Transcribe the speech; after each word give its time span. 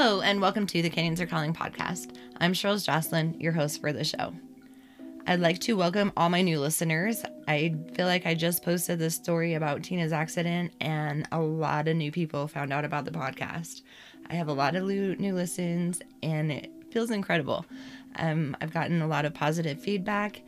Hello, 0.00 0.20
and 0.20 0.40
welcome 0.40 0.64
to 0.64 0.80
the 0.80 0.88
Canyons 0.88 1.20
Are 1.20 1.26
Calling 1.26 1.52
podcast. 1.52 2.14
I'm 2.36 2.52
Charles 2.52 2.86
Jocelyn, 2.86 3.34
your 3.40 3.50
host 3.50 3.80
for 3.80 3.92
the 3.92 4.04
show. 4.04 4.32
I'd 5.26 5.40
like 5.40 5.58
to 5.62 5.76
welcome 5.76 6.12
all 6.16 6.28
my 6.28 6.40
new 6.40 6.60
listeners. 6.60 7.24
I 7.48 7.74
feel 7.94 8.06
like 8.06 8.24
I 8.24 8.36
just 8.36 8.62
posted 8.62 9.00
this 9.00 9.16
story 9.16 9.54
about 9.54 9.82
Tina's 9.82 10.12
accident, 10.12 10.72
and 10.80 11.26
a 11.32 11.40
lot 11.40 11.88
of 11.88 11.96
new 11.96 12.12
people 12.12 12.46
found 12.46 12.72
out 12.72 12.84
about 12.84 13.06
the 13.06 13.10
podcast. 13.10 13.82
I 14.30 14.34
have 14.36 14.46
a 14.46 14.52
lot 14.52 14.76
of 14.76 14.84
new 14.84 15.34
listens, 15.34 16.00
and 16.22 16.52
it 16.52 16.70
feels 16.92 17.10
incredible. 17.10 17.66
Um, 18.14 18.56
I've 18.60 18.72
gotten 18.72 19.02
a 19.02 19.08
lot 19.08 19.24
of 19.24 19.34
positive 19.34 19.80
feedback, 19.80 20.42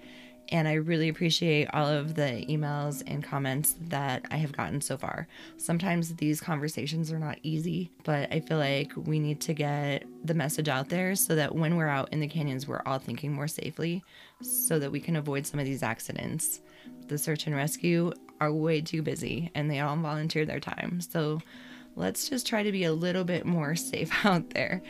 and 0.50 0.66
I 0.66 0.74
really 0.74 1.08
appreciate 1.08 1.68
all 1.72 1.86
of 1.86 2.14
the 2.14 2.44
emails 2.48 3.02
and 3.06 3.22
comments 3.22 3.76
that 3.88 4.24
I 4.30 4.36
have 4.38 4.52
gotten 4.52 4.80
so 4.80 4.96
far. 4.96 5.28
Sometimes 5.56 6.14
these 6.16 6.40
conversations 6.40 7.12
are 7.12 7.18
not 7.18 7.38
easy, 7.42 7.90
but 8.04 8.32
I 8.32 8.40
feel 8.40 8.58
like 8.58 8.92
we 8.96 9.20
need 9.20 9.40
to 9.42 9.54
get 9.54 10.04
the 10.24 10.34
message 10.34 10.68
out 10.68 10.88
there 10.88 11.14
so 11.14 11.36
that 11.36 11.54
when 11.54 11.76
we're 11.76 11.88
out 11.88 12.12
in 12.12 12.20
the 12.20 12.26
canyons, 12.26 12.66
we're 12.66 12.82
all 12.84 12.98
thinking 12.98 13.32
more 13.32 13.48
safely 13.48 14.02
so 14.42 14.78
that 14.78 14.90
we 14.90 15.00
can 15.00 15.16
avoid 15.16 15.46
some 15.46 15.60
of 15.60 15.66
these 15.66 15.82
accidents. 15.82 16.60
The 17.06 17.18
search 17.18 17.46
and 17.46 17.54
rescue 17.54 18.12
are 18.40 18.52
way 18.52 18.80
too 18.80 19.02
busy 19.02 19.50
and 19.54 19.70
they 19.70 19.80
all 19.80 19.96
volunteer 19.96 20.44
their 20.44 20.60
time. 20.60 21.00
So 21.00 21.40
let's 21.94 22.28
just 22.28 22.46
try 22.46 22.64
to 22.64 22.72
be 22.72 22.84
a 22.84 22.92
little 22.92 23.24
bit 23.24 23.46
more 23.46 23.76
safe 23.76 24.10
out 24.24 24.50
there. 24.50 24.82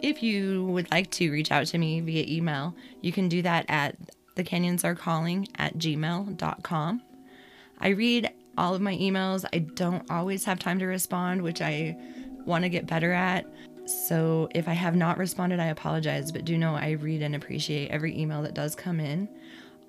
If 0.00 0.22
you 0.22 0.64
would 0.66 0.90
like 0.90 1.10
to 1.12 1.30
reach 1.30 1.52
out 1.52 1.66
to 1.66 1.78
me 1.78 2.00
via 2.00 2.24
email, 2.26 2.74
you 3.02 3.12
can 3.12 3.28
do 3.28 3.42
that 3.42 3.66
at 3.68 3.96
the 4.34 4.44
canyons 4.44 4.84
are 4.84 4.94
calling 4.94 5.48
at 5.56 5.76
gmail.com. 5.78 7.02
I 7.78 7.88
read 7.88 8.32
all 8.58 8.74
of 8.74 8.80
my 8.80 8.96
emails. 8.96 9.44
I 9.52 9.58
don't 9.58 10.08
always 10.10 10.44
have 10.44 10.58
time 10.58 10.78
to 10.80 10.86
respond, 10.86 11.42
which 11.42 11.62
I 11.62 11.96
want 12.44 12.64
to 12.64 12.68
get 12.68 12.86
better 12.86 13.12
at. 13.12 13.46
So 13.86 14.48
if 14.54 14.68
I 14.68 14.72
have 14.72 14.94
not 14.94 15.18
responded, 15.18 15.60
I 15.60 15.66
apologize, 15.66 16.30
but 16.30 16.44
do 16.44 16.56
know 16.56 16.74
I 16.74 16.90
read 16.90 17.22
and 17.22 17.34
appreciate 17.34 17.90
every 17.90 18.16
email 18.18 18.42
that 18.42 18.54
does 18.54 18.74
come 18.74 19.00
in. 19.00 19.28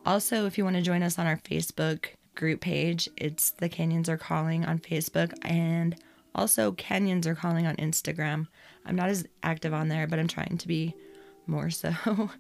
Also, 0.06 0.46
if 0.46 0.58
you 0.58 0.64
want 0.64 0.76
to 0.78 0.82
join 0.82 1.04
us 1.04 1.20
on 1.20 1.28
our 1.28 1.38
Facebook 1.38 2.08
group 2.36 2.62
page, 2.62 3.08
it's 3.18 3.52
The 3.52 3.70
Canyons 3.70 4.10
Are 4.10 4.18
Calling 4.18 4.66
on 4.66 4.80
Facebook 4.80 5.34
and 5.44 5.96
also 6.34 6.72
Canyons 6.72 7.28
Are 7.28 7.36
Calling 7.36 7.68
on 7.68 7.76
Instagram. 7.76 8.48
I'm 8.86 8.96
not 8.96 9.10
as 9.10 9.28
active 9.44 9.74
on 9.74 9.90
there, 9.90 10.08
but 10.08 10.18
I'm 10.18 10.28
trying 10.28 10.58
to 10.58 10.68
be 10.68 10.96
more 11.46 11.70
so. 11.70 11.92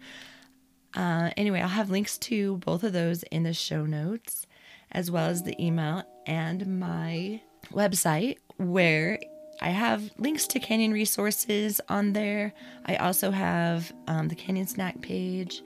Uh, 0.95 1.31
anyway, 1.37 1.61
I'll 1.61 1.67
have 1.67 1.89
links 1.89 2.17
to 2.19 2.57
both 2.57 2.83
of 2.83 2.93
those 2.93 3.23
in 3.23 3.43
the 3.43 3.53
show 3.53 3.85
notes, 3.85 4.45
as 4.91 5.09
well 5.09 5.27
as 5.27 5.43
the 5.43 5.61
email 5.63 6.03
and 6.25 6.79
my 6.79 7.41
website, 7.71 8.37
where 8.57 9.19
I 9.61 9.69
have 9.69 10.11
links 10.17 10.47
to 10.47 10.59
Canyon 10.59 10.91
resources 10.91 11.79
on 11.87 12.13
there. 12.13 12.53
I 12.85 12.95
also 12.95 13.31
have 13.31 13.93
um, 14.07 14.27
the 14.27 14.35
Canyon 14.35 14.67
snack 14.67 15.01
page 15.01 15.61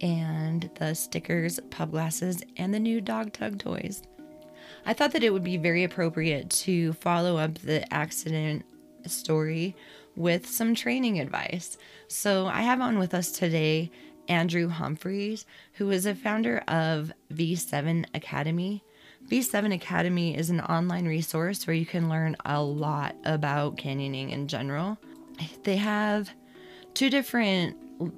and 0.00 0.68
the 0.74 0.94
stickers, 0.94 1.60
pub 1.70 1.92
glasses, 1.92 2.42
and 2.56 2.74
the 2.74 2.80
new 2.80 3.00
dog 3.00 3.32
tug 3.32 3.58
toys. 3.58 4.02
I 4.84 4.92
thought 4.92 5.12
that 5.12 5.22
it 5.22 5.32
would 5.32 5.44
be 5.44 5.56
very 5.56 5.84
appropriate 5.84 6.50
to 6.50 6.92
follow 6.94 7.36
up 7.36 7.58
the 7.58 7.90
accident 7.94 8.64
story 9.06 9.76
with 10.16 10.46
some 10.46 10.74
training 10.74 11.20
advice. 11.20 11.78
So 12.08 12.46
I 12.46 12.62
have 12.62 12.80
on 12.80 12.98
with 12.98 13.14
us 13.14 13.30
today 13.30 13.90
Andrew 14.28 14.68
Humphreys, 14.68 15.46
who 15.74 15.90
is 15.90 16.06
a 16.06 16.14
founder 16.14 16.58
of 16.68 17.12
V7 17.32 18.06
Academy. 18.14 18.82
V7 19.28 19.74
Academy 19.74 20.36
is 20.36 20.50
an 20.50 20.60
online 20.60 21.06
resource 21.06 21.66
where 21.66 21.76
you 21.76 21.86
can 21.86 22.08
learn 22.08 22.36
a 22.44 22.62
lot 22.62 23.14
about 23.24 23.76
canyoning 23.76 24.30
in 24.30 24.48
general. 24.48 24.98
They 25.64 25.76
have 25.76 26.30
two 26.94 27.10
different 27.10 27.76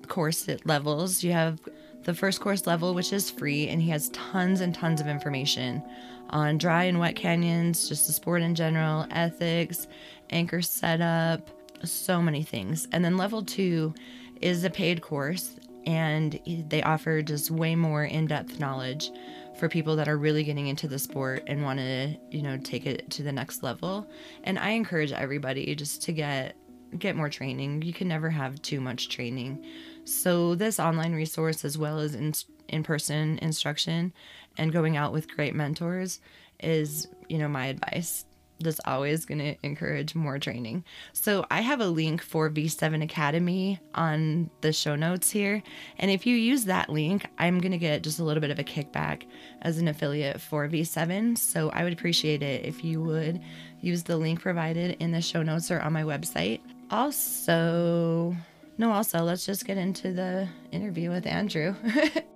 course 0.08 0.48
levels. 0.64 1.22
You 1.22 1.32
have 1.32 1.60
the 2.04 2.14
first 2.14 2.40
course 2.40 2.66
level, 2.66 2.94
which 2.94 3.12
is 3.12 3.30
free, 3.30 3.68
and 3.68 3.80
he 3.80 3.90
has 3.90 4.10
tons 4.10 4.60
and 4.60 4.74
tons 4.74 5.00
of 5.00 5.06
information 5.06 5.82
on 6.30 6.58
dry 6.58 6.84
and 6.84 6.98
wet 6.98 7.16
canyons, 7.16 7.88
just 7.88 8.06
the 8.06 8.12
sport 8.12 8.42
in 8.42 8.54
general, 8.54 9.06
ethics, 9.10 9.86
anchor 10.30 10.62
setup, 10.62 11.50
so 11.84 12.20
many 12.20 12.42
things. 12.42 12.88
And 12.92 13.04
then 13.04 13.16
level 13.16 13.42
two 13.42 13.94
is 14.40 14.64
a 14.64 14.70
paid 14.70 15.00
course, 15.00 15.56
and 15.86 16.38
they 16.68 16.82
offer 16.82 17.22
just 17.22 17.50
way 17.50 17.74
more 17.74 18.04
in-depth 18.04 18.58
knowledge 18.58 19.10
for 19.58 19.68
people 19.68 19.96
that 19.96 20.08
are 20.08 20.18
really 20.18 20.42
getting 20.42 20.66
into 20.66 20.88
the 20.88 20.98
sport 20.98 21.44
and 21.46 21.62
want 21.62 21.78
to 21.78 22.16
you 22.30 22.42
know 22.42 22.58
take 22.58 22.86
it 22.86 23.08
to 23.10 23.22
the 23.22 23.32
next 23.32 23.62
level. 23.62 24.08
And 24.44 24.58
i 24.58 24.70
encourage 24.70 25.12
everybody 25.12 25.74
just 25.74 26.02
to 26.02 26.12
get 26.12 26.56
get 26.98 27.16
more 27.16 27.28
training. 27.28 27.82
You 27.82 27.92
can 27.92 28.08
never 28.08 28.30
have 28.30 28.62
too 28.62 28.80
much 28.80 29.08
training. 29.08 29.64
So 30.04 30.54
this 30.54 30.78
online 30.78 31.12
resource 31.12 31.64
as 31.64 31.76
well 31.76 31.98
as 31.98 32.14
in, 32.14 32.34
in-person 32.68 33.38
instruction 33.38 34.12
and 34.56 34.72
going 34.72 34.96
out 34.96 35.12
with 35.12 35.28
great 35.28 35.54
mentors 35.54 36.20
is 36.62 37.08
you 37.28 37.38
know 37.38 37.48
my 37.48 37.66
advice 37.66 38.24
that's 38.60 38.80
always 38.84 39.24
going 39.24 39.38
to 39.38 39.56
encourage 39.62 40.14
more 40.14 40.38
training. 40.38 40.84
So 41.12 41.44
I 41.50 41.60
have 41.60 41.80
a 41.80 41.86
link 41.86 42.22
for 42.22 42.50
V7 42.50 43.02
Academy 43.02 43.80
on 43.94 44.50
the 44.60 44.72
show 44.72 44.94
notes 44.94 45.30
here. 45.30 45.62
And 45.98 46.10
if 46.10 46.26
you 46.26 46.36
use 46.36 46.64
that 46.64 46.88
link, 46.88 47.26
I'm 47.38 47.60
going 47.60 47.72
to 47.72 47.78
get 47.78 48.02
just 48.02 48.18
a 48.18 48.24
little 48.24 48.40
bit 48.40 48.50
of 48.50 48.58
a 48.58 48.64
kickback 48.64 49.24
as 49.62 49.78
an 49.78 49.88
affiliate 49.88 50.40
for 50.40 50.68
V7. 50.68 51.36
So 51.36 51.70
I 51.70 51.84
would 51.84 51.92
appreciate 51.92 52.42
it 52.42 52.64
if 52.64 52.84
you 52.84 53.02
would 53.02 53.40
use 53.80 54.02
the 54.02 54.16
link 54.16 54.40
provided 54.40 54.96
in 55.00 55.12
the 55.12 55.20
show 55.20 55.42
notes 55.42 55.70
or 55.70 55.80
on 55.80 55.92
my 55.92 56.02
website. 56.02 56.60
Also, 56.90 58.36
no, 58.78 58.92
also, 58.92 59.20
let's 59.20 59.46
just 59.46 59.66
get 59.66 59.78
into 59.78 60.12
the 60.12 60.48
interview 60.72 61.10
with 61.10 61.26
Andrew. 61.26 61.74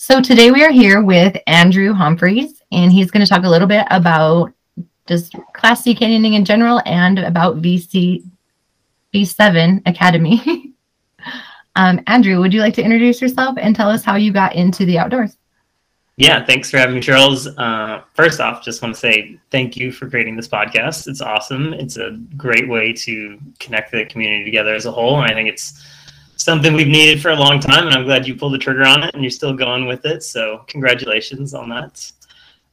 So 0.00 0.20
today 0.20 0.52
we 0.52 0.64
are 0.64 0.70
here 0.70 1.02
with 1.02 1.36
Andrew 1.48 1.92
Humphreys, 1.92 2.62
and 2.70 2.92
he's 2.92 3.10
going 3.10 3.26
to 3.26 3.28
talk 3.28 3.42
a 3.42 3.48
little 3.48 3.66
bit 3.66 3.84
about 3.90 4.52
just 5.08 5.34
Class 5.54 5.82
C 5.82 5.92
canyoning 5.92 6.34
in 6.34 6.44
general 6.44 6.80
and 6.86 7.18
about 7.18 7.60
VC 7.60 8.22
V7 9.12 9.82
Academy. 9.86 10.72
um, 11.74 12.00
Andrew, 12.06 12.38
would 12.38 12.54
you 12.54 12.60
like 12.60 12.74
to 12.74 12.82
introduce 12.82 13.20
yourself 13.20 13.58
and 13.58 13.74
tell 13.74 13.90
us 13.90 14.04
how 14.04 14.14
you 14.14 14.32
got 14.32 14.54
into 14.54 14.86
the 14.86 15.00
outdoors? 15.00 15.36
Yeah, 16.16 16.44
thanks 16.44 16.70
for 16.70 16.78
having 16.78 16.94
me, 16.94 17.00
Charles. 17.00 17.48
Uh, 17.58 18.02
first 18.14 18.38
off, 18.38 18.64
just 18.64 18.80
want 18.80 18.94
to 18.94 19.00
say 19.00 19.40
thank 19.50 19.76
you 19.76 19.90
for 19.90 20.08
creating 20.08 20.36
this 20.36 20.46
podcast. 20.46 21.08
It's 21.08 21.20
awesome. 21.20 21.72
It's 21.72 21.96
a 21.96 22.12
great 22.36 22.68
way 22.68 22.92
to 22.92 23.36
connect 23.58 23.90
the 23.90 24.06
community 24.06 24.44
together 24.44 24.76
as 24.76 24.86
a 24.86 24.92
whole, 24.92 25.20
and 25.20 25.28
I 25.28 25.34
think 25.34 25.48
it's 25.48 25.84
something 26.38 26.72
we've 26.72 26.88
needed 26.88 27.20
for 27.20 27.30
a 27.30 27.36
long 27.36 27.60
time, 27.60 27.86
and 27.86 27.94
I'm 27.94 28.04
glad 28.04 28.26
you 28.26 28.34
pulled 28.34 28.54
the 28.54 28.58
trigger 28.58 28.84
on 28.84 29.02
it 29.02 29.14
and 29.14 29.22
you're 29.22 29.30
still 29.30 29.52
going 29.52 29.86
with 29.86 30.06
it. 30.06 30.22
So 30.22 30.64
congratulations 30.68 31.52
on 31.52 31.68
that. 31.68 32.10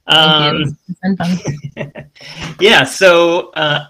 Um, 0.06 0.78
yeah. 2.60 2.84
So 2.84 3.50
uh, 3.50 3.86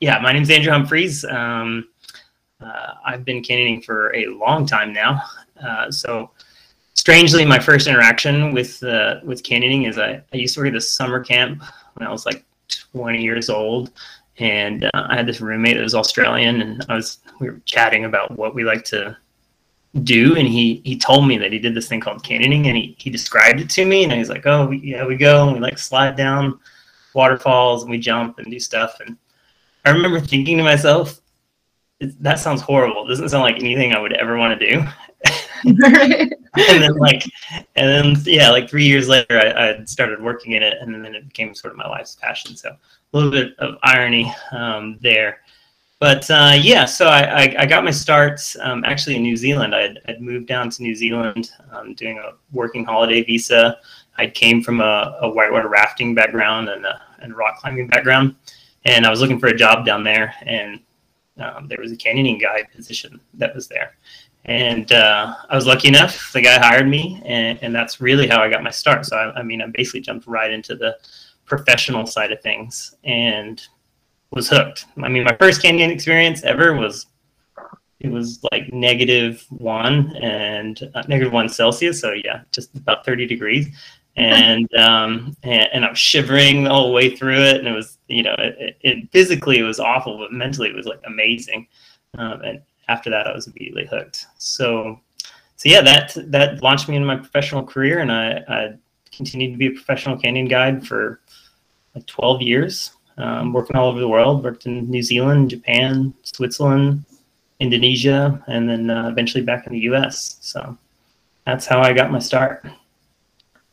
yeah, 0.00 0.18
my 0.18 0.32
name's 0.32 0.50
Andrew 0.50 0.72
Humphreys. 0.72 1.24
Um, 1.24 1.88
uh, 2.60 2.94
I've 3.04 3.24
been 3.24 3.42
canyoning 3.42 3.84
for 3.84 4.14
a 4.14 4.26
long 4.26 4.66
time 4.66 4.92
now. 4.92 5.22
Uh, 5.62 5.90
so 5.90 6.30
strangely, 6.94 7.44
my 7.44 7.58
first 7.58 7.86
interaction 7.86 8.52
with 8.52 8.82
uh, 8.82 9.20
with 9.22 9.42
canyoning 9.42 9.88
is 9.88 9.98
I, 9.98 10.22
I 10.32 10.36
used 10.36 10.54
to 10.54 10.60
work 10.60 10.68
at 10.68 10.74
this 10.74 10.90
summer 10.90 11.22
camp 11.22 11.62
when 11.94 12.06
I 12.06 12.10
was 12.10 12.26
like 12.26 12.44
20 12.92 13.22
years 13.22 13.48
old, 13.48 13.92
and 14.38 14.84
uh, 14.84 14.90
I 14.94 15.16
had 15.16 15.26
this 15.26 15.40
roommate 15.40 15.76
that 15.76 15.82
was 15.82 15.94
Australian, 15.94 16.60
and 16.60 16.86
I 16.88 16.94
was 16.94 17.18
we 17.40 17.50
were 17.50 17.60
chatting 17.64 18.04
about 18.04 18.36
what 18.36 18.54
we 18.54 18.64
like 18.64 18.84
to 18.86 19.16
do, 20.02 20.36
and 20.36 20.48
he 20.48 20.82
he 20.84 20.96
told 20.96 21.26
me 21.26 21.38
that 21.38 21.52
he 21.52 21.58
did 21.58 21.74
this 21.74 21.88
thing 21.88 22.00
called 22.00 22.24
canyoning, 22.24 22.66
and 22.66 22.76
he 22.76 22.94
he 22.98 23.10
described 23.10 23.60
it 23.60 23.70
to 23.70 23.84
me, 23.84 24.04
and 24.04 24.12
he's 24.12 24.30
like, 24.30 24.46
oh 24.46 24.70
yeah, 24.70 25.06
we 25.06 25.16
go 25.16 25.44
and 25.44 25.54
we 25.54 25.60
like 25.60 25.78
slide 25.78 26.16
down 26.16 26.58
waterfalls 27.14 27.82
and 27.82 27.90
we 27.90 27.98
jump 27.98 28.38
and 28.38 28.50
do 28.50 28.58
stuff, 28.58 28.98
and 29.06 29.16
I 29.84 29.90
remember 29.90 30.20
thinking 30.20 30.56
to 30.58 30.64
myself, 30.64 31.20
that 32.00 32.38
sounds 32.38 32.62
horrible. 32.62 33.04
It 33.04 33.08
doesn't 33.08 33.28
sound 33.28 33.42
like 33.42 33.56
anything 33.56 33.92
I 33.92 34.00
would 34.00 34.14
ever 34.14 34.36
want 34.36 34.58
to 34.58 34.70
do. 34.70 34.84
and 35.64 36.82
then 36.82 36.94
like, 36.96 37.22
and 37.76 38.14
then 38.16 38.22
yeah, 38.24 38.50
like 38.50 38.68
three 38.68 38.86
years 38.86 39.08
later, 39.08 39.38
I, 39.38 39.80
I 39.80 39.84
started 39.84 40.22
working 40.22 40.52
in 40.52 40.62
it, 40.62 40.78
and 40.80 40.94
then 40.94 41.14
it 41.14 41.26
became 41.26 41.54
sort 41.54 41.72
of 41.72 41.78
my 41.78 41.88
life's 41.88 42.16
passion. 42.16 42.56
So 42.56 42.76
a 43.14 43.16
little 43.16 43.30
bit 43.30 43.56
of 43.58 43.76
irony 43.82 44.32
um, 44.52 44.98
there. 45.00 45.40
But 46.00 46.28
uh, 46.30 46.58
yeah, 46.60 46.84
so 46.84 47.06
I, 47.06 47.44
I, 47.44 47.56
I, 47.60 47.66
got 47.66 47.84
my 47.84 47.92
start 47.92 48.40
um, 48.60 48.84
actually 48.84 49.16
in 49.16 49.22
New 49.22 49.36
Zealand. 49.36 49.74
I'd, 49.74 50.20
moved 50.20 50.48
down 50.48 50.68
to 50.70 50.82
New 50.82 50.94
Zealand 50.94 51.52
um, 51.72 51.94
doing 51.94 52.18
a 52.18 52.32
working 52.52 52.84
holiday 52.84 53.22
visa. 53.22 53.78
I 54.18 54.26
came 54.26 54.62
from 54.62 54.80
a, 54.80 55.16
a 55.22 55.28
whitewater 55.28 55.68
rafting 55.68 56.14
background 56.14 56.68
and 56.68 56.84
a, 56.84 57.00
and 57.20 57.34
rock 57.34 57.58
climbing 57.58 57.86
background, 57.86 58.34
and 58.84 59.06
I 59.06 59.10
was 59.10 59.20
looking 59.20 59.38
for 59.38 59.46
a 59.46 59.56
job 59.56 59.86
down 59.86 60.04
there. 60.04 60.34
And 60.42 60.80
um, 61.38 61.68
there 61.68 61.78
was 61.80 61.92
a 61.92 61.96
canyoning 61.96 62.40
guide 62.40 62.66
position 62.74 63.20
that 63.34 63.54
was 63.54 63.68
there, 63.68 63.96
and 64.44 64.92
uh, 64.92 65.36
I 65.48 65.54
was 65.54 65.66
lucky 65.66 65.88
enough. 65.88 66.32
The 66.32 66.42
guy 66.42 66.58
hired 66.58 66.88
me, 66.88 67.22
and, 67.24 67.58
and 67.62 67.74
that's 67.74 68.00
really 68.00 68.26
how 68.26 68.42
I 68.42 68.50
got 68.50 68.62
my 68.62 68.70
start. 68.70 69.06
So 69.06 69.16
I, 69.16 69.40
I 69.40 69.42
mean, 69.42 69.62
I 69.62 69.68
basically 69.68 70.00
jumped 70.00 70.26
right 70.26 70.50
into 70.50 70.74
the 70.74 70.98
professional 71.44 72.06
side 72.06 72.32
of 72.32 72.40
things 72.40 72.96
and 73.04 73.66
was 74.30 74.48
hooked. 74.48 74.86
I 75.02 75.08
mean, 75.08 75.24
my 75.24 75.36
first 75.38 75.62
canyon 75.62 75.90
experience 75.90 76.42
ever 76.42 76.74
was 76.74 77.06
it 78.04 78.10
was 78.10 78.44
like 78.52 78.72
negative 78.72 79.46
one 79.48 80.14
and 80.16 80.90
uh, 80.94 81.02
negative 81.08 81.32
one 81.32 81.48
Celsius. 81.48 82.00
So 82.00 82.12
yeah, 82.12 82.42
just 82.52 82.74
about 82.76 83.04
30 83.04 83.26
degrees. 83.26 83.68
And, 84.16 84.72
um, 84.76 85.36
and, 85.42 85.68
and 85.72 85.84
I 85.84 85.90
was 85.90 85.98
shivering 85.98 86.62
the 86.62 86.70
whole 86.70 86.92
way 86.92 87.16
through 87.16 87.40
it. 87.40 87.56
And 87.56 87.66
it 87.66 87.72
was, 87.72 87.98
you 88.06 88.22
know, 88.22 88.36
it, 88.38 88.76
it 88.80 89.10
physically 89.10 89.58
it 89.58 89.64
was 89.64 89.80
awful, 89.80 90.18
but 90.18 90.30
mentally 90.30 90.68
it 90.68 90.76
was 90.76 90.86
like 90.86 91.00
amazing. 91.04 91.66
Um, 92.16 92.40
and 92.42 92.62
after 92.86 93.10
that, 93.10 93.26
I 93.26 93.34
was 93.34 93.48
immediately 93.48 93.86
hooked. 93.86 94.26
So, 94.38 95.00
so 95.56 95.68
yeah, 95.68 95.80
that, 95.80 96.16
that 96.28 96.62
launched 96.62 96.88
me 96.88 96.94
in 96.94 97.04
my 97.04 97.16
professional 97.16 97.64
career. 97.64 97.98
And 97.98 98.12
I, 98.12 98.40
I 98.46 98.74
continued 99.10 99.50
to 99.50 99.58
be 99.58 99.66
a 99.66 99.72
professional 99.72 100.16
canyon 100.16 100.46
guide 100.46 100.86
for 100.86 101.20
like 101.94 102.06
12 102.06 102.42
years, 102.42 102.92
um, 103.18 103.52
working 103.52 103.76
all 103.76 103.88
over 103.88 104.00
the 104.00 104.08
world, 104.08 104.42
worked 104.42 104.66
in 104.66 104.90
New 104.90 105.02
Zealand, 105.02 105.50
Japan, 105.50 106.12
Switzerland, 106.22 107.04
Indonesia, 107.60 108.42
and 108.48 108.68
then 108.68 108.90
uh, 108.90 109.08
eventually 109.08 109.44
back 109.44 109.66
in 109.66 109.72
the 109.72 109.80
U.S. 109.80 110.38
So 110.40 110.76
that's 111.46 111.66
how 111.66 111.80
I 111.80 111.92
got 111.92 112.10
my 112.10 112.18
start. 112.18 112.64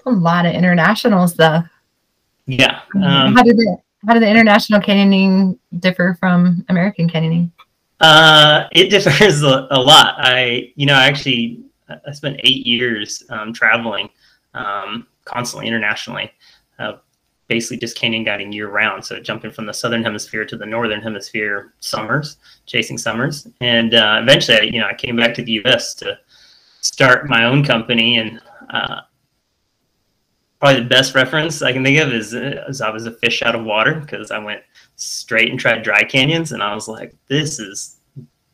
A 0.06 0.12
lot 0.12 0.46
of 0.46 0.54
international 0.54 1.28
stuff. 1.28 1.68
Yeah. 2.46 2.82
Um, 2.96 3.36
how 3.36 3.44
did 3.44 3.58
the 3.58 3.78
how 4.08 4.14
did 4.14 4.24
the 4.24 4.30
international 4.30 4.82
canyoning 4.82 5.60
differ 5.80 6.18
from 6.20 6.66
American 6.70 7.08
canyoning? 7.08 7.52
Uh, 8.00 8.68
it 8.72 8.90
differs 8.90 9.44
a, 9.44 9.68
a, 9.70 9.80
lot. 9.80 10.16
I, 10.18 10.74
you 10.76 10.88
know, 10.88 10.96
I 10.96 11.06
actually 11.06 11.64
I 11.88 12.12
spent 12.12 12.40
eight 12.44 12.66
years 12.66 13.24
um, 13.30 13.54
traveling 13.54 14.10
um, 14.54 15.08
constantly 15.26 15.68
internationally. 15.68 16.32
Uh, 16.80 16.94
basically 17.51 17.75
just 17.75 17.98
canyon 17.98 18.24
guiding 18.24 18.53
year 18.53 18.69
round. 18.69 19.03
So 19.03 19.19
jumping 19.19 19.51
from 19.51 19.65
the 19.65 19.74
southern 19.74 20.03
hemisphere 20.06 20.45
to 20.45 20.56
the 20.56 20.65
northern 20.65 21.01
hemisphere 21.01 21.74
summers, 21.81 22.38
chasing 22.65 22.98
summers, 22.98 23.45
and 23.59 23.94
uh, 23.94 24.19
eventually, 24.21 24.74
you 24.74 24.80
know, 24.80 24.88
I 24.88 24.94
came 24.94 25.18
back 25.18 25.33
to 25.33 25.44
the 25.44 25.51
U.S. 25.63 25.94
to 25.95 26.18
start 26.80 27.27
my 27.27 27.44
own 27.44 27.62
company. 27.65 28.19
And 28.19 28.39
uh, 28.69 29.01
probably 30.62 30.81
the 30.81 30.88
best 30.88 31.13
reference 31.13 31.62
I 31.62 31.74
can 31.74 31.83
think 31.83 32.00
of 32.00 32.13
is, 32.13 32.33
is 32.33 32.80
I 32.80 32.89
was 32.89 33.06
a 33.06 33.12
fish 33.12 33.42
out 33.42 33.53
of 33.53 33.65
water 33.65 33.95
because 33.95 34.31
I 34.31 34.38
went 34.39 34.62
straight 34.95 35.51
and 35.51 35.59
tried 35.59 35.83
dry 35.83 36.06
canyons, 36.06 36.53
and 36.53 36.63
I 36.63 36.74
was 36.74 36.88
like, 36.88 37.13
this 37.27 37.59
is 37.59 37.98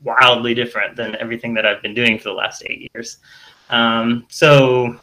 wildly 0.01 0.55
different 0.55 0.95
than 0.95 1.15
everything 1.17 1.53
that 1.53 1.67
I've 1.67 1.83
been 1.83 1.93
doing 1.93 2.17
for 2.17 2.29
the 2.29 2.35
last 2.35 2.63
eight 2.65 2.89
years. 2.95 3.19
Um, 3.69 4.25
so 4.27 4.99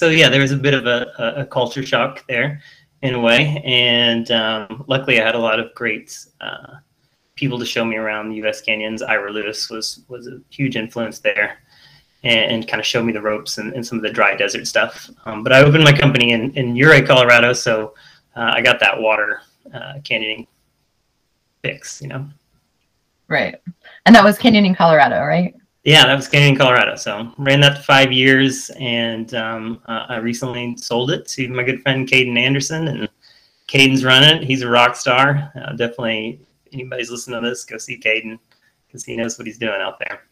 so 0.00 0.08
yeah, 0.08 0.30
there 0.30 0.40
was 0.40 0.50
a 0.50 0.56
bit 0.56 0.72
of 0.72 0.86
a, 0.86 1.12
a 1.36 1.44
culture 1.44 1.84
shock 1.84 2.24
there 2.26 2.62
in 3.02 3.14
a 3.14 3.20
way. 3.20 3.60
And 3.66 4.30
um, 4.30 4.82
luckily, 4.88 5.20
I 5.20 5.26
had 5.26 5.34
a 5.34 5.38
lot 5.38 5.60
of 5.60 5.74
great 5.74 6.18
uh, 6.40 6.76
people 7.34 7.58
to 7.58 7.66
show 7.66 7.84
me 7.84 7.96
around 7.96 8.30
the 8.30 8.36
U.S. 8.36 8.62
canyons. 8.62 9.02
Ira 9.02 9.30
Lewis 9.30 9.68
was 9.68 10.00
was 10.08 10.26
a 10.26 10.40
huge 10.48 10.74
influence 10.74 11.18
there, 11.18 11.58
and, 12.24 12.50
and 12.50 12.66
kind 12.66 12.80
of 12.80 12.86
showed 12.86 13.04
me 13.04 13.12
the 13.12 13.20
ropes 13.20 13.58
and, 13.58 13.74
and, 13.74 13.86
some 13.86 13.98
of 13.98 14.02
the 14.02 14.08
dry 14.08 14.34
desert 14.34 14.66
stuff. 14.66 15.10
Um, 15.26 15.44
but 15.44 15.52
I 15.52 15.60
opened 15.62 15.84
my 15.84 15.92
company 15.92 16.32
in 16.32 16.50
in 16.56 16.74
Ouray, 16.82 17.02
Colorado, 17.02 17.52
so 17.52 17.92
uh, 18.36 18.52
I 18.54 18.62
got 18.62 18.80
that 18.80 18.98
water 18.98 19.42
uh, 19.74 20.00
canyoning 20.00 20.46
fix, 21.60 22.00
you 22.00 22.08
know. 22.08 22.26
Right, 23.28 23.60
and 24.06 24.16
that 24.16 24.24
was 24.24 24.38
canyoning 24.38 24.74
Colorado, 24.74 25.22
right? 25.26 25.54
Yeah, 25.84 26.04
that 26.06 26.14
was 26.14 26.28
Canyoning 26.28 26.58
Colorado. 26.58 26.96
So 26.96 27.32
ran 27.38 27.60
that 27.60 27.78
for 27.78 27.84
five 27.84 28.12
years, 28.12 28.70
and 28.78 29.32
um, 29.34 29.80
uh, 29.86 30.06
I 30.08 30.16
recently 30.18 30.76
sold 30.76 31.10
it 31.10 31.26
to 31.28 31.48
my 31.48 31.62
good 31.62 31.80
friend 31.82 32.06
Caden 32.06 32.38
Anderson, 32.38 32.88
and 32.88 33.08
Caden's 33.66 34.04
running. 34.04 34.42
He's 34.42 34.62
a 34.62 34.68
rock 34.68 34.94
star. 34.94 35.50
Uh, 35.54 35.72
definitely, 35.72 36.40
anybody's 36.72 37.10
listening 37.10 37.42
to 37.42 37.48
this, 37.48 37.64
go 37.64 37.78
see 37.78 37.98
Caden 37.98 38.38
because 38.86 39.04
he 39.04 39.16
knows 39.16 39.38
what 39.38 39.46
he's 39.46 39.58
doing 39.58 39.80
out 39.80 39.98
there. 39.98 40.22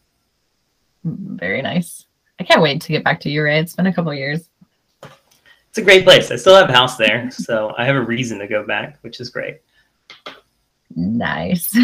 Very 1.03 1.61
nice. 1.61 2.05
I 2.39 2.43
can't 2.43 2.61
wait 2.61 2.81
to 2.81 2.91
get 2.91 3.03
back 3.03 3.19
to 3.21 3.29
Ouray. 3.29 3.59
It's 3.59 3.75
been 3.75 3.87
a 3.87 3.93
couple 3.93 4.13
years. 4.13 4.49
It's 5.69 5.77
a 5.77 5.81
great 5.81 6.03
place. 6.03 6.31
I 6.31 6.35
still 6.35 6.55
have 6.55 6.69
a 6.69 6.73
house 6.73 6.97
there, 6.97 7.31
so 7.31 7.73
I 7.77 7.85
have 7.85 7.95
a 7.95 8.01
reason 8.01 8.39
to 8.39 8.47
go 8.47 8.65
back, 8.65 8.97
which 9.01 9.19
is 9.19 9.29
great. 9.29 9.61
Nice. 10.95 11.75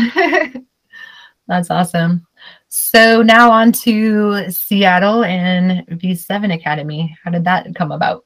That's 1.48 1.70
awesome. 1.70 2.26
So 2.70 3.22
now 3.22 3.52
on 3.52 3.72
to 3.72 4.50
Seattle 4.50 5.24
and 5.24 5.86
V7 5.88 6.54
Academy. 6.54 7.16
How 7.24 7.32
did 7.32 7.46
that 7.46 7.74
come 7.76 7.92
about? 7.92 8.26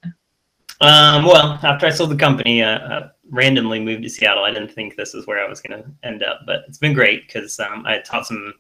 Um, 0.81 1.25
well, 1.25 1.59
after 1.61 1.85
I 1.85 1.89
sold 1.89 2.11
the 2.11 2.15
company, 2.15 2.63
uh, 2.63 2.79
I 2.79 3.09
randomly 3.29 3.79
moved 3.79 4.03
to 4.03 4.09
Seattle. 4.09 4.45
I 4.45 4.51
didn't 4.51 4.71
think 4.71 4.95
this 4.95 5.13
is 5.13 5.27
where 5.27 5.43
I 5.43 5.47
was 5.47 5.61
going 5.61 5.83
to 5.83 5.89
end 6.03 6.23
up, 6.23 6.41
but 6.45 6.63
it's 6.67 6.77
been 6.77 6.93
great 6.93 7.27
because 7.27 7.59
um, 7.59 7.85
I 7.85 7.99
taught 7.99 8.27
some 8.27 8.53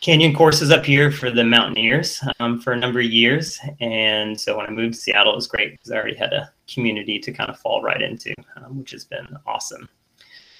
canyon 0.00 0.32
courses 0.34 0.70
up 0.70 0.84
here 0.84 1.10
for 1.10 1.30
the 1.30 1.42
mountaineers 1.42 2.22
um, 2.38 2.60
for 2.60 2.72
a 2.72 2.76
number 2.76 3.00
of 3.00 3.06
years. 3.06 3.58
And 3.80 4.40
so 4.40 4.56
when 4.56 4.66
I 4.66 4.70
moved 4.70 4.94
to 4.94 5.00
Seattle, 5.00 5.32
it 5.32 5.36
was 5.36 5.48
great 5.48 5.72
because 5.72 5.90
I 5.90 5.96
already 5.96 6.16
had 6.16 6.32
a 6.32 6.52
community 6.72 7.18
to 7.18 7.32
kind 7.32 7.50
of 7.50 7.58
fall 7.58 7.82
right 7.82 8.00
into, 8.00 8.32
um, 8.56 8.78
which 8.78 8.92
has 8.92 9.04
been 9.04 9.26
awesome. 9.44 9.88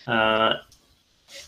Uh, 0.09 0.55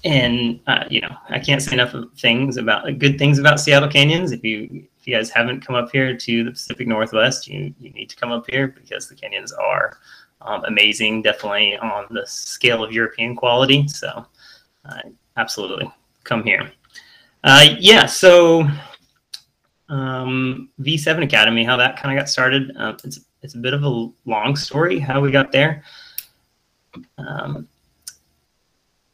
and 0.04 0.60
uh, 0.66 0.84
you 0.88 1.00
know 1.00 1.14
I 1.28 1.38
can't 1.38 1.62
say 1.62 1.72
enough 1.72 1.94
of 1.94 2.12
things 2.14 2.56
about 2.56 2.98
good 2.98 3.18
things 3.18 3.38
about 3.38 3.60
Seattle 3.60 3.88
canyons. 3.88 4.32
If 4.32 4.44
you 4.44 4.86
if 4.98 5.06
you 5.06 5.16
guys 5.16 5.30
haven't 5.30 5.64
come 5.66 5.76
up 5.76 5.90
here 5.90 6.16
to 6.16 6.44
the 6.44 6.50
Pacific 6.50 6.86
Northwest, 6.86 7.48
you 7.48 7.74
you 7.80 7.90
need 7.90 8.10
to 8.10 8.16
come 8.16 8.32
up 8.32 8.44
here 8.48 8.68
because 8.68 9.08
the 9.08 9.14
canyons 9.14 9.52
are 9.52 9.98
um, 10.42 10.64
amazing, 10.64 11.22
definitely 11.22 11.76
on 11.78 12.06
the 12.10 12.26
scale 12.26 12.82
of 12.82 12.92
European 12.92 13.36
quality. 13.36 13.86
So 13.88 14.26
uh, 14.84 15.00
absolutely 15.36 15.90
come 16.24 16.42
here. 16.42 16.70
Uh, 17.42 17.74
yeah, 17.78 18.06
so 18.06 18.66
um, 19.88 20.68
V7 20.80 21.24
Academy, 21.24 21.64
how 21.64 21.76
that 21.76 22.00
kind 22.00 22.16
of 22.16 22.20
got 22.20 22.28
started. 22.28 22.72
Um, 22.76 22.96
it's 23.04 23.20
it's 23.42 23.54
a 23.54 23.58
bit 23.58 23.72
of 23.72 23.82
a 23.82 24.08
long 24.26 24.54
story 24.54 24.98
how 24.98 25.20
we 25.20 25.30
got 25.30 25.50
there. 25.50 25.82
Um, 27.16 27.68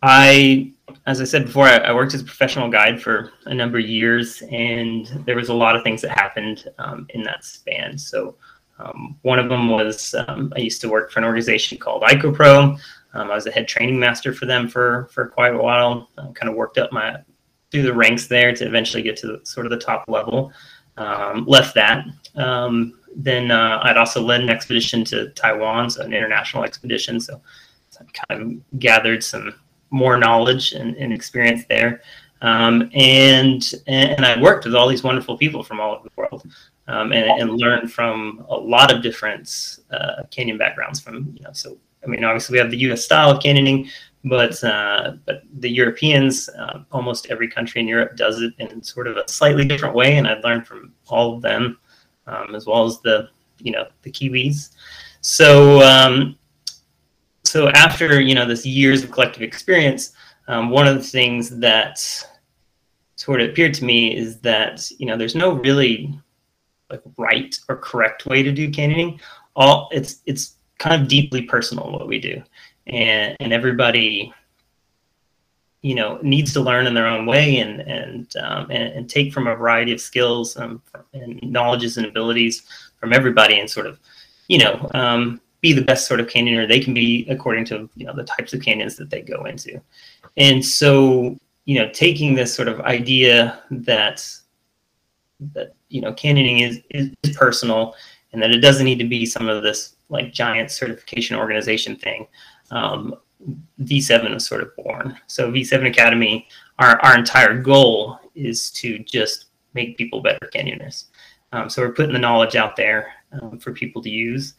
I, 0.08 0.72
as 1.06 1.20
I 1.20 1.25
said 1.25 1.46
before, 1.46 1.66
I, 1.66 1.78
I, 1.78 1.92
worked 1.92 2.14
as 2.14 2.20
a 2.20 2.25
professional 2.25 2.70
guide 2.70 3.02
for 3.02 3.32
a 3.46 3.52
number 3.52 3.78
of 3.78 3.84
years, 3.84 4.40
and 4.52 5.04
there 5.26 5.34
was 5.34 5.48
a 5.48 5.54
lot 5.54 5.75
of 5.75 5.82
things 5.82 6.00
that 6.02 6.16
happened 6.16 6.68
um, 6.78 7.08
in 7.10 7.25
that 7.25 7.44
span. 7.44 7.98
So, 7.98 8.36
um, 8.78 9.18
one 9.22 9.40
of 9.40 9.48
them 9.48 9.68
was 9.68 10.14
um, 10.28 10.52
I 10.54 10.60
used 10.60 10.80
to 10.82 10.88
work 10.88 11.10
for 11.10 11.18
an 11.18 11.25
organization 11.25 11.76
called 11.76 12.04
ICOpro. 12.04 12.78
Um, 13.14 13.30
I 13.30 13.34
was 13.34 13.48
a 13.48 13.50
head 13.50 13.66
training 13.66 13.98
master 13.98 14.32
for 14.32 14.46
them 14.46 14.68
for 14.68 15.08
for 15.12 15.26
quite 15.26 15.54
a 15.54 15.58
while. 15.58 16.08
I 16.18 16.30
kind 16.34 16.48
of 16.48 16.54
worked 16.54 16.78
up 16.78 16.92
my 16.92 17.16
through 17.72 17.82
the 17.82 17.92
ranks 17.92 18.28
there 18.28 18.54
to 18.54 18.64
eventually 18.64 19.02
get 19.02 19.16
to 19.16 19.26
the, 19.26 19.40
sort 19.44 19.66
of 19.66 19.70
the 19.70 19.78
top 19.78 20.04
level. 20.06 20.52
Um, 20.98 21.46
left 21.46 21.75
that. 21.75 22.04
Um, 22.36 23.00
then 23.16 23.50
uh, 23.50 23.80
I'd 23.82 23.96
also 23.96 24.20
led 24.20 24.40
an 24.40 24.50
expedition 24.50 25.04
to 25.06 25.30
Taiwan, 25.30 25.90
so 25.90 26.02
an 26.02 26.14
international 26.14 26.62
expedition. 26.62 27.18
So, 27.18 27.42
so 27.90 28.04
I 28.06 28.34
kind 28.34 28.42
of 28.42 28.78
gathered 28.78 29.25
some 29.25 29.52
more 29.96 30.16
knowledge 30.18 30.72
and, 30.72 30.94
and 30.96 31.12
experience 31.12 31.64
there. 31.68 32.02
Um, 32.42 32.90
and 32.92 33.62
and 33.86 34.26
I 34.26 34.40
worked 34.40 34.66
with 34.66 34.74
all 34.74 34.88
these 34.88 35.02
wonderful 35.02 35.38
people 35.38 35.62
from 35.62 35.80
all 35.80 35.94
over 35.94 36.04
the 36.04 36.10
world, 36.16 36.46
um, 36.86 37.12
and, 37.12 37.30
and 37.40 37.58
learned 37.58 37.90
from 37.90 38.44
a 38.48 38.54
lot 38.54 38.92
of 38.92 39.02
different 39.02 39.78
uh, 39.90 40.22
canyon 40.30 40.58
backgrounds. 40.58 41.00
From 41.00 41.32
you 41.34 41.42
know, 41.42 41.52
so 41.52 41.78
I 42.04 42.06
mean, 42.06 42.24
obviously 42.24 42.54
we 42.54 42.58
have 42.58 42.70
the 42.70 42.76
U.S. 42.88 43.02
style 43.02 43.30
of 43.30 43.42
canyoning, 43.42 43.88
but 44.24 44.62
uh, 44.62 45.12
but 45.24 45.44
the 45.60 45.70
Europeans, 45.70 46.50
uh, 46.50 46.80
almost 46.92 47.26
every 47.30 47.48
country 47.48 47.80
in 47.80 47.88
Europe 47.88 48.16
does 48.16 48.42
it 48.42 48.52
in 48.58 48.82
sort 48.82 49.06
of 49.06 49.16
a 49.16 49.26
slightly 49.28 49.64
different 49.64 49.94
way, 49.94 50.18
and 50.18 50.28
I've 50.28 50.44
learned 50.44 50.66
from 50.66 50.92
all 51.08 51.34
of 51.34 51.42
them, 51.42 51.78
um, 52.26 52.54
as 52.54 52.66
well 52.66 52.84
as 52.84 53.00
the 53.00 53.30
you 53.60 53.72
know 53.72 53.86
the 54.02 54.12
Kiwis. 54.12 54.74
So 55.22 55.80
um, 55.80 56.36
so 57.46 57.68
after 57.70 58.20
you 58.20 58.34
know 58.34 58.46
this 58.46 58.66
years 58.66 59.02
of 59.02 59.10
collective 59.10 59.42
experience, 59.42 60.12
um, 60.48 60.70
one 60.70 60.86
of 60.86 60.96
the 60.96 61.02
things 61.02 61.50
that 61.58 61.98
sort 63.16 63.40
of 63.40 63.50
appeared 63.50 63.74
to 63.74 63.84
me 63.84 64.16
is 64.16 64.38
that 64.40 64.90
you 64.98 65.06
know 65.06 65.16
there's 65.16 65.34
no 65.34 65.52
really 65.52 66.18
like 66.90 67.02
right 67.16 67.58
or 67.68 67.76
correct 67.76 68.26
way 68.26 68.42
to 68.42 68.52
do 68.52 68.70
canyoning. 68.70 69.20
All 69.54 69.88
it's 69.92 70.22
it's 70.26 70.56
kind 70.78 71.00
of 71.00 71.08
deeply 71.08 71.42
personal 71.42 71.90
what 71.90 72.08
we 72.08 72.18
do, 72.18 72.42
and 72.86 73.36
and 73.40 73.52
everybody 73.52 74.32
you 75.82 75.94
know 75.94 76.18
needs 76.22 76.52
to 76.52 76.60
learn 76.60 76.86
in 76.86 76.94
their 76.94 77.06
own 77.06 77.26
way 77.26 77.58
and 77.58 77.80
and 77.80 78.36
um, 78.38 78.70
and, 78.70 78.92
and, 78.94 79.08
take 79.08 79.32
from 79.32 79.46
a 79.46 79.54
variety 79.54 79.92
of 79.92 80.00
skills 80.00 80.56
um, 80.56 80.82
and 81.12 81.40
knowledges 81.42 81.96
and 81.96 82.06
abilities 82.06 82.62
from 82.98 83.12
everybody 83.12 83.60
and 83.60 83.70
sort 83.70 83.86
of 83.86 84.00
you 84.48 84.58
know 84.58 84.90
um, 84.94 85.40
be 85.66 85.73
the 85.73 85.88
best 85.90 86.06
sort 86.06 86.20
of 86.20 86.26
canyoner 86.26 86.68
they 86.68 86.80
can 86.80 86.94
be 86.94 87.26
according 87.28 87.64
to 87.64 87.88
you 87.96 88.06
know 88.06 88.14
the 88.14 88.25
types 88.25 88.52
of 88.52 88.62
canyons 88.62 88.96
that 88.96 89.11
they 89.11 89.23
go 89.23 89.44
into 89.44 89.80
and 90.37 90.64
so 90.64 91.37
you 91.64 91.78
know 91.78 91.88
taking 91.92 92.35
this 92.35 92.54
sort 92.54 92.68
of 92.68 92.80
idea 92.80 93.62
that 93.70 94.18
that 95.54 95.75
you 95.88 96.00
know 96.00 96.12
canyoning 96.12 96.58
is, 96.66 96.80
is, 96.90 97.11
personal 97.37 97.94
and 98.32 98.42
that 98.42 98.50
it 98.50 98.61
doesn't 98.61 98.85
need 98.85 98.99
to 98.99 99.08
be 99.08 99.25
some 99.25 99.49
of 99.49 99.62
this 99.62 99.96
like 100.08 100.32
giant 100.32 100.70
certification 100.70 101.37
organization 101.37 101.96
thing, 101.96 102.26
um, 102.70 103.14
V7 103.82 104.32
was 104.35 104.46
sort 104.46 104.62
of 104.62 104.75
born. 104.76 105.18
So 105.26 105.50
V7 105.50 105.88
Academy, 105.88 106.49
our, 106.78 107.00
our 107.02 107.16
entire 107.16 107.61
goal 107.61 108.18
is 108.35 108.70
to 108.73 108.99
just 109.00 109.46
make 109.75 109.96
people 109.96 110.20
better 110.20 110.50
canyoners. 110.54 111.06
Um, 111.52 111.70
so 111.70 111.82
we're 111.82 111.92
putting 111.92 112.12
the 112.12 112.18
knowledge 112.18 112.56
out 112.56 112.76
there 112.76 113.12
um, 113.40 113.58
for 113.58 113.73
people 113.73 114.02
to 114.02 114.11
use. 114.11 114.54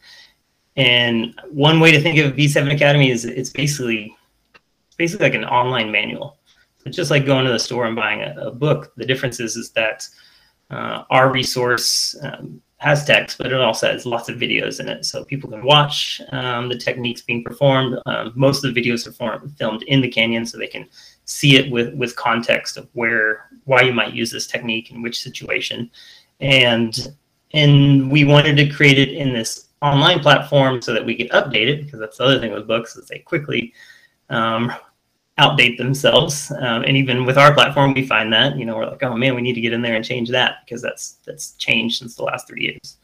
And 0.78 1.34
one 1.50 1.80
way 1.80 1.90
to 1.90 2.00
think 2.00 2.18
of 2.18 2.34
V7 2.34 2.72
Academy 2.72 3.10
is 3.10 3.24
it's 3.24 3.50
basically 3.50 4.16
basically 4.96 5.26
like 5.26 5.34
an 5.34 5.44
online 5.44 5.90
manual. 5.90 6.38
It's 6.86 6.96
just 6.96 7.10
like 7.10 7.26
going 7.26 7.44
to 7.44 7.52
the 7.52 7.58
store 7.58 7.86
and 7.86 7.96
buying 7.96 8.22
a, 8.22 8.46
a 8.46 8.50
book. 8.52 8.92
The 8.96 9.04
difference 9.04 9.40
is, 9.40 9.56
is 9.56 9.70
that 9.70 10.06
uh, 10.70 11.02
our 11.10 11.32
resource 11.32 12.16
um, 12.22 12.62
has 12.76 13.04
text, 13.04 13.38
but 13.38 13.48
it 13.48 13.60
also 13.60 13.90
has 13.90 14.06
lots 14.06 14.28
of 14.28 14.36
videos 14.36 14.78
in 14.78 14.88
it. 14.88 15.04
So 15.04 15.24
people 15.24 15.50
can 15.50 15.64
watch 15.64 16.20
um, 16.30 16.68
the 16.68 16.78
techniques 16.78 17.22
being 17.22 17.42
performed. 17.42 17.98
Um, 18.06 18.32
most 18.36 18.64
of 18.64 18.72
the 18.72 18.80
videos 18.80 19.06
are 19.06 19.12
formed, 19.12 19.56
filmed 19.58 19.82
in 19.84 20.00
the 20.00 20.08
canyon 20.08 20.46
so 20.46 20.58
they 20.58 20.68
can 20.68 20.88
see 21.24 21.56
it 21.56 21.70
with, 21.72 21.92
with 21.94 22.14
context 22.14 22.76
of 22.76 22.88
where, 22.92 23.46
why 23.64 23.82
you 23.82 23.92
might 23.92 24.14
use 24.14 24.30
this 24.30 24.46
technique 24.46 24.92
in 24.92 25.02
which 25.02 25.20
situation. 25.20 25.90
And, 26.40 27.14
and 27.52 28.10
we 28.10 28.24
wanted 28.24 28.56
to 28.58 28.68
create 28.68 28.98
it 28.98 29.10
in 29.10 29.32
this 29.32 29.67
online 29.82 30.20
platform 30.20 30.82
so 30.82 30.92
that 30.92 31.04
we 31.04 31.16
could 31.16 31.30
update 31.30 31.68
it 31.68 31.84
because 31.84 32.00
that's 32.00 32.18
the 32.18 32.24
other 32.24 32.40
thing 32.40 32.52
with 32.52 32.66
books 32.66 32.96
is 32.96 33.06
they 33.06 33.18
quickly 33.18 33.72
um, 34.30 34.72
outdate 35.38 35.78
themselves. 35.78 36.50
Um, 36.58 36.82
and 36.82 36.96
even 36.96 37.24
with 37.24 37.38
our 37.38 37.54
platform, 37.54 37.94
we 37.94 38.06
find 38.06 38.32
that 38.32 38.56
you 38.56 38.64
know 38.64 38.76
we're 38.76 38.86
like, 38.86 39.02
oh 39.02 39.16
man, 39.16 39.34
we 39.34 39.42
need 39.42 39.54
to 39.54 39.60
get 39.60 39.72
in 39.72 39.82
there 39.82 39.94
and 39.94 40.04
change 40.04 40.30
that 40.30 40.64
because 40.64 40.82
that's 40.82 41.18
that's 41.26 41.52
changed 41.52 41.98
since 41.98 42.16
the 42.16 42.24
last 42.24 42.48
three 42.48 42.62
years. 42.62 42.96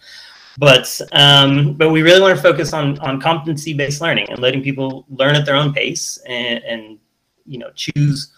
But 0.58 1.00
um, 1.12 1.74
but 1.74 1.90
we 1.90 2.02
really 2.02 2.20
want 2.20 2.36
to 2.36 2.42
focus 2.42 2.72
on 2.72 2.98
on 3.00 3.20
competency 3.20 3.74
based 3.74 4.00
learning 4.00 4.28
and 4.30 4.38
letting 4.40 4.62
people 4.62 5.06
learn 5.10 5.34
at 5.34 5.46
their 5.46 5.56
own 5.56 5.72
pace 5.72 6.18
and, 6.26 6.62
and 6.64 6.98
you 7.46 7.58
know 7.58 7.70
choose 7.74 8.32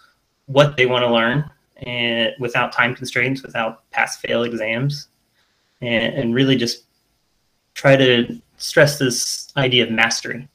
what 0.46 0.76
they 0.76 0.86
want 0.86 1.04
to 1.04 1.12
learn 1.12 1.50
and 1.78 2.32
without 2.38 2.72
time 2.72 2.94
constraints, 2.94 3.42
without 3.42 3.88
pass 3.90 4.16
fail 4.16 4.44
exams, 4.44 5.08
and, 5.82 6.14
and 6.14 6.34
really 6.34 6.56
just 6.56 6.85
try 7.76 7.94
to 7.94 8.40
stress 8.56 8.98
this 8.98 9.52
idea 9.56 9.84
of 9.84 9.90
mastery, 9.90 10.48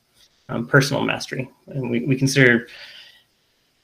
um, 0.50 0.68
personal 0.68 1.04
mastery. 1.04 1.50
And 1.68 1.90
we, 1.90 2.04
we 2.04 2.18
consider 2.18 2.68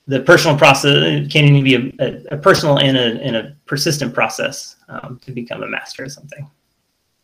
the 0.08 0.22
personal 0.22 0.58
process 0.58 1.32
can 1.32 1.46
even 1.46 1.63
be 1.63 1.75
a, 1.75 2.06
a, 2.06 2.36
a, 2.36 2.38
personal 2.38 2.79
and 2.79 2.98
a, 2.98 3.22
and 3.22 3.36
a 3.36 3.56
persistent 3.65 4.13
process 4.13 4.77
um, 4.89 5.20
to 5.24 5.32
become 5.32 5.63
a 5.63 5.67
master 5.67 6.06
of 6.06 6.12
something. 6.12 6.50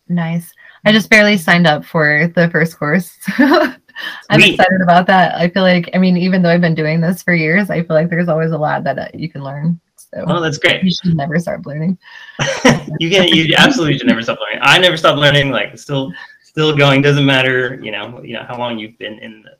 Nice. 0.08 0.53
I 0.86 0.91
just 0.91 1.10
barely 1.10 1.38
signed 1.38 1.65
up 1.65 1.84
for 1.84 2.32
the 2.36 2.50
first 2.50 2.77
course. 2.77 3.17
I'm 3.38 4.41
Sweet. 4.41 4.53
excited 4.53 4.82
about 4.82 5.08
that. 5.08 5.36
I 5.36 5.50
feel 5.50 5.63
like, 5.63 5.89
I 5.93 5.98
mean, 5.98 6.17
even 6.17 6.41
though 6.41 6.50
I've 6.50 6.62
been 6.62 6.75
doing 6.75 7.01
this 7.01 7.24
for 7.24 7.34
years, 7.34 7.70
I 7.70 7.84
feel 7.84 7.96
like 7.96 8.10
there's 8.10 8.27
always 8.27 8.51
a 8.51 8.58
lot 8.58 8.84
that 8.84 9.00
uh, 9.00 9.08
you 9.13 9.29
can 9.29 9.43
learn. 9.43 9.79
So 10.13 10.25
oh, 10.27 10.41
that's 10.41 10.58
great. 10.58 10.84
You 10.84 10.91
should 10.91 11.15
never 11.15 11.39
stop 11.39 11.65
learning. 11.65 11.98
you 13.00 13.10
can, 13.10 13.27
you 13.27 13.53
absolutely 13.58 13.98
should 13.98 14.08
never 14.08 14.22
stop 14.22 14.39
learning. 14.39 14.60
I 14.62 14.77
never 14.77 14.98
stop 14.98 15.17
learning. 15.17 15.50
Like, 15.50 15.77
still, 15.77 16.12
still 16.43 16.75
going. 16.75 17.01
Doesn't 17.01 17.25
matter, 17.25 17.79
you 17.82 17.91
know, 17.91 18.22
you 18.24 18.34
know 18.34 18.43
how 18.48 18.58
long 18.58 18.77
you've 18.77 18.98
been 18.98 19.17
in 19.20 19.41
the 19.43 19.58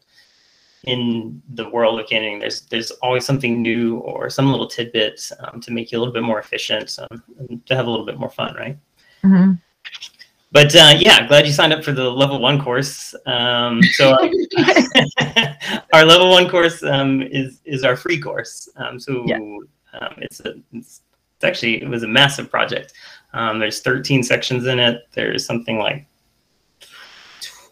in 0.84 1.42
the 1.54 1.70
world 1.70 2.00
of 2.00 2.08
canning, 2.08 2.40
there's 2.40 2.62
there's 2.62 2.92
always 2.92 3.26
something 3.26 3.62
new 3.62 3.98
or 4.00 4.30
some 4.30 4.52
little 4.52 4.68
tidbits 4.68 5.32
um, 5.40 5.62
to 5.62 5.72
make 5.72 5.92
you 5.92 5.98
a 5.98 6.00
little 6.00 6.14
bit 6.14 6.24
more 6.24 6.40
efficient, 6.40 6.98
um, 7.00 7.62
to 7.66 7.76
have 7.76 7.88
a 7.88 7.90
little 7.90 8.06
bit 8.06 8.20
more 8.20 8.30
fun, 8.30 8.54
right? 8.56 8.78
Mm-hmm. 9.24 9.54
But 10.52 10.76
uh, 10.76 10.96
yeah, 11.00 11.26
glad 11.28 11.48
you 11.48 11.54
signed 11.54 11.74
up 11.74 11.84
for 11.84 11.94
the 11.94 12.10
level 12.10 12.40
one 12.40 12.62
course. 12.62 13.16
Um, 13.26 13.82
so 13.82 14.12
our, 14.12 14.30
our, 15.94 16.06
level 16.06 16.30
one 16.30 16.50
course 16.50 16.84
um, 16.84 17.22
is 17.22 17.62
is 17.66 17.84
our 17.84 17.96
free 17.96 18.20
course. 18.20 18.70
Um, 18.76 19.00
so 19.00 19.24
yeah. 19.26 19.40
Um, 20.00 20.16
it's 20.18 20.40
a 20.42 20.56
it's, 20.74 21.02
it's, 21.36 21.44
actually 21.44 21.82
it 21.82 21.90
was 21.90 22.04
a 22.04 22.08
massive 22.08 22.50
project. 22.50 22.94
there's 23.34 23.82
13 23.82 24.24
sections 24.24 24.66
in 24.66 24.80
it. 24.80 25.08
There's 25.14 25.46
something 25.46 25.78
like 25.78 26.06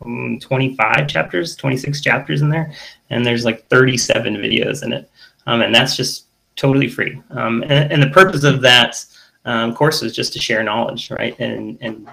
25 0.03 1.07
chapters, 1.07 1.55
26 1.55 2.01
chapters 2.01 2.41
in 2.41 2.49
there, 2.49 2.73
and 3.09 3.25
there's 3.25 3.45
like 3.45 3.67
37 3.67 4.35
videos 4.35 4.83
in 4.83 4.93
it. 4.93 5.09
Um, 5.47 5.61
and 5.61 5.73
that's 5.73 5.95
just 5.95 6.25
totally 6.55 6.87
free. 6.87 7.21
Um, 7.31 7.63
and, 7.63 7.91
and, 7.91 8.03
the 8.03 8.09
purpose 8.09 8.43
of 8.43 8.61
that 8.61 9.03
um, 9.45 9.73
course 9.73 10.03
is 10.03 10.13
just 10.13 10.33
to 10.33 10.39
share 10.39 10.63
knowledge, 10.63 11.09
right? 11.11 11.37
And, 11.39 11.77
and 11.81 12.07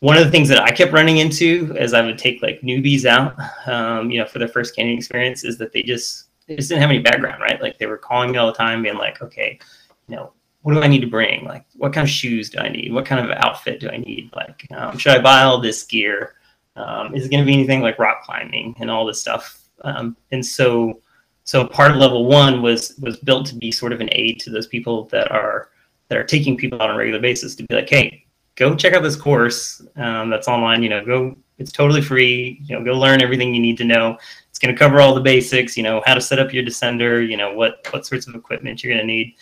one 0.00 0.16
of 0.16 0.24
the 0.24 0.30
things 0.30 0.48
that 0.48 0.62
I 0.62 0.70
kept 0.70 0.92
running 0.92 1.18
into 1.18 1.74
as 1.78 1.92
I 1.92 2.02
would 2.02 2.18
take 2.18 2.42
like 2.42 2.60
newbies 2.60 3.04
out, 3.04 3.34
um, 3.66 4.10
you 4.10 4.18
know, 4.18 4.26
for 4.26 4.38
their 4.38 4.48
first 4.48 4.76
canning 4.76 4.96
experience 4.96 5.44
is 5.44 5.58
that 5.58 5.72
they 5.72 5.82
just, 5.82 6.26
they 6.50 6.56
just 6.56 6.68
didn't 6.68 6.80
have 6.80 6.90
any 6.90 6.98
background, 6.98 7.40
right? 7.40 7.62
Like 7.62 7.78
they 7.78 7.86
were 7.86 7.96
calling 7.96 8.32
me 8.32 8.38
all 8.38 8.48
the 8.48 8.52
time 8.52 8.82
being 8.82 8.96
like, 8.96 9.22
okay, 9.22 9.60
you 10.08 10.16
know, 10.16 10.32
what 10.62 10.74
do 10.74 10.82
I 10.82 10.88
need 10.88 11.00
to 11.00 11.06
bring? 11.06 11.44
Like, 11.44 11.64
what 11.76 11.92
kind 11.92 12.04
of 12.04 12.10
shoes 12.10 12.50
do 12.50 12.58
I 12.58 12.68
need? 12.68 12.92
What 12.92 13.06
kind 13.06 13.24
of 13.24 13.30
outfit 13.38 13.78
do 13.78 13.88
I 13.88 13.98
need? 13.98 14.32
Like, 14.34 14.66
um, 14.72 14.98
should 14.98 15.16
I 15.16 15.22
buy 15.22 15.42
all 15.42 15.60
this 15.60 15.84
gear? 15.84 16.34
Um, 16.74 17.14
is 17.14 17.24
it 17.24 17.30
going 17.30 17.40
to 17.40 17.46
be 17.46 17.54
anything 17.54 17.82
like 17.82 18.00
rock 18.00 18.24
climbing 18.24 18.74
and 18.80 18.90
all 18.90 19.06
this 19.06 19.20
stuff? 19.20 19.60
Um, 19.82 20.16
and 20.32 20.44
so, 20.44 21.00
so 21.44 21.64
part 21.64 21.92
of 21.92 21.98
level 21.98 22.26
one 22.26 22.62
was 22.62 22.94
was 23.00 23.16
built 23.18 23.46
to 23.46 23.54
be 23.54 23.70
sort 23.70 23.92
of 23.92 24.00
an 24.00 24.08
aid 24.10 24.40
to 24.40 24.50
those 24.50 24.66
people 24.66 25.04
that 25.06 25.30
are 25.30 25.68
that 26.08 26.18
are 26.18 26.24
taking 26.24 26.56
people 26.56 26.82
out 26.82 26.90
on 26.90 26.96
a 26.96 26.98
regular 26.98 27.20
basis 27.20 27.54
to 27.54 27.62
be 27.62 27.74
like, 27.76 27.88
hey, 27.88 28.26
go 28.56 28.74
check 28.74 28.92
out 28.92 29.04
this 29.04 29.16
course 29.16 29.82
um, 29.96 30.30
that's 30.30 30.48
online. 30.48 30.82
You 30.82 30.88
know, 30.88 31.04
go. 31.04 31.36
It's 31.58 31.72
totally 31.72 32.02
free. 32.02 32.60
You 32.64 32.76
know, 32.78 32.84
go 32.84 32.98
learn 32.98 33.22
everything 33.22 33.54
you 33.54 33.62
need 33.62 33.78
to 33.78 33.84
know. 33.84 34.18
Going 34.60 34.74
to 34.74 34.78
cover 34.78 35.00
all 35.00 35.14
the 35.14 35.20
basics. 35.20 35.76
You 35.76 35.82
know, 35.82 36.02
how 36.04 36.14
to 36.14 36.20
set 36.20 36.38
up 36.38 36.52
your 36.52 36.64
descender. 36.64 37.26
You 37.26 37.36
know, 37.36 37.54
what 37.54 37.86
what 37.90 38.06
sorts 38.06 38.26
of 38.26 38.34
equipment 38.34 38.82
you're 38.82 38.92
going 38.92 39.06
to 39.06 39.12
need, 39.12 39.36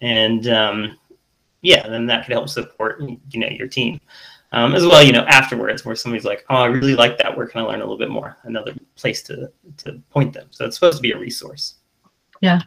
and 0.00 0.48
um, 0.48 0.98
yeah, 1.62 1.88
then 1.88 2.06
that 2.06 2.24
could 2.26 2.32
help 2.32 2.48
support 2.48 3.00
you 3.00 3.40
know 3.40 3.48
your 3.48 3.68
team 3.68 4.00
um, 4.54 4.76
as 4.76 4.86
well, 4.86 5.02
you 5.02 5.10
know, 5.10 5.24
afterwards 5.24 5.84
where 5.84 5.96
somebody's 5.96 6.24
like, 6.24 6.44
oh, 6.48 6.54
I 6.54 6.66
really 6.66 6.94
like 6.94 7.18
that. 7.18 7.36
Where 7.36 7.48
can 7.48 7.60
I 7.60 7.64
learn 7.64 7.80
a 7.80 7.82
little 7.82 7.98
bit 7.98 8.08
more? 8.08 8.36
Another 8.44 8.72
place 8.94 9.20
to, 9.24 9.50
to 9.78 10.00
point 10.10 10.32
them. 10.32 10.46
So 10.50 10.64
it's 10.64 10.76
supposed 10.76 10.96
to 10.98 11.02
be 11.02 11.10
a 11.10 11.18
resource. 11.18 11.74
Yeah, 12.40 12.60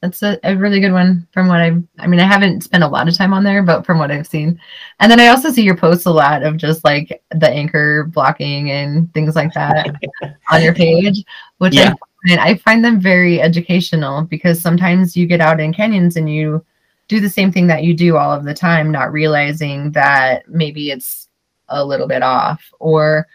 that's 0.00 0.22
a, 0.22 0.38
a 0.44 0.56
really 0.56 0.80
good 0.80 0.92
one 0.92 1.26
from 1.32 1.48
what 1.48 1.60
I've, 1.60 1.82
I 1.98 2.06
mean, 2.06 2.20
I 2.20 2.24
haven't 2.24 2.62
spent 2.62 2.84
a 2.84 2.88
lot 2.88 3.08
of 3.08 3.16
time 3.16 3.32
on 3.32 3.42
there, 3.42 3.62
but 3.62 3.84
from 3.84 3.98
what 3.98 4.10
I've 4.10 4.26
seen. 4.26 4.60
And 5.00 5.10
then 5.10 5.20
I 5.20 5.28
also 5.28 5.50
see 5.50 5.62
your 5.62 5.76
posts 5.76 6.06
a 6.06 6.10
lot 6.10 6.42
of 6.42 6.56
just 6.56 6.84
like 6.84 7.22
the 7.30 7.48
anchor 7.48 8.04
blocking 8.04 8.70
and 8.70 9.12
things 9.12 9.34
like 9.34 9.52
that 9.54 9.88
on 10.50 10.62
your 10.62 10.74
page, 10.74 11.24
which 11.58 11.74
yeah. 11.74 11.94
I, 12.30 12.50
I 12.50 12.56
find 12.58 12.84
them 12.84 13.00
very 13.00 13.40
educational 13.40 14.22
because 14.22 14.60
sometimes 14.60 15.16
you 15.16 15.26
get 15.26 15.40
out 15.40 15.60
in 15.60 15.74
canyons 15.74 16.16
and 16.16 16.32
you, 16.32 16.64
do 17.08 17.20
the 17.20 17.28
same 17.28 17.50
thing 17.50 17.66
that 17.66 17.82
you 17.82 17.94
do 17.94 18.16
all 18.16 18.32
of 18.32 18.44
the 18.44 18.54
time, 18.54 18.92
not 18.92 19.12
realizing 19.12 19.90
that 19.92 20.48
maybe 20.48 20.90
it's 20.90 21.28
a 21.68 21.84
little 21.84 22.06
bit 22.06 22.22
off. 22.22 22.62
Or 22.78 23.26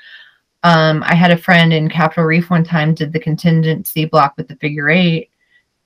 um, 0.62 1.03
I 1.05 1.15
had 1.15 1.32
a 1.32 1.38
friend 1.38 1.74
in 1.74 1.89
Capitol 1.89 2.24
Reef 2.24 2.50
one 2.50 2.63
time 2.63 2.93
did 2.93 3.12
the 3.12 3.20
contingency 3.20 4.05
block 4.05 4.36
with 4.38 4.48
the 4.48 4.55
figure 4.58 4.89
eight. 4.89 5.32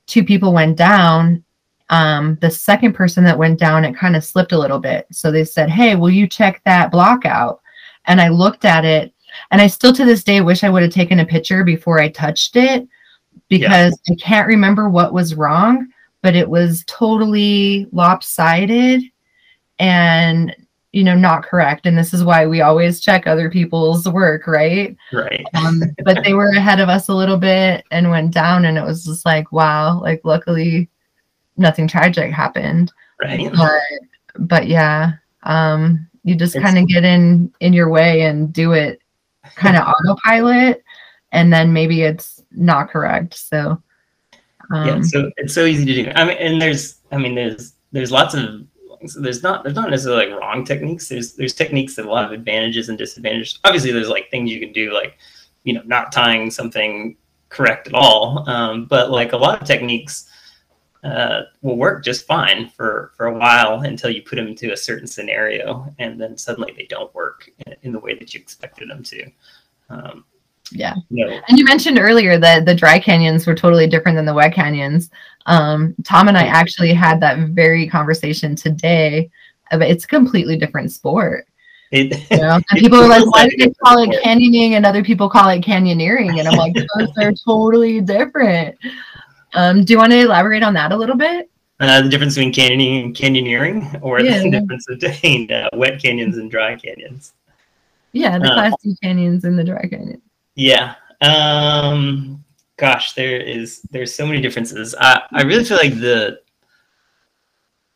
Two 0.07 0.23
people 0.23 0.53
went 0.53 0.77
down. 0.77 1.43
Um, 1.89 2.37
the 2.41 2.51
second 2.51 2.93
person 2.93 3.23
that 3.23 3.37
went 3.37 3.59
down, 3.59 3.85
it 3.85 3.95
kind 3.95 4.15
of 4.15 4.23
slipped 4.23 4.51
a 4.51 4.57
little 4.57 4.79
bit. 4.79 5.07
So 5.11 5.31
they 5.31 5.45
said, 5.45 5.69
Hey, 5.69 5.95
will 5.95 6.09
you 6.09 6.27
check 6.27 6.61
that 6.65 6.91
block 6.91 7.25
out? 7.25 7.61
And 8.05 8.19
I 8.19 8.29
looked 8.29 8.65
at 8.65 8.83
it 8.83 9.13
and 9.51 9.61
I 9.61 9.67
still 9.67 9.93
to 9.93 10.05
this 10.05 10.23
day 10.23 10.41
wish 10.41 10.63
I 10.63 10.69
would 10.69 10.83
have 10.83 10.91
taken 10.91 11.19
a 11.19 11.25
picture 11.25 11.63
before 11.63 11.99
I 11.99 12.09
touched 12.09 12.55
it 12.55 12.87
because 13.49 13.99
yeah. 14.07 14.13
I 14.13 14.15
can't 14.15 14.47
remember 14.47 14.89
what 14.89 15.13
was 15.13 15.35
wrong, 15.35 15.87
but 16.21 16.35
it 16.35 16.49
was 16.49 16.83
totally 16.87 17.87
lopsided 17.91 19.03
and 19.79 20.55
you 20.97 21.03
know 21.03 21.13
not 21.13 21.43
correct. 21.43 21.85
And 21.85 21.95
this 21.95 22.11
is 22.11 22.23
why 22.23 22.47
we 22.47 22.61
always 22.61 22.99
check 22.99 23.27
other 23.27 23.51
people's 23.51 24.09
work 24.09 24.47
right? 24.47 24.97
Right. 25.13 25.45
Um, 25.53 25.81
but 26.03 26.23
they 26.23 26.33
were 26.33 26.49
ahead 26.49 26.79
of 26.79 26.89
us 26.89 27.07
a 27.07 27.13
little 27.13 27.37
bit 27.37 27.83
and 27.91 28.09
went 28.09 28.33
down 28.33 28.65
and 28.65 28.77
it 28.77 28.83
was 28.83 29.05
just 29.05 29.25
like 29.25 29.51
wow 29.51 30.01
like 30.01 30.21
luckily 30.23 30.89
nothing 31.55 31.87
tragic 31.87 32.31
happened. 32.31 32.91
Right. 33.21 33.51
But 33.53 33.81
but 34.39 34.67
yeah 34.67 35.13
um 35.43 36.07
you 36.23 36.35
just 36.35 36.59
kind 36.59 36.77
of 36.77 36.87
get 36.87 37.03
in 37.03 37.53
in 37.59 37.73
your 37.73 37.89
way 37.89 38.21
and 38.23 38.51
do 38.51 38.73
it 38.73 38.99
kind 39.55 39.77
of 39.77 39.87
autopilot 40.09 40.83
and 41.31 41.53
then 41.53 41.73
maybe 41.73 42.01
it's 42.01 42.43
not 42.51 42.89
correct. 42.89 43.35
So 43.35 43.81
um, 44.73 44.87
yeah 44.87 45.01
so 45.01 45.31
it's 45.37 45.53
so 45.53 45.65
easy 45.65 45.85
to 45.85 46.03
do. 46.03 46.11
I 46.15 46.25
mean 46.25 46.37
and 46.37 46.59
there's 46.59 46.95
i 47.11 47.17
mean 47.17 47.35
there's 47.35 47.73
there's 47.91 48.11
lots 48.11 48.33
of 48.33 48.65
so 49.05 49.21
there's 49.21 49.43
not 49.43 49.63
there's 49.63 49.75
not 49.75 49.89
necessarily 49.89 50.27
like 50.27 50.39
wrong 50.39 50.65
techniques. 50.65 51.07
There's 51.09 51.33
there's 51.33 51.53
techniques 51.53 51.95
that 51.95 52.05
a 52.05 52.09
lot 52.09 52.25
of 52.25 52.31
advantages 52.31 52.89
and 52.89 52.97
disadvantages. 52.97 53.59
Obviously, 53.63 53.91
there's 53.91 54.09
like 54.09 54.29
things 54.31 54.51
you 54.51 54.59
can 54.59 54.73
do 54.73 54.93
like 54.93 55.17
you 55.63 55.73
know 55.73 55.81
not 55.85 56.11
tying 56.11 56.49
something 56.51 57.17
correct 57.49 57.87
at 57.87 57.93
all. 57.93 58.47
Um, 58.49 58.85
but 58.85 59.11
like 59.11 59.33
a 59.33 59.37
lot 59.37 59.61
of 59.61 59.67
techniques 59.67 60.29
uh, 61.03 61.43
will 61.61 61.77
work 61.77 62.03
just 62.03 62.25
fine 62.25 62.69
for 62.69 63.11
for 63.15 63.27
a 63.27 63.37
while 63.37 63.81
until 63.81 64.09
you 64.09 64.21
put 64.21 64.35
them 64.35 64.47
into 64.47 64.73
a 64.73 64.77
certain 64.77 65.07
scenario, 65.07 65.93
and 65.99 66.19
then 66.19 66.37
suddenly 66.37 66.73
they 66.75 66.85
don't 66.85 67.13
work 67.13 67.49
in, 67.65 67.75
in 67.83 67.91
the 67.91 67.99
way 67.99 68.15
that 68.15 68.33
you 68.33 68.39
expected 68.39 68.89
them 68.89 69.03
to. 69.03 69.31
Um, 69.89 70.25
Yeah. 70.71 70.95
no, 71.09 71.39
And 71.47 71.57
you 71.57 71.63
mentioned 71.65 71.97
earlier 71.99 72.37
that 72.39 72.65
the 72.65 72.75
dry 72.75 72.99
canyons 72.99 73.47
were 73.47 73.55
totally 73.55 73.87
different 73.87 74.15
than 74.15 74.25
the 74.25 74.33
wet 74.33 74.53
canyons. 74.53 75.09
Um, 75.45 75.95
Tom 76.03 76.27
and 76.27 76.37
I 76.37 76.43
actually 76.47 76.93
had 76.93 77.19
that 77.21 77.49
very 77.49 77.87
conversation 77.87 78.55
today. 78.55 79.29
About 79.71 79.89
it's 79.89 80.03
a 80.05 80.07
completely 80.07 80.57
different 80.57 80.91
sport. 80.91 81.45
it, 81.91 82.29
You 82.31 82.37
know? 82.41 82.59
And 82.69 82.79
people 82.79 82.99
are 82.99 83.07
like, 83.07 83.25
why 83.31 83.47
do 83.47 83.55
they 83.57 83.71
call 83.83 84.03
it 84.03 84.09
canyoning 84.23 84.71
and 84.71 84.85
other 84.85 85.03
people 85.03 85.29
call 85.29 85.49
it 85.49 85.61
canyoneering? 85.61 86.39
And 86.39 86.47
I'm 86.47 86.57
like, 86.57 86.73
those 86.97 87.09
are 87.17 87.31
totally 87.45 88.01
different. 88.01 88.75
Um, 89.53 89.85
do 89.85 89.93
you 89.93 89.97
want 89.99 90.11
to 90.11 90.19
elaborate 90.19 90.63
on 90.63 90.73
that 90.73 90.91
a 90.91 90.97
little 90.97 91.15
bit? 91.17 91.49
uh, 91.79 92.01
the 92.01 92.09
difference 92.09 92.33
between 92.35 92.51
canyoning 92.51 93.03
and 93.05 93.15
canyoneering, 93.15 93.99
or 94.01 94.19
Yeah. 94.19 94.39
the 94.41 94.49
difference 94.59 94.85
between 94.87 95.51
uh, 95.51 95.69
wet 95.73 96.01
canyons 96.01 96.37
and 96.37 96.49
dry 96.49 96.75
canyons. 96.75 97.33
Yeah, 98.13 98.39
the 98.39 98.47
Uh, 98.51 98.53
class 98.55 98.73
canyons 99.03 99.43
and 99.43 99.57
the 99.59 99.63
dry 99.63 99.81
canyon. 99.87 100.21
Yeah. 100.57 100.95
Um 101.21 102.43
gosh, 102.77 103.13
there 103.13 103.39
is 103.39 103.81
there's 103.91 104.13
so 104.13 104.25
many 104.25 104.41
differences. 104.41 104.95
I 104.99 105.21
I 105.31 105.43
really 105.43 105.63
feel 105.63 105.77
like 105.77 105.99
the 105.99 106.39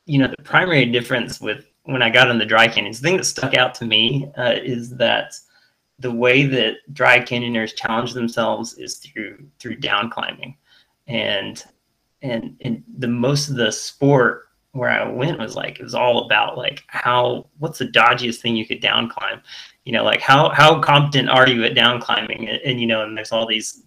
you 0.05 0.19
know, 0.19 0.27
the 0.27 0.43
primary 0.43 0.85
difference 0.85 1.41
with 1.41 1.65
when 1.83 2.03
I 2.03 2.09
got 2.09 2.29
on 2.29 2.37
the 2.37 2.45
dry 2.45 2.67
canyons, 2.67 3.01
the 3.01 3.07
thing 3.07 3.17
that 3.17 3.25
stuck 3.25 3.55
out 3.55 3.73
to 3.75 3.85
me 3.85 4.31
uh, 4.37 4.55
is 4.63 4.95
that 4.97 5.33
the 5.99 6.11
way 6.11 6.45
that 6.45 6.75
dry 6.93 7.19
canyoners 7.19 7.75
challenge 7.75 8.13
themselves 8.13 8.77
is 8.77 8.97
through 8.97 9.43
through 9.59 9.77
down 9.77 10.11
climbing. 10.11 10.55
And 11.07 11.63
and 12.21 12.55
and 12.61 12.83
the 12.99 13.07
most 13.07 13.49
of 13.49 13.55
the 13.55 13.71
sport 13.71 14.49
where 14.73 14.89
I 14.89 15.09
went 15.09 15.39
was 15.39 15.55
like 15.55 15.79
it 15.79 15.83
was 15.83 15.95
all 15.95 16.25
about 16.25 16.57
like 16.57 16.83
how 16.87 17.47
what's 17.57 17.79
the 17.79 17.87
dodgiest 17.87 18.39
thing 18.39 18.55
you 18.55 18.67
could 18.67 18.81
down 18.81 19.09
climb 19.09 19.41
you 19.85 19.91
know 19.91 20.03
like 20.03 20.21
how 20.21 20.49
how 20.49 20.79
competent 20.79 21.29
are 21.29 21.47
you 21.47 21.63
at 21.63 21.75
down 21.75 21.99
climbing? 21.99 22.47
And, 22.47 22.61
and 22.63 22.81
you 22.81 22.87
know 22.87 23.03
and 23.03 23.17
there's 23.17 23.31
all 23.31 23.47
these 23.47 23.83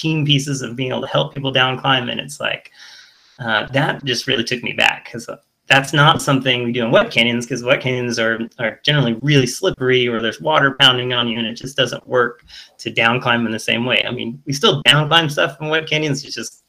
team 0.00 0.24
pieces 0.24 0.62
of 0.62 0.76
being 0.76 0.90
able 0.90 1.02
to 1.02 1.06
help 1.06 1.34
people 1.34 1.52
down 1.52 1.78
climb. 1.78 2.08
And 2.08 2.18
it's 2.18 2.40
like 2.40 2.70
uh, 3.38 3.66
that 3.68 4.04
just 4.04 4.26
really 4.26 4.44
took 4.44 4.62
me 4.62 4.72
back 4.72 5.04
because 5.04 5.28
that's 5.66 5.92
not 5.92 6.20
something 6.20 6.64
we 6.64 6.72
do 6.72 6.84
in 6.84 6.90
wet 6.90 7.10
canyons 7.10 7.46
because 7.46 7.62
wet 7.62 7.80
canyons 7.80 8.18
are 8.18 8.40
are 8.58 8.80
generally 8.84 9.14
really 9.22 9.46
slippery 9.46 10.08
or 10.08 10.20
there's 10.20 10.40
water 10.40 10.76
pounding 10.80 11.12
on 11.12 11.28
you 11.28 11.38
and 11.38 11.46
it 11.46 11.54
just 11.54 11.76
doesn't 11.76 12.06
work 12.08 12.44
to 12.78 12.90
down 12.90 13.20
climb 13.20 13.46
in 13.46 13.52
the 13.52 13.58
same 13.58 13.84
way. 13.84 14.02
I 14.06 14.10
mean 14.10 14.42
we 14.46 14.52
still 14.52 14.82
down 14.82 15.08
climb 15.08 15.28
stuff 15.28 15.56
in 15.60 15.68
wet 15.68 15.86
canyons. 15.86 16.24
It's 16.24 16.34
just 16.34 16.64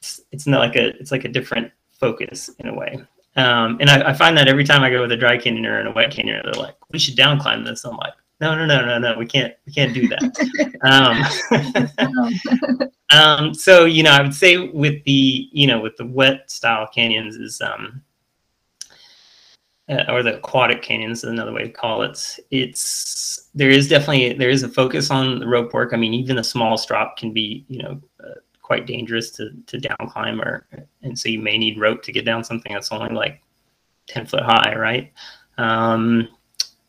it's, 0.00 0.20
it's 0.30 0.46
not 0.46 0.60
like 0.60 0.76
a 0.76 0.88
it's 1.00 1.10
like 1.10 1.24
a 1.24 1.28
different 1.28 1.72
focus 1.90 2.50
in 2.58 2.68
a 2.68 2.74
way 2.74 3.02
um, 3.36 3.76
and 3.80 3.90
I, 3.90 4.10
I 4.10 4.12
find 4.14 4.36
that 4.38 4.48
every 4.48 4.64
time 4.64 4.82
I 4.82 4.90
go 4.90 5.02
with 5.02 5.12
a 5.12 5.16
dry 5.16 5.36
canyoner 5.36 5.78
and 5.78 5.88
a 5.88 5.92
wet 5.92 6.10
canyoner, 6.10 6.42
they're 6.42 6.62
like, 6.62 6.76
"We 6.90 6.98
should 6.98 7.16
down 7.16 7.38
climb 7.38 7.64
this." 7.64 7.84
I'm 7.84 7.96
like, 7.96 8.14
"No, 8.40 8.54
no, 8.54 8.64
no, 8.64 8.84
no, 8.84 8.98
no. 8.98 9.18
We 9.18 9.26
can't. 9.26 9.52
We 9.66 9.72
can't 9.72 9.92
do 9.92 10.08
that." 10.08 10.80
um, 12.80 12.90
um, 13.18 13.54
so 13.54 13.84
you 13.84 14.02
know, 14.02 14.12
I 14.12 14.22
would 14.22 14.34
say 14.34 14.68
with 14.68 15.04
the 15.04 15.48
you 15.52 15.66
know 15.66 15.80
with 15.80 15.96
the 15.96 16.06
wet 16.06 16.50
style 16.50 16.86
canyons 16.86 17.36
is 17.36 17.60
um, 17.60 18.02
uh, 19.88 20.04
or 20.08 20.22
the 20.22 20.36
aquatic 20.36 20.82
canyons 20.82 21.18
is 21.18 21.30
another 21.30 21.52
way 21.52 21.62
to 21.62 21.70
call 21.70 22.02
it. 22.02 22.38
It's 22.50 23.48
there 23.54 23.70
is 23.70 23.88
definitely 23.88 24.32
there 24.32 24.50
is 24.50 24.62
a 24.62 24.68
focus 24.68 25.10
on 25.10 25.38
the 25.38 25.46
rope 25.46 25.74
work. 25.74 25.92
I 25.92 25.96
mean, 25.96 26.14
even 26.14 26.36
the 26.36 26.44
smallest 26.44 26.88
drop 26.88 27.16
can 27.16 27.32
be 27.32 27.64
you 27.68 27.82
know 27.82 28.00
quite 28.66 28.84
dangerous 28.84 29.30
to 29.30 29.50
to 29.66 29.78
down 29.78 30.08
climb, 30.10 30.40
or 30.40 30.66
and 31.02 31.16
so 31.16 31.28
you 31.28 31.38
may 31.38 31.56
need 31.56 31.78
rope 31.78 32.02
to 32.02 32.12
get 32.12 32.24
down 32.24 32.42
something 32.42 32.72
that's 32.72 32.90
only 32.90 33.14
like 33.14 33.40
ten 34.08 34.26
foot 34.26 34.42
high, 34.42 34.74
right? 34.76 35.12
Um, 35.56 36.28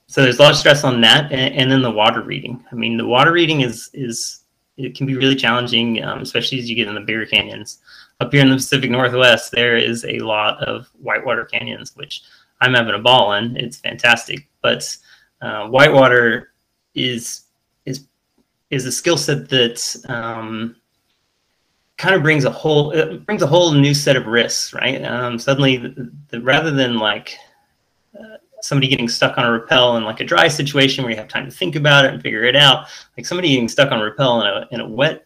so 0.07 0.23
there's 0.23 0.39
a 0.39 0.41
lot 0.41 0.51
of 0.51 0.57
stress 0.57 0.83
on 0.83 1.01
that, 1.01 1.31
and, 1.31 1.53
and 1.53 1.71
then 1.71 1.83
the 1.83 1.91
water 1.91 2.23
reading. 2.23 2.65
I 2.71 2.75
mean, 2.75 2.97
the 2.97 3.05
water 3.05 3.31
reading 3.31 3.61
is 3.61 3.91
is 3.93 4.41
it 4.77 4.95
can 4.95 5.05
be 5.05 5.15
really 5.15 5.35
challenging, 5.35 6.03
um, 6.03 6.21
especially 6.21 6.57
as 6.57 6.67
you 6.67 6.75
get 6.75 6.87
in 6.87 6.95
the 6.95 7.01
bigger 7.01 7.27
canyons. 7.27 7.79
Up 8.19 8.33
here 8.33 8.41
in 8.41 8.49
the 8.49 8.55
Pacific 8.55 8.89
Northwest, 8.89 9.51
there 9.51 9.77
is 9.77 10.03
a 10.05 10.17
lot 10.19 10.63
of 10.63 10.87
whitewater 10.99 11.45
canyons, 11.45 11.95
which 11.95 12.23
I'm 12.61 12.73
having 12.73 12.95
a 12.95 12.99
ball 12.99 13.33
in. 13.33 13.55
It's 13.55 13.77
fantastic, 13.77 14.47
but 14.63 14.97
uh, 15.41 15.67
whitewater 15.67 16.53
is 16.95 17.43
is 17.85 18.07
is 18.71 18.87
a 18.87 18.91
skill 18.91 19.17
set 19.17 19.47
that 19.49 19.77
um, 20.09 20.75
kind 21.97 22.15
of 22.15 22.21
brings 22.21 22.45
a 22.45 22.51
whole 22.51 22.91
it 22.91 23.25
brings 23.25 23.41
a 23.41 23.47
whole 23.47 23.73
new 23.73 23.93
set 23.93 24.15
of 24.15 24.27
risks, 24.27 24.73
right? 24.73 25.03
Um, 25.03 25.39
suddenly, 25.39 25.77
the, 25.77 26.11
the, 26.29 26.41
rather 26.41 26.71
than 26.71 26.97
like 26.97 27.35
uh, 28.17 28.37
somebody 28.61 28.87
getting 28.87 29.09
stuck 29.09 29.37
on 29.37 29.45
a 29.45 29.51
rappel 29.51 29.97
in 29.97 30.03
like 30.03 30.19
a 30.19 30.25
dry 30.25 30.47
situation 30.47 31.03
where 31.03 31.11
you 31.11 31.17
have 31.17 31.27
time 31.27 31.45
to 31.45 31.55
think 31.55 31.75
about 31.75 32.05
it 32.05 32.13
and 32.13 32.21
figure 32.21 32.43
it 32.43 32.55
out, 32.55 32.87
like 33.17 33.25
somebody 33.25 33.49
getting 33.49 33.67
stuck 33.67 33.91
on 33.91 33.99
a 33.99 34.03
rappel 34.03 34.41
in 34.41 34.47
a 34.47 34.67
in 34.71 34.79
a 34.79 34.87
wet 34.87 35.25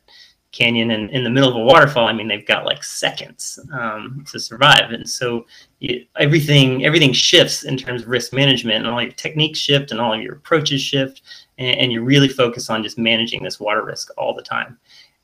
canyon 0.51 0.91
and 0.91 1.10
in 1.12 1.23
the 1.23 1.29
middle 1.29 1.49
of 1.49 1.55
a 1.55 1.63
waterfall, 1.63 2.07
I 2.07 2.13
mean, 2.13 2.27
they've 2.27 2.45
got 2.45 2.65
like 2.65 2.84
seconds 2.84 3.57
um, 3.73 4.25
to 4.31 4.39
survive, 4.39 4.91
and 4.91 5.10
so 5.10 5.45
you, 5.79 6.05
everything 6.17 6.86
everything 6.86 7.13
shifts 7.13 7.63
in 7.63 7.77
terms 7.77 8.03
of 8.03 8.10
risk 8.10 8.34
management, 8.34 8.77
and 8.77 8.88
all 8.88 9.01
your 9.01 9.12
techniques 9.12 9.60
shift, 9.60 9.91
and 9.91 9.99
all 9.99 10.13
of 10.13 10.21
your 10.21 10.36
approaches 10.36 10.81
shift, 10.81 11.21
and, 11.57 11.77
and 11.77 11.91
you 11.91 12.03
really 12.03 12.29
focus 12.29 12.69
on 12.69 12.84
just 12.84 12.97
managing 12.97 13.43
this 13.43 13.60
water 13.60 13.84
risk 13.84 14.10
all 14.17 14.34
the 14.34 14.41
time. 14.41 14.77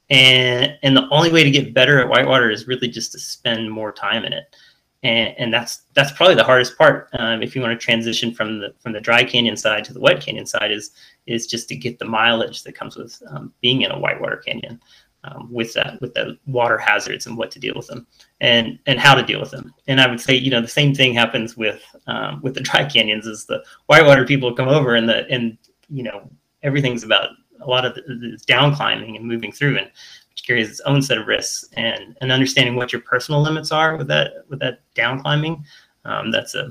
And 0.09 0.77
and 0.83 0.95
the 0.95 1.07
only 1.09 1.31
way 1.31 1.43
to 1.43 1.51
get 1.51 1.73
better 1.73 1.99
at 1.99 2.07
whitewater 2.07 2.49
is 2.49 2.67
really 2.67 2.87
just 2.87 3.11
to 3.11 3.19
spend 3.19 3.71
more 3.71 3.91
time 3.91 4.23
in 4.25 4.33
it. 4.33 4.55
And, 5.03 5.35
and 5.37 5.53
that's 5.53 5.83
that's 5.93 6.11
probably 6.11 6.35
the 6.35 6.43
hardest 6.43 6.77
part 6.77 7.09
um, 7.19 7.43
if 7.43 7.55
you 7.55 7.61
want 7.61 7.79
to 7.79 7.83
transition 7.83 8.33
from 8.33 8.59
the 8.59 8.73
from 8.79 8.93
the 8.93 9.01
dry 9.01 9.23
canyon 9.23 9.55
side 9.55 9.83
to 9.85 9.93
the 9.93 9.99
wet 9.99 10.21
canyon 10.21 10.45
side 10.45 10.71
is 10.71 10.91
is 11.27 11.45
just 11.45 11.69
to 11.69 11.75
get 11.75 11.99
the 11.99 12.05
mileage 12.05 12.63
that 12.63 12.73
comes 12.73 12.95
with 12.95 13.21
um, 13.29 13.53
being 13.61 13.83
in 13.83 13.91
a 13.91 13.99
whitewater 13.99 14.37
canyon 14.37 14.81
um, 15.23 15.51
with 15.51 15.73
that 15.73 16.01
with 16.01 16.13
the 16.13 16.37
water 16.47 16.77
hazards 16.77 17.27
and 17.27 17.37
what 17.37 17.51
to 17.51 17.59
deal 17.59 17.75
with 17.75 17.87
them 17.87 18.07
and 18.41 18.79
and 18.85 18.99
how 18.99 19.13
to 19.13 19.23
deal 19.23 19.39
with 19.39 19.51
them 19.51 19.73
and 19.87 20.01
i 20.01 20.07
would 20.07 20.19
say 20.19 20.33
you 20.33 20.49
know 20.49 20.61
the 20.61 20.67
same 20.67 20.93
thing 20.93 21.13
happens 21.13 21.55
with 21.55 21.83
um, 22.07 22.41
with 22.41 22.53
the 22.53 22.61
dry 22.61 22.83
canyons 22.89 23.27
is 23.27 23.45
the 23.45 23.63
whitewater 23.85 24.25
people 24.25 24.53
come 24.53 24.67
over 24.67 24.95
and 24.95 25.07
the 25.07 25.27
and 25.29 25.57
you 25.89 26.03
know 26.03 26.29
everything's 26.63 27.03
about 27.03 27.29
a 27.61 27.67
lot 27.67 27.85
of 27.85 27.95
the, 27.95 28.37
down 28.45 28.73
climbing 28.73 29.15
and 29.15 29.25
moving 29.25 29.51
through 29.51 29.77
and 29.77 29.89
which 30.29 30.45
carries 30.45 30.69
its 30.69 30.81
own 30.81 31.01
set 31.01 31.17
of 31.17 31.27
risks 31.27 31.65
and 31.73 32.15
and 32.21 32.31
understanding 32.31 32.75
what 32.75 32.91
your 32.91 33.01
personal 33.01 33.41
limits 33.41 33.71
are 33.71 33.97
with 33.97 34.07
that 34.07 34.45
with 34.49 34.59
that 34.59 34.79
down 34.95 35.21
climbing 35.21 35.63
um, 36.05 36.31
that's 36.31 36.55
a 36.55 36.69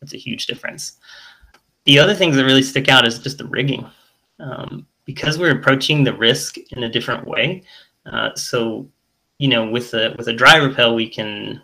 that's 0.00 0.14
a 0.14 0.18
huge 0.18 0.46
difference 0.46 0.98
the 1.84 1.98
other 1.98 2.14
things 2.14 2.36
that 2.36 2.44
really 2.44 2.62
stick 2.62 2.88
out 2.88 3.06
is 3.06 3.18
just 3.18 3.38
the 3.38 3.46
rigging 3.46 3.88
um, 4.40 4.86
because 5.04 5.38
we're 5.38 5.58
approaching 5.58 6.04
the 6.04 6.12
risk 6.12 6.58
in 6.72 6.82
a 6.82 6.88
different 6.88 7.26
way. 7.26 7.62
Uh, 8.04 8.34
so, 8.34 8.86
you 9.38 9.48
know, 9.48 9.66
with 9.66 9.94
a 9.94 10.14
with 10.18 10.28
a 10.28 10.32
dry 10.34 10.58
rappel, 10.58 10.94
we 10.94 11.08
can, 11.08 11.62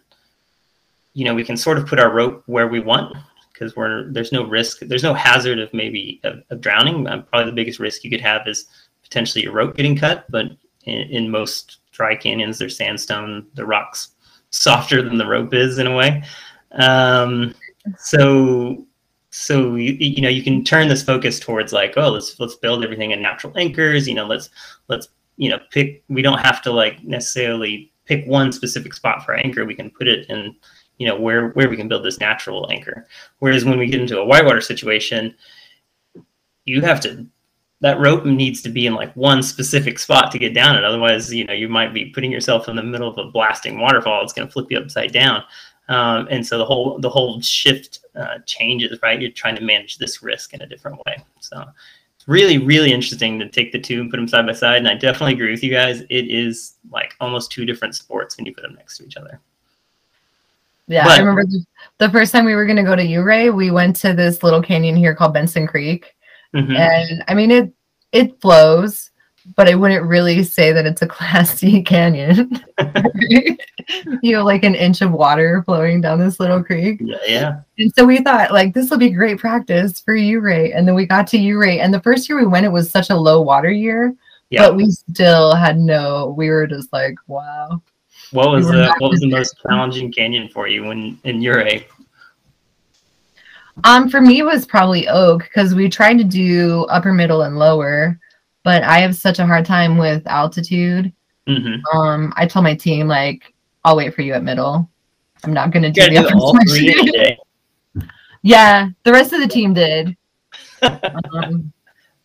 you 1.13 1.27
know, 1.27 1.35
we 1.35 1.45
can 1.45 1.59
sort 1.59 1.77
of 1.77 1.87
put 1.87 2.01
our 2.01 2.11
rope 2.11 2.43
where 2.47 2.69
we 2.69 2.81
want 2.81 3.15
because 3.55 3.75
we're 3.75 4.13
there's 4.13 4.33
no 4.33 4.45
risk, 4.45 4.81
there's 4.81 5.03
no 5.03 5.15
hazard 5.15 5.59
of 5.59 5.73
maybe 5.73 6.21
of, 6.25 6.43
of 6.51 6.61
drowning. 6.61 7.07
Um, 7.09 7.23
probably 7.23 7.51
the 7.51 7.57
biggest 7.57 7.79
risk 7.79 8.05
you 8.05 8.11
could 8.11 8.21
have 8.21 8.47
is 8.47 8.67
potentially 9.03 9.45
your 9.45 9.55
rope 9.55 9.77
getting 9.77 9.97
cut. 9.97 10.27
But 10.31 10.47
in, 10.85 11.01
in 11.09 11.31
most 11.31 11.79
dry 11.93 12.17
canyons, 12.17 12.59
there's 12.59 12.77
sandstone, 12.77 13.47
the 13.55 13.65
rocks 13.65 14.11
softer 14.51 15.01
than 15.01 15.17
the 15.17 15.27
rope 15.27 15.55
is 15.55 15.79
in 15.79 15.87
a 15.87 15.97
way. 15.97 16.23
Um, 16.73 17.55
so 17.97 18.87
so 19.31 19.75
you, 19.75 19.93
you 19.95 20.23
know 20.23 20.29
you 20.29 20.43
can 20.43 20.63
turn 20.63 20.89
this 20.89 21.03
focus 21.03 21.41
towards 21.41 21.73
like 21.73 21.95
oh 21.97 22.11
let's 22.11 22.39
let's 22.39 22.55
build 22.55 22.85
everything 22.85 23.11
in 23.11 23.21
natural 23.21 23.53
anchors 23.59 24.07
you 24.07 24.15
know 24.15 24.27
let's 24.27 24.49
let's 24.87 25.09
you 25.37 25.51
know 25.51 25.59
pick 25.73 26.05
we 26.09 26.23
don't 26.23 26.39
have 26.39 26.63
to 26.63 26.71
like 26.71 27.03
necessarily 27.03 27.93
pick 28.05 28.25
one 28.29 28.53
specific 28.53 28.95
spot 28.95 29.25
for 29.25 29.35
anchor 29.35 29.65
we 29.65 29.75
can 29.75 29.91
put 29.91 30.07
it 30.07 30.25
in 30.31 30.55
you 30.99 31.07
know 31.07 31.19
where 31.19 31.49
where 31.51 31.69
we 31.69 31.77
can 31.77 31.89
build 31.89 32.05
this 32.05 32.21
natural 32.21 32.71
anchor 32.71 33.07
whereas 33.39 33.65
when 33.65 33.79
we 33.79 33.87
get 33.87 34.01
into 34.01 34.19
a 34.19 34.25
whitewater 34.25 34.61
situation 34.61 35.35
you 36.65 36.81
have 36.81 37.01
to 37.01 37.27
that 37.81 37.99
rope 37.99 38.25
needs 38.25 38.63
to 38.63 38.71
be 38.71 38.87
in 38.87 38.95
like 38.95 39.15
one 39.15 39.43
specific 39.43 39.99
spot 39.99 40.31
to 40.31 40.39
get 40.39 40.55
down 40.55 40.77
it 40.77 40.85
otherwise 40.85 41.33
you 41.33 41.45
know 41.45 41.53
you 41.53 41.69
might 41.69 41.93
be 41.93 42.07
putting 42.07 42.31
yourself 42.31 42.69
in 42.69 42.77
the 42.77 42.83
middle 42.83 43.09
of 43.09 43.19
a 43.19 43.31
blasting 43.31 43.81
waterfall 43.81 44.23
it's 44.23 44.33
going 44.33 44.47
to 44.47 44.53
flip 44.53 44.71
you 44.71 44.79
upside 44.79 45.13
down 45.13 45.43
um, 45.89 46.27
and 46.31 46.47
so 46.47 46.59
the 46.59 46.65
whole 46.65 46.99
the 46.99 47.11
whole 47.11 47.41
shift 47.41 48.01
uh, 48.17 48.39
changes, 48.47 48.99
right? 49.03 49.21
You're 49.21 49.31
trying 49.31 49.57
to 49.57 49.63
manage 49.63 49.99
this 49.99 50.23
risk 50.23 50.55
in 50.55 50.63
a 50.63 50.67
different 50.67 50.99
way. 51.07 51.23
So 51.41 51.63
it's 52.17 52.27
really 52.27 52.59
really 52.59 52.93
interesting 52.93 53.39
to 53.39 53.49
take 53.49 53.73
the 53.73 53.81
two 53.81 54.01
and 54.01 54.11
put 54.11 54.17
them 54.17 54.29
side 54.29 54.47
by 54.47 54.53
side. 54.53 54.79
And 54.79 54.89
I 54.89 54.95
definitely 54.95 55.35
agree 55.35 55.51
with 55.51 55.63
you 55.63 55.71
guys. 55.71 56.01
It 56.03 56.31
is 56.31 56.77
like 56.91 57.15
almost 57.21 57.51
two 57.51 57.67
different 57.67 57.95
sports 57.95 58.37
when 58.37 58.47
you 58.47 58.55
put 58.55 58.63
them 58.63 58.75
next 58.75 58.99
to 58.99 59.07
each 59.07 59.17
other. 59.17 59.41
Yeah, 60.87 61.05
But- 61.05 61.13
I 61.13 61.19
remember 61.21 61.45
the, 61.45 61.65
the 61.99 62.11
first 62.11 62.33
time 62.33 62.45
we 62.45 62.55
were 62.55 62.67
going 62.67 62.77
to 62.77 62.83
go 62.83 62.95
to 62.97 63.15
Ouray, 63.17 63.51
we 63.51 63.71
went 63.71 63.97
to 63.97 64.13
this 64.13 64.43
little 64.43 64.63
canyon 64.63 64.97
here 64.97 65.15
called 65.15 65.33
Benson 65.35 65.67
Creek. 65.67 66.15
Mhm. 66.55 66.77
And 66.77 67.25
I 67.29 67.35
mean, 67.35 67.51
it 67.51 67.73
it 68.13 68.41
flows, 68.41 69.11
but 69.57 69.69
I 69.69 69.75
wouldn't 69.75 70.05
really 70.07 70.45
say 70.45 70.73
that 70.73 70.87
it's 70.87 71.03
a 71.03 71.07
class 71.17 71.59
C 71.59 71.83
canyon. 71.83 72.63
you 74.23 74.33
know, 74.37 74.45
like 74.45 74.65
an 74.65 74.75
inch 74.75 75.01
of 75.01 75.11
water 75.13 75.63
flowing 75.65 76.01
down 76.01 76.19
this 76.21 76.39
little 76.39 76.63
creek. 76.63 77.01
Yeah, 77.03 77.17
yeah. 77.27 77.61
And 77.79 77.93
so 77.97 78.05
we 78.05 78.19
thought 78.21 78.53
like 78.53 78.73
this 78.75 78.91
will 78.91 78.99
be 78.99 79.11
great 79.11 79.39
practice 79.39 80.01
for 80.01 80.15
Ouray. 80.15 80.73
And 80.73 80.87
then 80.87 80.95
we 80.95 81.07
got 81.07 81.27
to 81.29 81.39
Ouray. 81.39 81.81
And 81.81 81.93
the 81.93 82.01
first 82.03 82.29
year 82.29 82.39
we 82.39 82.47
went, 82.47 82.67
it 82.67 82.73
was 82.73 82.91
such 82.91 83.11
a 83.11 83.17
low 83.17 83.41
water 83.41 83.71
year. 83.71 84.15
Yeah. 84.51 84.69
But 84.69 84.77
we 84.77 84.91
still 84.91 85.55
had 85.55 85.79
no, 85.79 86.35
we 86.37 86.51
were 86.51 86.67
just 86.67 86.93
like, 86.93 87.17
wow. 87.27 87.83
What 88.35 88.51
was 88.51 88.67
the 88.67 88.93
what 88.99 89.13
was 89.13 89.21
the 89.21 89.31
most 89.31 89.55
challenging 89.63 90.11
canyon 90.11 90.49
for 90.49 90.67
you 90.67 90.85
when 90.85 91.17
in 91.23 91.41
Ouray? 91.47 91.87
Um, 93.85 94.09
for 94.09 94.21
me, 94.21 94.41
it 94.41 94.45
was 94.45 94.67
probably 94.67 95.07
oak 95.07 95.45
because 95.45 95.73
we 95.73 95.89
tried 95.89 96.19
to 96.19 96.25
do 96.25 96.85
upper, 96.91 97.13
middle, 97.13 97.43
and 97.43 97.59
lower, 97.59 98.19
but 98.65 98.83
I 98.83 98.99
have 98.99 99.15
such 99.15 99.39
a 99.39 99.47
hard 99.47 99.65
time 99.65 99.99
with 99.99 100.27
altitude. 100.27 101.13
hmm 101.47 101.77
Um, 101.93 102.33
I 102.37 102.47
told 102.47 102.65
my 102.65 102.75
team 102.75 103.07
like, 103.07 103.55
I'll 103.85 103.97
wait 103.97 104.15
for 104.15 104.23
you 104.23 104.33
at 104.33 104.43
middle. 104.43 104.91
I'm 105.45 105.53
not 105.53 105.71
gonna 105.71 105.93
do 105.93 106.01
the 106.09 106.19
upper 106.19 106.37
all 106.37 106.59
three 106.69 106.93
section." 106.93 107.37
Yeah, 108.43 108.91
the 109.05 109.13
rest 109.13 109.33
of 109.33 109.41
the 109.41 109.49
team 109.49 109.75
did. 109.75 110.17
Um, 110.83 111.73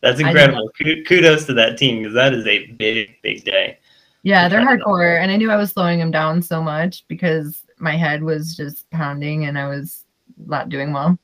That's 0.02 0.20
incredible. 0.20 0.70
Kudos 1.06 1.46
to 1.46 1.54
that 1.54 1.78
team 1.78 1.98
because 1.98 2.14
that 2.14 2.34
is 2.34 2.46
a 2.46 2.66
big, 2.72 3.16
big 3.22 3.44
day. 3.44 3.78
Yeah, 4.22 4.48
they're 4.48 4.60
hardcore, 4.60 5.20
and 5.20 5.30
I 5.30 5.36
knew 5.36 5.50
I 5.50 5.56
was 5.56 5.70
slowing 5.70 5.98
them 5.98 6.10
down 6.10 6.42
so 6.42 6.62
much 6.62 7.04
because 7.08 7.64
my 7.78 7.96
head 7.96 8.22
was 8.22 8.54
just 8.54 8.88
pounding 8.90 9.46
and 9.46 9.58
I 9.58 9.68
was 9.68 10.04
not 10.36 10.68
doing 10.68 10.92
well. 10.92 11.18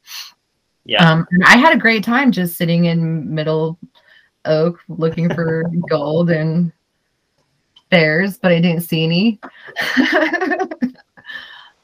Yeah. 0.84 1.10
Um, 1.10 1.26
and 1.32 1.44
I 1.44 1.56
had 1.56 1.74
a 1.74 1.78
great 1.78 2.04
time 2.04 2.32
just 2.32 2.56
sitting 2.56 2.86
in 2.86 3.34
middle 3.34 3.78
oak 4.44 4.78
looking 4.88 5.32
for 5.34 5.64
gold 5.90 6.30
and 6.30 6.72
bears, 7.90 8.38
but 8.38 8.52
I 8.52 8.60
didn't 8.60 8.82
see 8.82 9.04
any. 9.04 9.40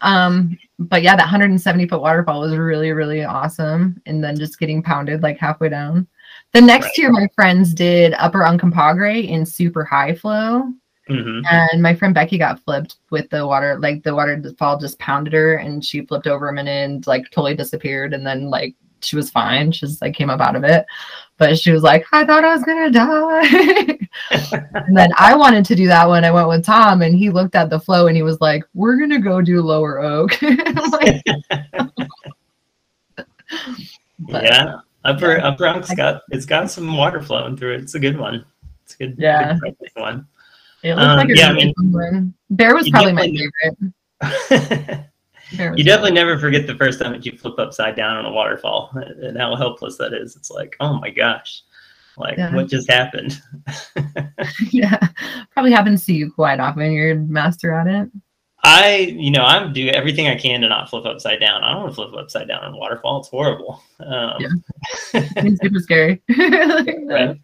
um, 0.01 0.57
but 0.79 1.03
yeah, 1.03 1.17
that 1.17 1.23
170 1.25 1.89
foot 1.89 2.01
waterfall 2.01 2.41
was 2.41 2.57
really, 2.57 2.93
really 2.93 3.25
awesome. 3.25 4.01
And 4.07 4.23
then 4.23 4.37
just 4.39 4.59
getting 4.59 4.83
pounded 4.83 5.23
like 5.23 5.39
halfway 5.39 5.69
down. 5.69 6.07
The 6.53 6.61
next 6.61 6.87
Right. 6.87 6.99
year, 6.99 7.13
my 7.13 7.29
friends 7.35 7.75
did 7.75 8.15
Upper 8.15 8.41
Uncompahgre 8.41 9.27
in 9.27 9.45
super 9.47 9.85
high 9.85 10.15
flow. 10.15 10.73
Hmm 11.13 11.41
And 11.51 11.83
my 11.83 11.95
friend 11.95 12.15
Becky 12.15 12.39
got 12.39 12.61
flipped 12.65 12.97
with 13.11 13.29
the 13.31 13.47
water, 13.47 13.79
like 13.81 14.03
the 14.03 14.15
waterfall 14.15 14.79
just 14.79 14.99
pounded 14.99 15.33
her 15.33 15.55
and 15.57 15.85
she 15.85 16.07
flipped 16.07 16.27
over 16.27 16.49
a 16.49 16.53
minute 16.53 16.71
and 16.71 17.07
like 17.07 17.31
totally 17.31 17.55
disappeared. 17.55 18.15
And 18.15 18.27
then 18.27 18.51
like 18.51 18.75
she 19.01 19.17
was 19.17 19.31
fine. 19.31 19.73
She 19.73 19.81
just 19.87 20.01
like 20.01 20.15
came 20.15 20.31
up 20.31 20.41
out 20.41 20.55
of 20.57 20.65
it. 20.65 20.87
But 21.37 21.59
she 21.59 21.73
was 21.73 21.83
like, 21.83 22.05
I 22.13 22.25
thought 22.25 22.45
I 22.45 22.55
was 22.55 22.63
gonna 22.65 22.91
die. 22.91 23.99
and 24.75 24.97
then 24.97 25.11
I 25.19 25.35
wanted 25.35 25.65
to 25.67 25.75
do 25.75 25.87
that 25.89 26.07
one. 26.09 26.25
I 26.25 26.31
went 26.31 26.49
with 26.49 26.65
Tom 26.65 27.03
and 27.03 27.15
he 27.17 27.29
looked 27.31 27.55
at 27.57 27.69
the 27.71 27.81
flow 27.81 28.07
and 28.07 28.17
he 28.17 28.23
was 28.23 28.41
like, 28.41 28.63
We're 28.75 28.97
gonna 28.99 29.21
go 29.21 29.41
do 29.43 29.61
lower 29.61 30.01
oak. 30.01 30.39
Like, 30.43 31.25
but- 34.19 34.45
yeah. 34.45 34.77
Upper 35.05 35.41
Upper 35.41 35.67
Unk's 35.67 35.93
got 35.95 36.23
it's 36.31 36.47
got 36.47 36.71
some 36.71 36.97
water 36.97 37.21
flowing 37.21 37.57
through 37.57 37.75
it. 37.75 37.81
It's 37.83 37.95
a 37.97 38.01
good 38.01 38.17
one. 38.17 38.45
It's 38.85 38.95
a 38.95 38.99
good, 38.99 39.17
Yeah. 39.19 39.59
good 39.61 39.77
one. 39.95 40.27
It 40.83 40.91
looked 40.95 41.01
Um, 41.01 41.17
like 41.19 41.29
a 41.31 41.37
yeah, 41.37 41.49
I 41.49 41.53
mean. 41.53 42.35
Bear 42.51 42.75
was 42.75 42.89
probably 42.91 43.13
my 43.13 43.31
favorite. 44.21 45.05
You 45.55 45.85
definitely 45.85 46.13
never 46.13 46.39
forget 46.39 46.67
the 46.67 46.75
first 46.77 46.99
time 46.99 47.13
that 47.13 47.27
you 47.27 47.37
flip 47.37 47.59
upside 47.59 47.95
down 47.95 48.17
on 48.17 48.25
a 48.25 48.31
waterfall 48.33 48.91
and 48.95 49.37
how 49.37 49.55
helpless 49.55 49.99
that 49.99 50.15
is. 50.15 50.35
It's 50.35 50.51
like, 50.51 50.75
oh 50.81 50.95
my 50.99 51.11
gosh, 51.11 51.61
like 52.17 52.39
Yeah. 52.39 52.55
what 52.55 52.69
just 52.71 52.91
happened? 52.91 53.39
yeah, 54.71 54.97
probably 55.51 55.73
happens 55.73 56.07
to 56.07 56.15
you 56.15 56.33
quite 56.33 56.59
often. 56.59 56.91
You're 56.91 57.11
a 57.13 57.17
master 57.17 57.71
at 57.75 57.87
it. 57.87 58.09
I, 58.65 59.15
you 59.19 59.31
know, 59.31 59.43
I'm 59.45 59.75
do 59.75 59.89
everything 59.89 60.27
I 60.27 60.37
can 60.37 60.63
to 60.63 60.69
not 60.71 60.89
flip 60.89 61.05
upside 61.05 61.41
down. 61.41 61.63
I 61.63 61.73
don't 61.75 61.83
want 61.83 61.91
to 61.93 61.97
flip 61.97 62.15
upside 62.19 62.49
down 62.49 62.65
on 62.65 62.73
a 62.73 62.77
waterfall. 62.79 63.19
It's 63.21 63.29
horrible. 63.29 63.83
Um, 64.01 64.63
It's 65.13 65.61
super 65.61 65.81
scary. 65.81 66.23
right? 66.31 67.37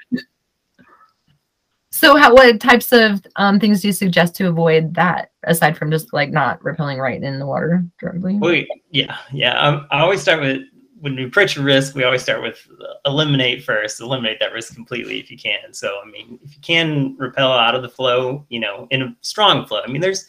So, 1.98 2.16
how 2.16 2.32
what 2.32 2.61
types 2.61 2.92
of 2.92 3.20
um, 3.34 3.58
things 3.58 3.82
do 3.82 3.88
you 3.88 3.92
suggest 3.92 4.37
to 4.37 4.46
avoid 4.46 4.94
that, 4.94 5.32
aside 5.42 5.76
from 5.76 5.90
just 5.90 6.12
like 6.12 6.30
not 6.30 6.61
rappelling 6.61 6.98
right 6.98 7.20
in 7.20 7.40
the 7.40 7.46
water 7.46 7.84
directly? 7.98 8.37
We, 8.37 8.68
yeah, 8.92 9.16
yeah. 9.32 9.58
Um, 9.58 9.88
I 9.90 9.98
always 9.98 10.22
start 10.22 10.40
with 10.40 10.62
when 11.00 11.16
we 11.16 11.24
approach 11.24 11.56
a 11.56 11.62
risk, 11.62 11.96
we 11.96 12.04
always 12.04 12.22
start 12.22 12.40
with 12.40 12.64
uh, 12.80 12.94
eliminate 13.04 13.64
first, 13.64 14.00
eliminate 14.00 14.38
that 14.38 14.52
risk 14.52 14.76
completely 14.76 15.18
if 15.18 15.28
you 15.28 15.37
can. 15.37 15.72
So, 15.74 15.98
I 16.00 16.08
mean, 16.08 16.38
if 16.44 16.54
you 16.54 16.61
can 16.61 17.16
rappel 17.18 17.50
out 17.50 17.74
of 17.74 17.82
the 17.82 17.88
flow, 17.88 18.46
you 18.48 18.61
know, 18.61 18.87
in 18.92 19.02
a 19.02 19.16
strong 19.22 19.66
flow. 19.66 19.80
I 19.84 19.88
mean, 19.88 20.00
there's 20.00 20.28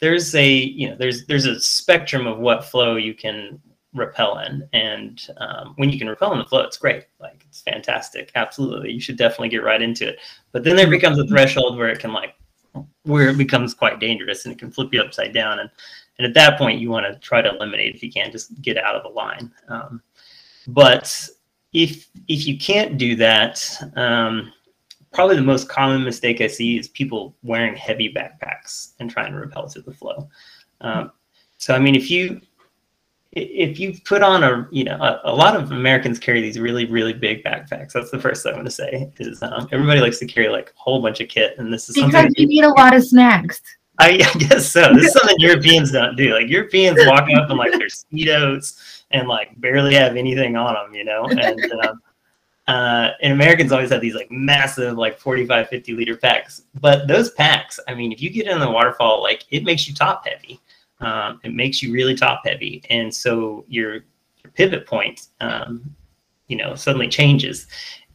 there's 0.00 0.34
a 0.34 0.50
you 0.50 0.88
know 0.90 0.96
there's 0.96 1.24
there's 1.26 1.46
a 1.46 1.60
spectrum 1.60 2.26
of 2.26 2.38
what 2.38 2.64
flow 2.64 2.96
you 2.96 3.14
can 3.14 3.60
rappel 3.96 4.38
in, 4.38 4.68
and 4.72 5.26
um, 5.38 5.74
when 5.76 5.90
you 5.90 5.98
can 5.98 6.08
rappel 6.08 6.32
in 6.32 6.38
the 6.38 6.44
flow, 6.44 6.62
it's 6.62 6.78
great. 6.78 7.04
Like 7.20 7.44
it's 7.48 7.62
fantastic. 7.62 8.30
Absolutely, 8.34 8.92
you 8.92 9.00
should 9.00 9.16
definitely 9.16 9.48
get 9.48 9.64
right 9.64 9.82
into 9.82 10.08
it. 10.08 10.18
But 10.52 10.64
then 10.64 10.76
there 10.76 10.90
becomes 10.90 11.18
a 11.18 11.26
threshold 11.26 11.78
where 11.78 11.88
it 11.88 11.98
can 11.98 12.12
like 12.12 12.34
where 13.04 13.28
it 13.28 13.38
becomes 13.38 13.74
quite 13.74 14.00
dangerous 14.00 14.44
and 14.44 14.52
it 14.52 14.58
can 14.58 14.70
flip 14.70 14.92
you 14.92 15.00
upside 15.00 15.32
down 15.32 15.60
and 15.60 15.70
and 16.18 16.26
at 16.26 16.34
that 16.34 16.58
point 16.58 16.80
you 16.80 16.90
want 16.90 17.06
to 17.06 17.18
try 17.20 17.42
to 17.42 17.50
eliminate 17.50 17.94
if 17.94 18.02
you 18.02 18.10
can 18.10 18.30
just 18.30 18.60
get 18.62 18.76
out 18.78 18.94
of 18.94 19.02
the 19.02 19.08
line 19.08 19.50
um, 19.68 20.02
but 20.68 21.28
if 21.72 22.08
if 22.28 22.46
you 22.46 22.58
can't 22.58 22.98
do 22.98 23.14
that 23.16 23.64
um, 23.96 24.52
probably 25.12 25.36
the 25.36 25.42
most 25.42 25.68
common 25.68 26.04
mistake 26.04 26.40
i 26.40 26.46
see 26.46 26.78
is 26.78 26.88
people 26.88 27.36
wearing 27.42 27.76
heavy 27.76 28.12
backpacks 28.12 28.92
and 29.00 29.10
trying 29.10 29.32
to 29.32 29.38
rappel 29.38 29.68
through 29.68 29.82
the 29.82 29.92
flow 29.92 30.28
um, 30.80 31.10
so 31.58 31.74
i 31.74 31.78
mean 31.78 31.94
if 31.94 32.10
you 32.10 32.40
if 33.36 33.78
you 33.78 33.94
put 34.04 34.22
on 34.22 34.42
a 34.42 34.66
you 34.70 34.82
know 34.82 34.96
a, 34.96 35.20
a 35.30 35.34
lot 35.34 35.54
of 35.54 35.70
americans 35.70 36.18
carry 36.18 36.40
these 36.40 36.58
really 36.58 36.86
really 36.86 37.12
big 37.12 37.44
backpacks 37.44 37.92
that's 37.92 38.10
the 38.10 38.18
first 38.18 38.42
thing 38.42 38.52
i'm 38.52 38.56
going 38.56 38.64
to 38.64 38.70
say 38.70 39.10
is 39.18 39.42
um, 39.42 39.68
everybody 39.72 40.00
likes 40.00 40.18
to 40.18 40.26
carry 40.26 40.48
like 40.48 40.70
a 40.70 40.80
whole 40.80 41.02
bunch 41.02 41.20
of 41.20 41.28
kit 41.28 41.54
and 41.58 41.72
this 41.72 41.88
is 41.88 41.96
something 41.96 42.22
Because 42.22 42.34
you 42.38 42.46
need 42.46 42.64
a 42.64 42.70
lot 42.70 42.94
of 42.94 43.04
snacks. 43.04 43.60
I, 43.98 44.10
I 44.34 44.38
guess 44.38 44.70
so. 44.70 44.92
This 44.94 45.06
is 45.06 45.12
something 45.12 45.36
Europeans 45.38 45.92
don't 45.92 46.16
do. 46.16 46.34
Like 46.34 46.48
Europeans 46.48 46.98
walk 47.06 47.28
up 47.34 47.50
in 47.50 47.56
like 47.56 47.72
their 47.72 47.88
speedos 47.88 49.02
and 49.10 49.28
like 49.28 49.58
barely 49.60 49.94
have 49.94 50.16
anything 50.16 50.56
on 50.56 50.74
them, 50.74 50.94
you 50.94 51.04
know. 51.04 51.26
And 51.26 51.72
um, 51.72 52.00
uh, 52.66 53.10
and 53.22 53.32
Americans 53.32 53.72
always 53.72 53.90
have 53.90 54.00
these 54.00 54.14
like 54.14 54.30
massive 54.30 54.96
like 54.96 55.18
45, 55.18 55.68
50 55.68 55.92
liter 55.92 56.16
packs. 56.16 56.62
But 56.80 57.08
those 57.08 57.30
packs, 57.30 57.78
I 57.88 57.94
mean, 57.94 58.12
if 58.12 58.20
you 58.20 58.30
get 58.30 58.46
in 58.46 58.58
the 58.58 58.70
waterfall, 58.70 59.22
like 59.22 59.44
it 59.50 59.64
makes 59.64 59.88
you 59.88 59.94
top 59.94 60.26
heavy. 60.26 60.60
Um, 61.00 61.40
it 61.44 61.52
makes 61.52 61.82
you 61.82 61.92
really 61.92 62.14
top 62.14 62.42
heavy, 62.44 62.82
and 62.90 63.14
so 63.14 63.64
your 63.68 63.94
your 64.42 64.52
pivot 64.54 64.86
point, 64.86 65.28
um, 65.40 65.94
you 66.48 66.56
know, 66.56 66.74
suddenly 66.74 67.08
changes. 67.08 67.66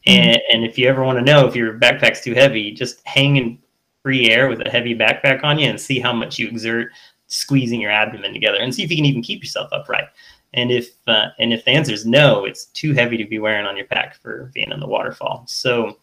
And, 0.08 0.42
and 0.52 0.64
if 0.64 0.78
you 0.78 0.88
ever 0.88 1.04
want 1.04 1.20
to 1.20 1.26
know 1.26 1.46
if 1.46 1.56
your 1.56 1.78
backpack's 1.78 2.22
too 2.22 2.34
heavy, 2.34 2.72
just 2.72 3.06
hang 3.06 3.38
in 3.38 3.60
free 4.02 4.32
air 4.32 4.50
with 4.50 4.66
a 4.66 4.70
heavy 4.70 4.96
backpack 4.96 5.44
on 5.44 5.60
you 5.60 5.70
and 5.70 5.80
see 5.80 6.00
how 6.00 6.12
much 6.12 6.40
you 6.40 6.48
exert 6.48 6.92
squeezing 7.28 7.80
your 7.80 7.92
abdomen 7.92 8.34
together 8.34 8.58
and 8.58 8.74
see 8.74 8.84
if 8.84 8.90
you 8.90 8.98
can 8.98 9.06
even 9.06 9.22
keep 9.22 9.42
yourself 9.42 9.70
upright. 9.72 10.06
And 10.54 10.70
if 10.70 10.90
uh, 11.08 11.28
and 11.40 11.54
if 11.54 11.64
the 11.64 11.72
answer 11.72 11.94
is 11.94 12.06
no, 12.06 12.44
it's 12.44 12.66
too 12.66 12.94
heavy 12.94 13.16
to 13.18 13.26
be 13.26 13.40
wearing 13.40 13.66
on 13.66 13.78
your 13.78 13.86
pack 13.86 14.16
for 14.16 14.52
being 14.54 14.72
in 14.72 14.80
the 14.82 14.88
waterfall. 14.88 15.44
So 15.48 15.98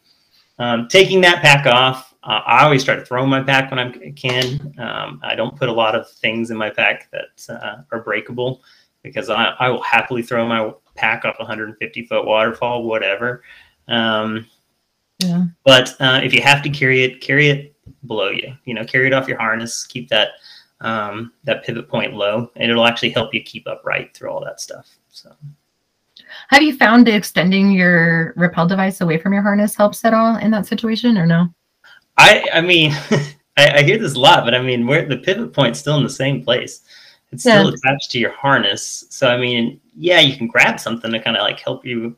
um, 0.59 0.89
taking 0.89 1.21
that 1.23 1.43
pack 1.43 1.67
off, 1.67 2.15
uh, 2.25 2.41
I 2.47 2.65
always 2.65 2.85
try 2.85 2.97
to 2.97 3.05
throw 3.05 3.25
my 3.27 3.43
pack 3.43 3.71
when 3.71 3.79
I 3.79 4.11
can. 4.13 4.75
Um, 4.79 5.21
I 5.23 5.35
don't 5.35 5.57
put 5.57 5.69
a 5.69 5.73
lot 5.73 5.95
of 5.95 6.11
things 6.11 6.51
in 6.51 6.57
my 6.57 6.71
pack 6.71 7.11
that 7.13 7.55
uh, 7.63 7.83
are 7.93 8.03
breakable 8.03 8.63
because 9.03 9.31
I, 9.31 9.55
I 9.59 9.69
will 9.71 9.83
happily 9.83 10.23
throw 10.23 10.47
my 10.47 10.73
pack 10.95 11.25
off 11.25 11.37
a 11.39 11.43
150 11.43 12.07
foot 12.07 12.27
waterfall, 12.27 12.83
whatever. 12.83 13.43
Um, 13.87 14.47
Yeah. 15.21 15.45
but 15.65 15.95
uh, 16.01 16.21
if 16.23 16.35
you 16.35 16.43
have 16.43 16.63
to 16.63 16.71
carry 16.71 17.05
it, 17.05 17.21
carry 17.21 17.49
it 17.49 17.75
below 18.07 18.31
you. 18.31 18.55
You 18.65 18.75
know, 18.75 18.85
carry 18.85 19.07
it 19.07 19.13
off 19.13 19.29
your 19.29 19.39
harness. 19.39 19.87
Keep 19.87 20.09
that 20.09 20.31
um, 20.81 21.33
that 21.45 21.65
pivot 21.65 21.89
point 21.89 22.15
low, 22.15 22.51
and 22.57 22.71
it'll 22.71 22.87
actually 22.87 23.11
help 23.11 23.35
you 23.35 23.43
keep 23.43 23.67
upright 23.67 24.15
through 24.15 24.31
all 24.31 24.45
that 24.45 24.61
stuff. 24.61 24.89
So 25.09 25.35
Have 26.49 26.63
you 26.63 26.77
found 26.77 27.09
extending 27.09 27.71
your 27.71 28.33
rappel 28.37 28.67
device 28.67 29.01
away 29.01 29.19
from 29.19 29.33
your 29.33 29.43
harness 29.43 29.75
helps 29.75 30.05
at 30.05 30.15
all 30.15 30.37
in 30.37 30.51
that 30.51 30.67
situation 30.67 31.17
or 31.19 31.27
no? 31.27 31.49
I 32.17 32.45
I 32.53 32.61
mean, 32.61 32.93
I, 33.57 33.79
I 33.79 33.83
hear 33.83 33.99
this 33.99 34.15
a 34.15 34.21
lot, 34.21 34.45
but 34.45 34.55
I 34.55 34.63
mean, 34.63 34.87
where 34.87 35.07
the 35.07 35.19
pivot 35.19 35.53
point's 35.53 35.79
still 35.79 35.97
in 35.97 36.03
the 36.03 36.11
same 36.11 36.43
place. 36.45 36.83
It's 37.31 37.43
still 37.43 37.69
attached 37.69 38.11
to 38.13 38.19
your 38.19 38.33
harness. 38.33 39.05
So 39.11 39.29
I 39.29 39.37
mean, 39.37 39.81
yeah, 39.97 40.21
you 40.21 40.37
can 40.37 40.47
grab 40.47 40.81
something 40.81 41.13
to 41.13 41.21
kind 41.21 41.37
of 41.37 41.43
like 41.43 41.61
help 41.61 41.85
you. 41.85 42.17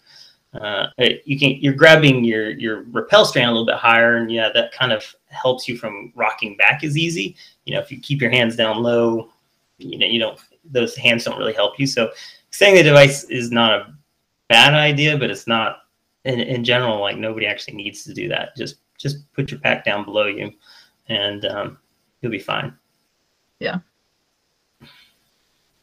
Uh, 0.55 0.87
you 1.25 1.39
can 1.39 1.57
you're 1.61 1.75
grabbing 1.75 2.25
your 2.25 2.51
your 2.51 2.83
rappel 2.83 3.25
strand 3.25 3.49
a 3.49 3.53
little 3.53 3.67
bit 3.67 3.77
higher, 3.77 4.17
and 4.17 4.31
yeah, 4.31 4.51
that 4.55 4.73
kind 4.73 4.93
of 4.93 5.05
helps 5.29 5.69
you 5.69 5.77
from 5.77 6.13
rocking 6.15 6.57
back 6.57 6.85
as 6.85 6.97
easy. 6.97 7.37
You 7.65 7.75
know, 7.75 7.81
if 7.81 7.91
you 7.91 8.01
keep 8.01 8.21
your 8.21 8.31
hands 8.31 8.57
down 8.57 8.83
low, 8.83 9.31
you 9.79 9.99
know, 9.99 10.07
you 10.07 10.21
don't 10.21 10.39
those 10.65 10.97
hands 10.97 11.25
don't 11.25 11.39
really 11.39 11.55
help 11.55 11.79
you. 11.79 11.87
So 11.87 12.11
saying 12.51 12.75
the 12.75 12.83
device 12.83 13.25
is 13.25 13.51
not 13.51 13.73
a 13.73 13.95
bad 14.51 14.75
idea, 14.75 15.17
but 15.17 15.31
it's 15.31 15.47
not 15.47 15.79
in, 16.25 16.41
in 16.41 16.63
general 16.63 17.01
like 17.01 17.17
nobody 17.17 17.47
actually 17.47 17.77
needs 17.77 18.05
to 18.05 18.13
do 18.13 18.29
that. 18.29 18.55
Just 18.57 18.77
just 18.99 19.33
put 19.33 19.51
your 19.51 19.61
pack 19.61 19.85
down 19.87 20.05
below 20.05 20.27
you, 20.27 20.53
and 21.09 21.47
um, 21.47 21.79
you'll 22.21 22.33
be 22.33 22.39
fine. 22.39 22.77
Yeah. 23.61 23.79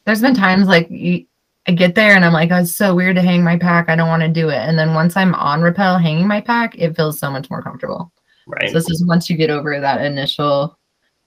There's 0.06 0.22
been 0.22 0.36
times 0.36 0.68
like 0.68 0.88
you, 0.90 1.26
I 1.68 1.72
get 1.72 1.96
there 1.96 2.16
and 2.16 2.24
I'm 2.24 2.32
like, 2.32 2.52
oh, 2.52 2.62
it's 2.62 2.74
so 2.74 2.96
weird 2.96 3.18
to 3.18 3.22
hang 3.22 3.44
my 3.44 3.58
pack. 3.58 3.90
I 3.90 3.96
don't 3.96 4.08
want 4.08 4.22
to 4.22 4.30
do 4.30 4.50
it. 4.50 4.60
And 4.60 4.80
then 4.80 4.94
once 4.94 5.18
I'm 5.18 5.36
on 5.36 5.62
rappel 5.62 5.98
hanging 5.98 6.28
my 6.28 6.40
pack, 6.40 6.76
it 6.78 6.96
feels 6.96 7.20
so 7.20 7.30
much 7.30 7.50
more 7.50 7.62
comfortable. 7.62 8.12
Right. 8.48 8.70
So 8.70 8.74
this 8.74 8.90
is 8.90 9.06
once 9.06 9.30
you 9.30 9.36
get 9.36 9.50
over 9.50 9.78
that 9.80 10.06
initial, 10.06 10.78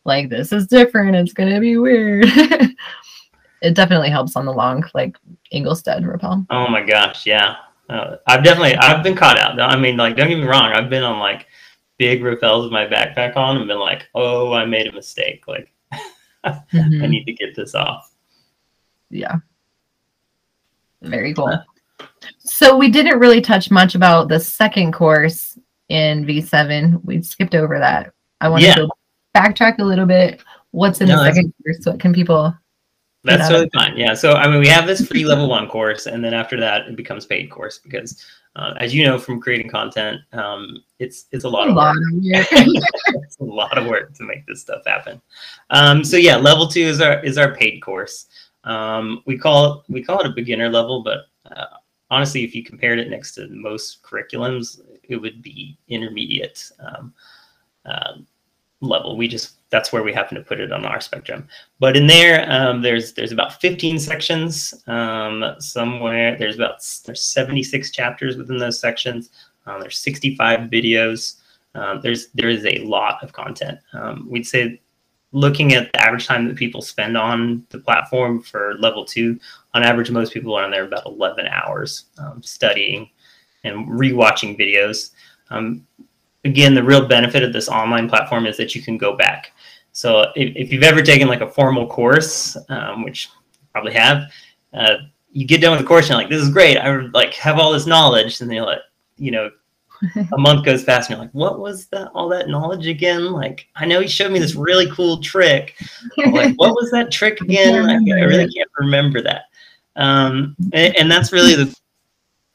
like, 0.04 0.30
this 0.30 0.50
is 0.50 0.66
different. 0.66 1.14
It's 1.14 1.34
going 1.34 1.52
to 1.52 1.60
be 1.60 1.76
weird. 1.76 2.24
it 3.62 3.74
definitely 3.74 4.10
helps 4.10 4.36
on 4.36 4.44
the 4.46 4.52
long, 4.52 4.84
like, 4.94 5.16
Ingolstead 5.52 6.06
rappel. 6.06 6.46
Oh 6.50 6.68
my 6.68 6.82
gosh, 6.82 7.26
yeah. 7.26 7.56
Uh, 7.88 8.16
I've 8.26 8.44
definitely 8.44 8.76
I've 8.76 9.02
been 9.02 9.16
caught 9.16 9.36
out. 9.38 9.60
I 9.60 9.76
mean, 9.76 9.96
like, 9.96 10.16
don't 10.16 10.28
get 10.28 10.38
me 10.38 10.46
wrong. 10.46 10.72
I've 10.72 10.88
been 10.88 11.02
on 11.02 11.18
like 11.18 11.46
big 11.98 12.22
rappels 12.22 12.62
with 12.62 12.72
my 12.72 12.86
backpack 12.86 13.36
on 13.36 13.56
and 13.56 13.66
been 13.66 13.80
like, 13.80 14.08
oh, 14.14 14.52
I 14.52 14.64
made 14.64 14.86
a 14.86 14.92
mistake. 14.92 15.46
Like, 15.48 15.72
I 16.44 16.60
Mhm. 16.72 17.08
need 17.10 17.24
to 17.24 17.32
get 17.32 17.56
this 17.56 17.74
off. 17.74 18.12
Yeah. 19.10 19.36
Very 21.02 21.34
cool. 21.34 21.52
So 22.38 22.76
we 22.76 22.90
didn't 22.90 23.18
really 23.18 23.40
touch 23.40 23.70
much 23.70 23.94
about 23.96 24.28
the 24.28 24.38
second 24.38 24.92
course 24.92 25.58
in 25.88 26.24
V7. 26.24 27.04
We 27.04 27.22
skipped 27.22 27.54
over 27.56 27.78
that. 27.78 28.12
I 28.40 28.48
want 28.48 28.62
Yeah. 28.62 28.74
to 28.76 28.88
backtrack 29.34 29.78
a 29.80 29.84
little 29.84 30.06
bit. 30.06 30.42
What's 30.70 31.00
in 31.00 31.08
No, 31.08 31.18
the 31.18 31.24
second 31.32 31.52
course? 31.64 31.80
What 31.84 31.98
can 32.00 32.12
people? 32.12 32.54
That's 33.22 33.48
totally 33.48 33.70
fine. 33.74 33.96
Yeah. 33.96 34.14
So 34.14 34.32
I 34.34 34.48
mean, 34.48 34.60
we 34.60 34.68
have 34.68 34.86
this 34.86 35.06
free 35.06 35.24
level 35.24 35.48
one 35.48 35.68
course, 35.68 36.06
and 36.06 36.24
then 36.24 36.32
after 36.32 36.58
that, 36.60 36.86
it 36.88 36.96
becomes 36.96 37.26
paid 37.26 37.50
course 37.50 37.78
because, 37.78 38.24
uh, 38.56 38.72
as 38.78 38.94
you 38.94 39.04
know 39.04 39.18
from 39.18 39.40
creating 39.40 39.68
content, 39.70 40.20
um, 40.32 40.82
it's 40.98 41.26
it's 41.30 41.44
a 41.44 41.48
lot 41.48 41.66
A 41.66 41.70
of 41.70 41.76
lot 41.76 41.94
work. 41.94 42.02
of 42.12 42.18
it's 42.22 43.38
a 43.40 43.44
lot 43.44 43.76
of 43.76 43.86
work 43.86 44.14
to 44.14 44.24
make 44.24 44.46
this 44.46 44.62
stuff 44.62 44.82
happen. 44.86 45.20
Um, 45.68 46.02
so 46.02 46.16
yeah, 46.16 46.36
level 46.36 46.66
two 46.66 46.80
is 46.80 47.00
our 47.02 47.22
is 47.22 47.36
our 47.36 47.54
paid 47.54 47.80
course. 47.80 48.26
Um, 48.64 49.22
we 49.26 49.36
call 49.38 49.74
it 49.74 49.92
we 49.92 50.02
call 50.02 50.20
it 50.20 50.26
a 50.26 50.30
beginner 50.30 50.70
level, 50.70 51.02
but 51.02 51.26
uh, 51.54 51.76
honestly, 52.10 52.42
if 52.42 52.54
you 52.54 52.62
compared 52.64 52.98
it 52.98 53.10
next 53.10 53.34
to 53.34 53.48
most 53.48 54.02
curriculums, 54.02 54.80
it 55.04 55.16
would 55.16 55.42
be 55.42 55.76
intermediate 55.88 56.70
um, 56.80 57.12
uh, 57.84 58.14
level. 58.80 59.16
We 59.18 59.28
just 59.28 59.56
that's 59.70 59.92
where 59.92 60.02
we 60.02 60.12
happen 60.12 60.36
to 60.36 60.42
put 60.42 60.60
it 60.60 60.72
on 60.72 60.84
our 60.84 61.00
spectrum. 61.00 61.48
But 61.78 61.96
in 61.96 62.06
there, 62.06 62.50
um, 62.50 62.82
there's 62.82 63.12
there's 63.12 63.32
about 63.32 63.60
15 63.60 63.98
sections. 63.98 64.74
Um, 64.86 65.44
somewhere 65.58 66.36
there's 66.36 66.56
about 66.56 66.84
there's 67.06 67.22
76 67.22 67.90
chapters 67.90 68.36
within 68.36 68.58
those 68.58 68.80
sections. 68.80 69.30
Um, 69.66 69.80
there's 69.80 69.98
65 69.98 70.70
videos. 70.70 71.36
Um, 71.74 72.00
there's 72.02 72.28
there 72.34 72.48
is 72.48 72.66
a 72.66 72.78
lot 72.78 73.22
of 73.22 73.32
content. 73.32 73.78
Um, 73.92 74.26
we'd 74.28 74.46
say 74.46 74.80
looking 75.32 75.74
at 75.74 75.92
the 75.92 76.02
average 76.02 76.26
time 76.26 76.48
that 76.48 76.56
people 76.56 76.82
spend 76.82 77.16
on 77.16 77.64
the 77.70 77.78
platform 77.78 78.42
for 78.42 78.74
level 78.80 79.04
two, 79.04 79.38
on 79.74 79.84
average, 79.84 80.10
most 80.10 80.32
people 80.32 80.56
are 80.56 80.64
on 80.64 80.72
there 80.72 80.84
about 80.84 81.06
11 81.06 81.46
hours 81.46 82.06
um, 82.18 82.42
studying 82.42 83.08
and 83.62 83.86
rewatching 83.86 84.58
videos. 84.58 85.12
Again, 86.44 86.74
the 86.74 86.82
real 86.82 87.06
benefit 87.06 87.42
of 87.42 87.52
this 87.52 87.68
online 87.68 88.08
platform 88.08 88.46
is 88.46 88.56
that 88.56 88.74
you 88.74 88.82
can 88.82 88.96
go 88.96 89.14
back. 89.14 89.52
So 89.92 90.26
if, 90.36 90.56
if 90.56 90.72
you've 90.72 90.82
ever 90.82 91.02
taken 91.02 91.28
like 91.28 91.40
a 91.40 91.50
formal 91.50 91.86
course, 91.86 92.56
um, 92.68 93.04
which 93.04 93.28
you 93.52 93.66
probably 93.72 93.92
have, 93.94 94.30
uh, 94.72 94.96
you 95.32 95.46
get 95.46 95.60
done 95.60 95.72
with 95.72 95.80
the 95.80 95.86
course 95.86 96.06
and 96.06 96.10
you're 96.10 96.18
like, 96.18 96.30
this 96.30 96.42
is 96.42 96.50
great. 96.50 96.76
I 96.76 96.94
like 97.12 97.34
have 97.34 97.58
all 97.58 97.72
this 97.72 97.86
knowledge, 97.86 98.40
and 98.40 98.50
then 98.50 98.56
you're 98.56 98.66
like, 98.66 98.80
you 99.16 99.30
know, 99.30 99.50
a 100.32 100.38
month 100.38 100.64
goes 100.64 100.84
past 100.84 101.10
and 101.10 101.16
you're 101.16 101.24
like, 101.24 101.34
what 101.34 101.60
was 101.60 101.86
that? 101.88 102.10
All 102.14 102.28
that 102.30 102.48
knowledge 102.48 102.86
again? 102.86 103.32
Like, 103.32 103.66
I 103.76 103.84
know 103.84 104.00
he 104.00 104.08
showed 104.08 104.32
me 104.32 104.38
this 104.38 104.54
really 104.54 104.90
cool 104.90 105.20
trick. 105.20 105.74
but, 106.16 106.32
like, 106.32 106.54
what 106.56 106.74
was 106.74 106.90
that 106.90 107.10
trick 107.10 107.40
again? 107.40 107.86
Like, 107.86 108.18
I 108.18 108.24
really 108.24 108.50
can't 108.52 108.70
remember 108.78 109.20
that. 109.22 109.44
Um, 109.96 110.56
and, 110.72 110.96
and 110.96 111.10
that's 111.10 111.32
really 111.32 111.54
the 111.54 111.74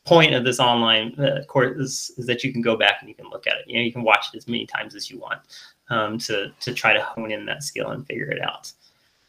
point 0.06 0.34
of 0.34 0.44
this 0.44 0.60
online 0.60 1.20
uh, 1.20 1.44
course 1.46 1.78
is, 1.78 2.12
is 2.18 2.26
that 2.28 2.44
you 2.44 2.52
can 2.52 2.62
go 2.62 2.76
back 2.76 2.98
and 3.00 3.10
you 3.10 3.16
can 3.16 3.30
look 3.30 3.48
at 3.48 3.58
it. 3.58 3.68
You 3.68 3.78
know, 3.78 3.84
you 3.84 3.92
can 3.92 4.04
watch 4.04 4.28
it 4.34 4.38
as 4.38 4.48
many 4.48 4.66
times 4.66 4.96
as 4.96 5.10
you 5.10 5.20
want 5.20 5.40
um, 5.90 6.18
to 6.20 6.52
to 6.60 6.74
try 6.74 6.94
to 6.94 7.02
hone 7.02 7.32
in 7.32 7.46
that 7.46 7.64
skill 7.64 7.92
and 7.92 8.06
figure 8.06 8.30
it 8.30 8.42
out. 8.42 8.72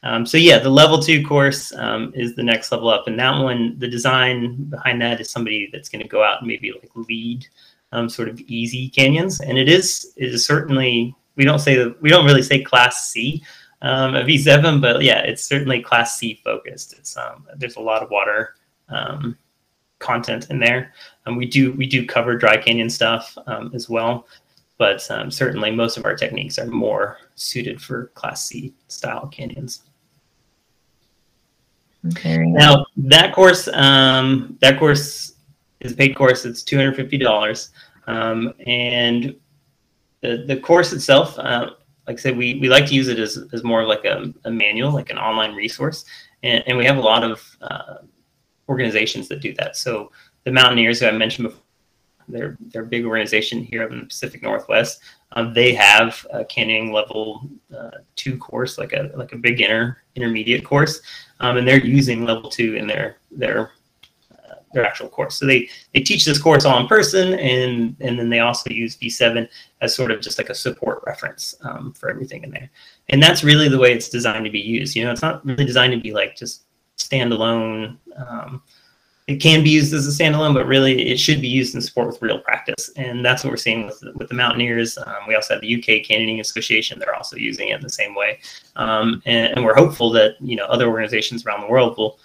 Um, 0.02 0.24
so 0.24 0.38
yeah, 0.38 0.58
the 0.58 0.70
level 0.70 1.00
two 1.00 1.24
course 1.26 1.72
um, 1.74 2.12
is 2.14 2.34
the 2.34 2.42
next 2.42 2.70
level 2.70 2.88
up, 2.88 3.06
and 3.06 3.18
that 3.18 3.42
one, 3.42 3.76
the 3.78 3.88
design 3.88 4.64
behind 4.64 5.00
that 5.02 5.20
is 5.20 5.30
somebody 5.30 5.68
that's 5.72 5.88
going 5.88 6.02
to 6.02 6.08
go 6.08 6.22
out 6.22 6.38
and 6.40 6.46
maybe 6.46 6.72
like 6.72 6.90
lead 6.94 7.46
um, 7.92 8.08
sort 8.08 8.28
of 8.28 8.38
easy 8.40 8.88
canyons, 8.88 9.40
and 9.40 9.58
it 9.58 9.68
is 9.68 10.12
it 10.16 10.32
is 10.32 10.44
certainly 10.44 11.14
we 11.36 11.44
don't 11.44 11.58
say 11.58 11.86
we 12.00 12.10
don't 12.10 12.24
really 12.24 12.42
say 12.42 12.62
class 12.62 13.10
C 13.10 13.42
um, 13.82 14.14
of 14.14 14.26
V7, 14.26 14.80
but 14.80 15.02
yeah, 15.02 15.20
it's 15.20 15.42
certainly 15.42 15.80
class 15.82 16.18
C 16.18 16.40
focused. 16.44 16.94
It's 16.94 17.16
um, 17.16 17.46
there's 17.56 17.76
a 17.76 17.80
lot 17.80 18.02
of 18.02 18.10
water 18.10 18.54
um, 18.88 19.36
content 19.98 20.50
in 20.50 20.58
there, 20.58 20.92
and 21.24 21.36
we 21.36 21.46
do 21.46 21.72
we 21.72 21.86
do 21.86 22.06
cover 22.06 22.36
dry 22.36 22.56
canyon 22.56 22.90
stuff 22.90 23.36
um, 23.46 23.70
as 23.74 23.88
well, 23.88 24.26
but 24.78 25.08
um, 25.10 25.30
certainly 25.30 25.70
most 25.70 25.96
of 25.96 26.04
our 26.04 26.14
techniques 26.14 26.58
are 26.58 26.66
more 26.66 27.18
suited 27.34 27.80
for 27.80 28.08
class 28.08 28.46
C 28.46 28.74
style 28.88 29.26
canyons. 29.28 29.82
Very 32.02 32.48
Now 32.48 32.86
that 32.96 33.34
course, 33.34 33.68
um, 33.68 34.56
that 34.60 34.78
course 34.78 35.34
is 35.80 35.92
a 35.92 35.96
paid 35.96 36.14
course. 36.14 36.44
It's 36.44 36.62
two 36.62 36.76
hundred 36.76 36.96
fifty 36.96 37.18
dollars, 37.18 37.70
um, 38.06 38.52
and 38.66 39.34
the 40.20 40.44
the 40.46 40.56
course 40.56 40.92
itself, 40.92 41.38
uh, 41.38 41.70
like 42.06 42.18
I 42.18 42.20
said, 42.20 42.36
we, 42.36 42.60
we 42.60 42.68
like 42.68 42.86
to 42.86 42.94
use 42.94 43.08
it 43.08 43.18
as, 43.18 43.36
as 43.52 43.64
more 43.64 43.82
of 43.82 43.88
like 43.88 44.04
a, 44.04 44.32
a 44.44 44.50
manual, 44.50 44.92
like 44.92 45.10
an 45.10 45.18
online 45.18 45.54
resource, 45.54 46.04
and, 46.44 46.62
and 46.68 46.78
we 46.78 46.84
have 46.84 46.98
a 46.98 47.00
lot 47.00 47.24
of 47.24 47.56
uh, 47.60 47.96
organizations 48.68 49.26
that 49.28 49.40
do 49.40 49.52
that. 49.54 49.76
So 49.76 50.12
the 50.44 50.52
Mountaineers, 50.52 51.00
who 51.00 51.06
I 51.06 51.10
mentioned 51.10 51.48
before, 51.48 51.62
they're 52.28 52.56
they're 52.60 52.82
a 52.82 52.86
big 52.86 53.04
organization 53.04 53.62
here 53.62 53.82
in 53.84 54.00
the 54.00 54.06
Pacific 54.06 54.42
Northwest. 54.42 55.00
Um, 55.32 55.52
they 55.52 55.74
have 55.74 56.26
a 56.30 56.44
canyoning 56.44 56.92
level 56.92 57.48
uh, 57.76 57.90
two 58.14 58.36
course, 58.38 58.78
like 58.78 58.92
a 58.92 59.10
like 59.14 59.32
a 59.32 59.38
beginner 59.38 60.02
intermediate 60.14 60.64
course, 60.64 61.00
um, 61.40 61.56
and 61.56 61.66
they're 61.66 61.84
using 61.84 62.24
level 62.24 62.50
two 62.50 62.74
in 62.74 62.86
their 62.86 63.18
their 63.30 63.72
uh, 64.32 64.54
their 64.72 64.84
actual 64.84 65.08
course. 65.08 65.36
So 65.36 65.46
they 65.46 65.68
they 65.94 66.00
teach 66.00 66.24
this 66.24 66.38
course 66.38 66.64
all 66.64 66.80
in 66.80 66.86
person, 66.86 67.34
and 67.34 67.96
and 68.00 68.18
then 68.18 68.28
they 68.28 68.40
also 68.40 68.70
use 68.70 68.96
V7 68.96 69.48
as 69.80 69.94
sort 69.94 70.10
of 70.10 70.20
just 70.20 70.38
like 70.38 70.50
a 70.50 70.54
support 70.54 71.02
reference 71.06 71.56
um, 71.62 71.92
for 71.92 72.08
everything 72.08 72.44
in 72.44 72.50
there. 72.50 72.70
And 73.08 73.22
that's 73.22 73.44
really 73.44 73.68
the 73.68 73.78
way 73.78 73.92
it's 73.92 74.08
designed 74.08 74.44
to 74.44 74.50
be 74.50 74.60
used. 74.60 74.96
You 74.96 75.04
know, 75.04 75.12
it's 75.12 75.22
not 75.22 75.44
really 75.44 75.64
designed 75.64 75.92
to 75.92 76.00
be 76.00 76.12
like 76.12 76.36
just 76.36 76.64
standalone. 76.96 77.98
Um, 78.16 78.62
it 79.26 79.36
can 79.36 79.64
be 79.64 79.70
used 79.70 79.92
as 79.92 80.06
a 80.06 80.22
standalone, 80.22 80.54
but 80.54 80.66
really 80.66 81.10
it 81.10 81.18
should 81.18 81.40
be 81.40 81.48
used 81.48 81.74
in 81.74 81.80
support 81.80 82.06
with 82.06 82.22
real 82.22 82.38
practice. 82.38 82.90
And 82.96 83.24
that's 83.24 83.42
what 83.42 83.50
we're 83.50 83.56
seeing 83.56 83.86
with 83.86 84.02
with 84.14 84.28
the 84.28 84.34
Mountaineers. 84.34 84.96
Um, 84.98 85.26
we 85.26 85.34
also 85.34 85.54
have 85.54 85.60
the 85.60 85.74
UK 85.74 86.06
Canyoning 86.06 86.38
Association; 86.40 86.98
they're 86.98 87.14
also 87.14 87.36
using 87.36 87.68
it 87.68 87.76
in 87.76 87.82
the 87.82 87.90
same 87.90 88.14
way. 88.14 88.38
Um, 88.76 89.22
and, 89.26 89.52
and, 89.54 89.64
we're 89.64 89.74
hopeful 89.74 90.10
that 90.10 90.36
you 90.40 90.54
know 90.54 90.66
other 90.66 90.86
organizations 90.86 91.44
around 91.44 91.62
the 91.62 91.66
world 91.66 91.96
will 91.98 92.20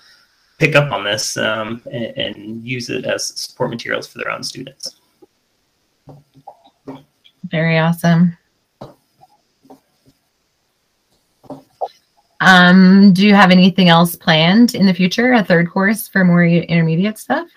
pick 0.59 0.75
up 0.75 0.91
on 0.91 1.03
this 1.03 1.37
um, 1.37 1.81
and, 1.91 2.17
and 2.17 2.63
use 2.63 2.89
it 2.89 3.03
as 3.05 3.25
support 3.39 3.71
materials 3.71 4.07
for 4.07 4.19
their 4.19 4.29
own 4.29 4.43
students. 4.43 4.95
Very 7.45 7.79
awesome. 7.79 8.37
Um, 12.41 13.13
do 13.13 13.25
you 13.25 13.35
have 13.35 13.51
anything 13.51 13.89
else 13.89 14.15
planned 14.15 14.73
in 14.75 14.87
the 14.87 14.93
future? 14.93 15.33
A 15.33 15.43
third 15.43 15.69
course 15.69 16.07
for 16.07 16.25
more 16.25 16.43
intermediate 16.43 17.19
stuff? 17.19 17.47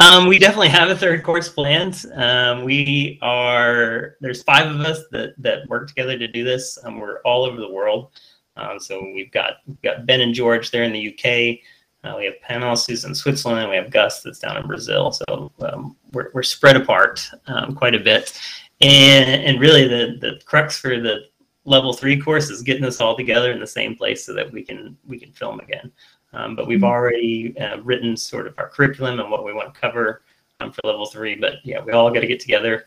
Um, 0.00 0.26
we 0.26 0.38
definitely 0.38 0.68
have 0.68 0.88
a 0.88 0.96
third 0.96 1.22
course 1.22 1.48
planned. 1.48 2.04
Um, 2.14 2.64
we 2.64 3.18
are 3.22 4.16
there's 4.20 4.42
five 4.42 4.66
of 4.66 4.80
us 4.80 5.00
that 5.12 5.34
that 5.38 5.68
work 5.68 5.88
together 5.88 6.18
to 6.18 6.26
do 6.26 6.42
this. 6.42 6.78
Um, 6.84 6.98
we're 6.98 7.20
all 7.20 7.44
over 7.44 7.60
the 7.60 7.70
world. 7.70 8.10
Um, 8.56 8.80
so 8.80 9.00
we've 9.14 9.30
got 9.30 9.58
we've 9.66 9.80
got 9.82 10.06
Ben 10.06 10.22
and 10.22 10.34
George 10.34 10.70
there 10.70 10.82
in 10.82 10.92
the 10.92 11.08
UK. 11.14 11.60
Uh, 12.02 12.16
we 12.16 12.24
have 12.24 12.34
Panos 12.48 12.86
who's 12.86 13.04
in 13.04 13.14
Switzerland. 13.14 13.68
We 13.68 13.76
have 13.76 13.90
Gus 13.90 14.22
that's 14.22 14.38
down 14.38 14.56
in 14.56 14.66
Brazil. 14.66 15.12
So 15.12 15.52
um, 15.60 15.96
we're 16.12 16.30
we're 16.32 16.42
spread 16.42 16.76
apart 16.76 17.28
um, 17.46 17.74
quite 17.74 17.94
a 17.94 18.00
bit. 18.00 18.40
And 18.80 19.44
and 19.44 19.60
really 19.60 19.86
the 19.86 20.16
the 20.18 20.40
crux 20.46 20.78
for 20.78 20.98
the 20.98 21.26
level 21.64 21.92
three 21.92 22.20
course 22.20 22.50
is 22.50 22.62
getting 22.62 22.84
us 22.84 23.00
all 23.00 23.16
together 23.16 23.52
in 23.52 23.60
the 23.60 23.66
same 23.66 23.94
place 23.94 24.24
so 24.24 24.32
that 24.34 24.50
we 24.50 24.62
can 24.62 24.96
we 25.06 25.18
can 25.18 25.32
film 25.32 25.60
again. 25.60 25.90
Um, 26.32 26.54
but 26.54 26.66
we've 26.66 26.84
already 26.84 27.58
uh, 27.58 27.80
written 27.80 28.16
sort 28.16 28.46
of 28.46 28.54
our 28.58 28.68
curriculum 28.68 29.18
and 29.20 29.30
what 29.30 29.44
we 29.44 29.52
want 29.52 29.74
to 29.74 29.80
cover 29.80 30.22
um, 30.60 30.72
for 30.72 30.80
level 30.84 31.06
three. 31.06 31.34
But 31.34 31.54
yeah, 31.64 31.82
we 31.82 31.92
all 31.92 32.10
got 32.10 32.20
to 32.20 32.26
get 32.26 32.40
together, 32.40 32.86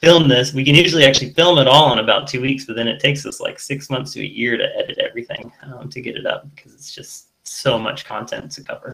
film 0.00 0.28
this. 0.28 0.52
We 0.52 0.64
can 0.64 0.74
usually 0.74 1.04
actually 1.04 1.32
film 1.32 1.58
it 1.58 1.66
all 1.66 1.92
in 1.92 2.00
about 2.00 2.28
two 2.28 2.40
weeks, 2.40 2.64
but 2.66 2.76
then 2.76 2.88
it 2.88 3.00
takes 3.00 3.24
us 3.24 3.40
like 3.40 3.58
six 3.58 3.88
months 3.88 4.12
to 4.12 4.20
a 4.20 4.24
year 4.24 4.56
to 4.56 4.76
edit 4.76 4.98
everything 4.98 5.50
um, 5.62 5.88
to 5.88 6.00
get 6.00 6.16
it 6.16 6.26
up 6.26 6.54
because 6.54 6.74
it's 6.74 6.94
just 6.94 7.28
so 7.44 7.78
much 7.78 8.04
content 8.04 8.50
to 8.52 8.62
cover. 8.62 8.92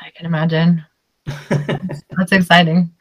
I 0.00 0.10
can 0.10 0.26
imagine. 0.26 0.84
That's 1.48 2.32
exciting. 2.32 2.92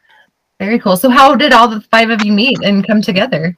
Very 0.59 0.79
cool. 0.79 0.97
So 0.97 1.09
how 1.09 1.35
did 1.35 1.53
all 1.53 1.67
the 1.67 1.81
five 1.81 2.09
of 2.09 2.25
you 2.25 2.33
meet 2.33 2.57
and 2.63 2.85
come 2.85 3.01
together? 3.01 3.57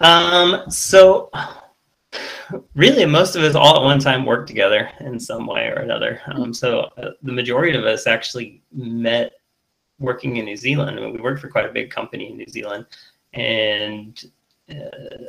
Um, 0.00 0.70
so 0.70 1.30
really, 2.74 3.06
most 3.06 3.36
of 3.36 3.42
us 3.42 3.54
all 3.54 3.76
at 3.76 3.82
one 3.82 3.98
time 3.98 4.24
worked 4.24 4.48
together 4.48 4.90
in 5.00 5.18
some 5.18 5.46
way 5.46 5.68
or 5.68 5.80
another. 5.80 6.20
Um, 6.26 6.52
so 6.52 6.90
uh, 6.96 7.10
the 7.22 7.32
majority 7.32 7.76
of 7.76 7.84
us 7.84 8.06
actually 8.06 8.62
met 8.72 9.32
working 9.98 10.36
in 10.36 10.44
New 10.44 10.56
Zealand. 10.56 10.98
I 10.98 11.02
mean, 11.02 11.12
we 11.12 11.20
worked 11.20 11.40
for 11.40 11.48
quite 11.48 11.68
a 11.68 11.72
big 11.72 11.90
company 11.90 12.30
in 12.30 12.36
New 12.36 12.48
Zealand, 12.48 12.86
and 13.32 14.22
uh, 14.70 15.26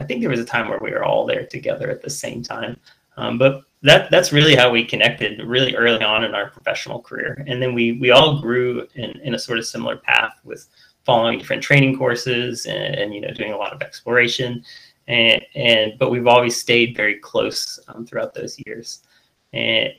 I 0.00 0.04
think 0.04 0.20
there 0.20 0.30
was 0.30 0.40
a 0.40 0.44
time 0.44 0.68
where 0.68 0.80
we 0.80 0.90
were 0.90 1.04
all 1.04 1.26
there 1.26 1.46
together 1.46 1.90
at 1.90 2.02
the 2.02 2.10
same 2.10 2.42
time. 2.42 2.78
Um, 3.18 3.38
but 3.38 3.62
that 3.82 4.10
that's 4.10 4.32
really 4.32 4.54
how 4.54 4.70
we 4.70 4.84
connected 4.84 5.42
really 5.42 5.74
early 5.74 6.02
on 6.02 6.24
in 6.24 6.34
our 6.34 6.50
professional 6.50 7.00
career, 7.00 7.44
and 7.46 7.62
then 7.62 7.72
we 7.74 7.92
we 7.92 8.10
all 8.10 8.40
grew 8.40 8.86
in 8.94 9.10
in 9.20 9.34
a 9.34 9.38
sort 9.38 9.58
of 9.58 9.66
similar 9.66 9.96
path 9.96 10.40
with 10.44 10.68
following 11.06 11.38
different 11.38 11.62
training 11.62 11.96
courses 11.96 12.66
and, 12.66 12.94
and 12.96 13.14
you 13.14 13.20
know 13.20 13.30
doing 13.30 13.52
a 13.52 13.56
lot 13.56 13.72
of 13.72 13.80
exploration. 13.80 14.62
And 15.08 15.40
and 15.54 15.92
but 15.98 16.10
we've 16.10 16.26
always 16.26 16.60
stayed 16.60 16.96
very 16.96 17.18
close 17.20 17.78
um, 17.88 18.04
throughout 18.04 18.34
those 18.34 18.58
years. 18.66 19.04
And 19.52 19.90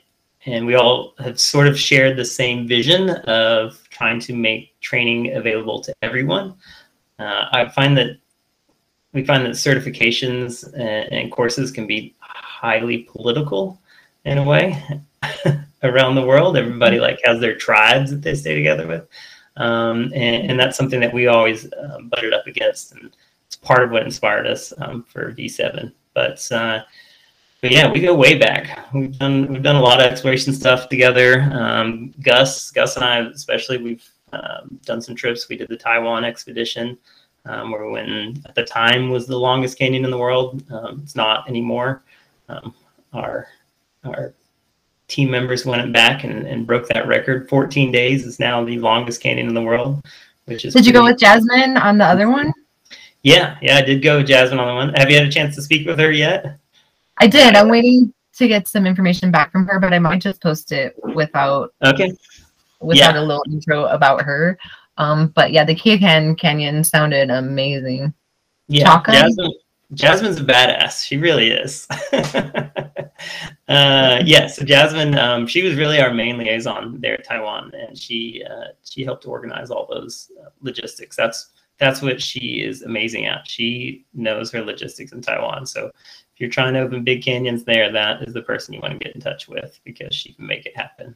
and 0.46 0.66
we 0.66 0.74
all 0.74 1.14
have 1.18 1.40
sort 1.40 1.66
of 1.66 1.78
shared 1.78 2.16
the 2.16 2.24
same 2.24 2.68
vision 2.68 3.10
of 3.10 3.82
trying 3.90 4.20
to 4.20 4.34
make 4.34 4.78
training 4.80 5.34
available 5.34 5.80
to 5.80 5.94
everyone. 6.02 6.54
Uh, 7.18 7.46
i 7.52 7.68
find 7.68 7.96
that 7.96 8.16
we 9.12 9.24
find 9.24 9.44
that 9.44 9.52
certifications 9.52 10.72
and, 10.74 11.12
and 11.12 11.32
courses 11.32 11.72
can 11.72 11.86
be 11.86 12.14
highly 12.20 12.98
political 12.98 13.80
in 14.24 14.38
a 14.38 14.44
way 14.44 14.80
around 15.82 16.14
the 16.14 16.24
world. 16.24 16.56
Everybody 16.56 17.00
like 17.00 17.18
has 17.24 17.40
their 17.40 17.56
tribes 17.56 18.10
that 18.10 18.22
they 18.22 18.34
stay 18.34 18.54
together 18.54 18.86
with 18.86 19.08
um, 19.58 20.04
and, 20.14 20.50
and, 20.50 20.60
that's 20.60 20.76
something 20.76 21.00
that 21.00 21.12
we 21.12 21.26
always 21.26 21.68
um, 21.78 22.08
butted 22.08 22.32
up 22.32 22.46
against, 22.46 22.92
and 22.92 23.14
it's 23.46 23.56
part 23.56 23.82
of 23.82 23.90
what 23.90 24.04
inspired 24.04 24.46
us 24.46 24.72
um, 24.78 25.02
for 25.02 25.32
V7. 25.32 25.92
But 26.14 26.50
uh, 26.52 26.82
but 27.60 27.72
yeah, 27.72 27.90
we 27.90 28.00
go 28.00 28.14
way 28.14 28.38
back. 28.38 28.92
We've 28.94 29.18
done 29.18 29.48
we've 29.48 29.62
done 29.62 29.76
a 29.76 29.82
lot 29.82 30.00
of 30.00 30.06
exploration 30.06 30.52
stuff 30.52 30.88
together. 30.88 31.42
Um, 31.52 32.14
Gus, 32.22 32.70
Gus 32.70 32.94
and 32.94 33.04
I 33.04 33.18
especially, 33.18 33.78
we've 33.78 34.08
um, 34.32 34.78
done 34.84 35.00
some 35.00 35.16
trips. 35.16 35.48
We 35.48 35.56
did 35.56 35.68
the 35.68 35.76
Taiwan 35.76 36.24
expedition, 36.24 36.96
um, 37.44 37.72
where 37.72 37.84
we 37.84 37.92
went 37.92 38.46
at 38.46 38.54
the 38.54 38.64
time 38.64 39.10
was 39.10 39.26
the 39.26 39.38
longest 39.38 39.76
canyon 39.76 40.04
in 40.04 40.10
the 40.12 40.18
world. 40.18 40.62
it's 41.02 41.16
not 41.16 41.48
anymore. 41.48 42.04
our 43.12 43.48
our 44.04 44.34
team 45.08 45.30
members 45.30 45.66
went 45.66 45.92
back 45.92 46.24
and, 46.24 46.46
and 46.46 46.66
broke 46.66 46.86
that 46.88 47.08
record. 47.08 47.48
14 47.48 47.90
days 47.90 48.24
is 48.24 48.38
now 48.38 48.64
the 48.64 48.78
longest 48.78 49.20
canyon 49.20 49.48
in 49.48 49.54
the 49.54 49.62
world, 49.62 50.04
which 50.44 50.64
is. 50.64 50.74
Did 50.74 50.86
you 50.86 50.92
go 50.92 51.04
with 51.04 51.18
Jasmine 51.18 51.76
on 51.76 51.98
the 51.98 52.04
other 52.04 52.30
one? 52.30 52.52
Yeah, 53.22 53.56
yeah, 53.60 53.76
I 53.76 53.82
did 53.82 54.02
go 54.02 54.18
with 54.18 54.28
Jasmine 54.28 54.60
on 54.60 54.68
the 54.68 54.74
one. 54.74 54.94
Have 54.94 55.10
you 55.10 55.16
had 55.16 55.26
a 55.26 55.30
chance 55.30 55.54
to 55.56 55.62
speak 55.62 55.86
with 55.86 55.98
her 55.98 56.12
yet? 56.12 56.58
I 57.18 57.26
did. 57.26 57.56
I'm 57.56 57.68
waiting 57.68 58.12
to 58.34 58.46
get 58.46 58.68
some 58.68 58.86
information 58.86 59.32
back 59.32 59.50
from 59.50 59.66
her, 59.66 59.80
but 59.80 59.92
I 59.92 59.98
might 59.98 60.20
just 60.20 60.40
post 60.40 60.70
it 60.70 60.94
without. 61.14 61.74
Okay. 61.84 62.12
Without 62.80 63.14
yeah. 63.14 63.20
a 63.20 63.24
little 63.24 63.42
intro 63.50 63.86
about 63.86 64.22
her. 64.22 64.56
Um, 64.98 65.28
but 65.28 65.50
yeah, 65.50 65.64
the 65.64 65.74
Keakan 65.74 66.38
Canyon 66.38 66.84
sounded 66.84 67.30
amazing. 67.30 68.14
Yeah, 68.68 68.84
Chaka? 68.84 69.12
Jasmine, 69.12 69.52
Jasmine's 69.94 70.40
a 70.40 70.44
badass. 70.44 71.04
She 71.04 71.16
really 71.16 71.50
is. 71.50 71.86
uh, 73.68 74.22
yeah, 74.24 74.46
so 74.46 74.64
Jasmine, 74.64 75.16
um, 75.16 75.46
she 75.46 75.62
was 75.62 75.76
really 75.76 75.98
our 76.00 76.12
main 76.12 76.36
liaison 76.36 77.00
there 77.00 77.14
at 77.14 77.24
Taiwan, 77.24 77.72
and 77.74 77.96
she 77.96 78.44
uh, 78.48 78.72
she 78.84 79.02
helped 79.02 79.26
organize 79.26 79.70
all 79.70 79.86
those 79.90 80.30
uh, 80.44 80.50
logistics. 80.60 81.16
That's 81.16 81.50
that's 81.78 82.02
what 82.02 82.20
she 82.20 82.62
is 82.62 82.82
amazing 82.82 83.26
at. 83.26 83.48
She 83.48 84.04
knows 84.12 84.50
her 84.50 84.62
logistics 84.62 85.12
in 85.12 85.22
Taiwan. 85.22 85.64
So 85.64 85.86
if 85.86 86.40
you're 86.40 86.50
trying 86.50 86.74
to 86.74 86.80
open 86.80 87.04
big 87.04 87.22
canyons 87.22 87.64
there, 87.64 87.90
that 87.92 88.22
is 88.22 88.34
the 88.34 88.42
person 88.42 88.74
you 88.74 88.80
want 88.80 88.92
to 88.92 89.04
get 89.04 89.14
in 89.14 89.20
touch 89.20 89.48
with 89.48 89.80
because 89.84 90.14
she 90.14 90.32
can 90.34 90.46
make 90.46 90.66
it 90.66 90.76
happen. 90.76 91.14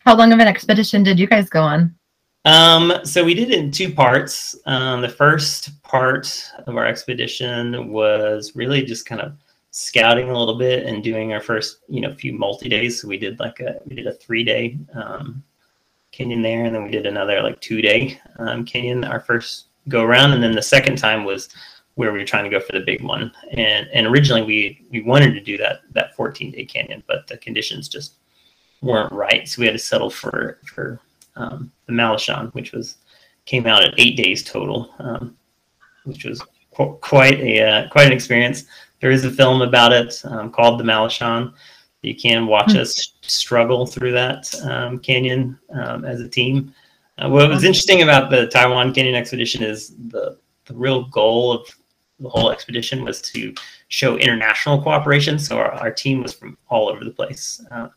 How 0.00 0.16
long 0.16 0.32
of 0.32 0.38
an 0.38 0.48
expedition 0.48 1.02
did 1.02 1.18
you 1.18 1.26
guys 1.26 1.48
go 1.48 1.62
on? 1.62 1.94
Um, 2.46 2.92
so 3.02 3.24
we 3.24 3.34
did 3.34 3.50
it 3.50 3.58
in 3.58 3.72
two 3.72 3.92
parts. 3.92 4.54
Um, 4.66 5.00
the 5.00 5.08
first 5.08 5.82
part 5.82 6.48
of 6.66 6.76
our 6.76 6.86
expedition 6.86 7.88
was 7.90 8.54
really 8.54 8.84
just 8.84 9.04
kind 9.04 9.20
of 9.20 9.32
scouting 9.72 10.30
a 10.30 10.38
little 10.38 10.56
bit 10.56 10.86
and 10.86 11.02
doing 11.02 11.32
our 11.32 11.40
first, 11.40 11.80
you 11.88 12.00
know, 12.00 12.14
few 12.14 12.32
multi 12.32 12.68
days. 12.68 13.02
So 13.02 13.08
we 13.08 13.18
did 13.18 13.40
like 13.40 13.58
a 13.58 13.80
we 13.86 13.96
did 13.96 14.06
a 14.06 14.12
three 14.12 14.44
day 14.44 14.78
um, 14.94 15.42
canyon 16.12 16.40
there, 16.40 16.64
and 16.64 16.74
then 16.74 16.84
we 16.84 16.90
did 16.92 17.04
another 17.04 17.42
like 17.42 17.60
two 17.60 17.82
day 17.82 18.20
um, 18.38 18.64
canyon 18.64 19.02
our 19.02 19.20
first 19.20 19.66
go 19.88 20.04
around, 20.04 20.32
and 20.32 20.40
then 20.40 20.52
the 20.52 20.62
second 20.62 20.98
time 20.98 21.24
was 21.24 21.48
where 21.96 22.12
we 22.12 22.20
were 22.20 22.24
trying 22.24 22.44
to 22.44 22.50
go 22.50 22.60
for 22.60 22.72
the 22.72 22.84
big 22.86 23.02
one. 23.02 23.32
And 23.50 23.88
and 23.92 24.06
originally 24.06 24.44
we 24.44 24.86
we 24.92 25.02
wanted 25.02 25.34
to 25.34 25.40
do 25.40 25.56
that 25.58 25.80
that 25.94 26.14
14 26.14 26.52
day 26.52 26.64
canyon, 26.64 27.02
but 27.08 27.26
the 27.26 27.38
conditions 27.38 27.88
just 27.88 28.14
weren't 28.82 29.12
right, 29.12 29.48
so 29.48 29.58
we 29.58 29.66
had 29.66 29.72
to 29.72 29.80
settle 29.80 30.10
for 30.10 30.60
for 30.64 31.00
um, 31.36 31.72
the 31.86 31.92
Malishan, 31.92 32.52
which 32.54 32.72
was 32.72 32.98
came 33.44 33.66
out 33.66 33.84
at 33.84 33.94
eight 33.98 34.16
days 34.16 34.42
total, 34.42 34.92
um, 34.98 35.36
which 36.04 36.24
was 36.24 36.42
qu- 36.74 36.98
quite 37.00 37.38
a 37.40 37.62
uh, 37.62 37.88
quite 37.88 38.06
an 38.06 38.12
experience. 38.12 38.64
There 39.00 39.10
is 39.10 39.24
a 39.24 39.30
film 39.30 39.62
about 39.62 39.92
it 39.92 40.20
um, 40.24 40.50
called 40.50 40.80
The 40.80 40.84
Malishan. 40.84 41.52
You 42.02 42.14
can 42.14 42.46
watch 42.46 42.68
mm-hmm. 42.68 42.80
us 42.80 43.14
struggle 43.22 43.84
through 43.84 44.12
that 44.12 44.54
um, 44.62 44.98
canyon 45.00 45.58
um, 45.72 46.04
as 46.04 46.20
a 46.20 46.28
team. 46.28 46.72
Uh, 47.18 47.28
what 47.28 47.48
was 47.48 47.64
interesting 47.64 48.02
about 48.02 48.30
the 48.30 48.46
Taiwan 48.46 48.94
Canyon 48.94 49.14
expedition 49.14 49.62
is 49.62 49.94
the 50.08 50.38
the 50.66 50.74
real 50.74 51.04
goal 51.04 51.52
of 51.52 51.66
the 52.20 52.28
whole 52.28 52.50
expedition 52.50 53.04
was 53.04 53.20
to 53.20 53.54
show 53.88 54.16
international 54.16 54.82
cooperation. 54.82 55.38
So 55.38 55.58
our, 55.58 55.72
our 55.72 55.90
team 55.90 56.22
was 56.22 56.32
from 56.32 56.56
all 56.68 56.88
over 56.88 57.04
the 57.04 57.10
place, 57.10 57.64
uh, 57.70 57.88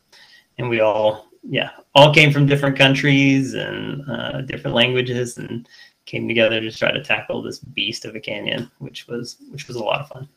and 0.58 0.68
we 0.68 0.80
all 0.80 1.29
yeah 1.42 1.70
all 1.94 2.12
came 2.12 2.32
from 2.32 2.46
different 2.46 2.76
countries 2.76 3.54
and 3.54 4.08
uh, 4.10 4.40
different 4.42 4.74
languages 4.74 5.38
and 5.38 5.68
came 6.04 6.28
together 6.28 6.60
to 6.60 6.70
try 6.70 6.90
to 6.90 7.02
tackle 7.02 7.40
this 7.40 7.60
beast 7.60 8.04
of 8.04 8.16
a 8.16 8.20
canyon, 8.20 8.70
which 8.78 9.06
was 9.06 9.36
which 9.50 9.68
was 9.68 9.76
a 9.76 9.82
lot 9.82 10.00
of 10.00 10.08
fun 10.08 10.28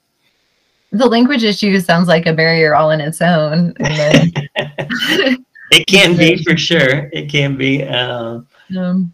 the 0.94 1.08
language 1.08 1.44
issue 1.44 1.78
sounds 1.80 2.08
like 2.08 2.28
a 2.28 2.34
barrier 2.34 2.76
all 2.76 2.92
in 2.92 3.02
its 3.02 3.22
own. 3.22 3.74
Then... 3.80 4.32
it 5.72 5.88
can 5.88 6.16
be 6.16 6.42
for 6.44 6.56
sure. 6.58 7.10
It 7.12 7.30
can 7.30 7.58
be. 7.58 7.84
Um, 7.84 8.48
um, 8.78 9.14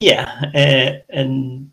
yeah, 0.00 0.50
and, 0.54 1.02
and 1.10 1.70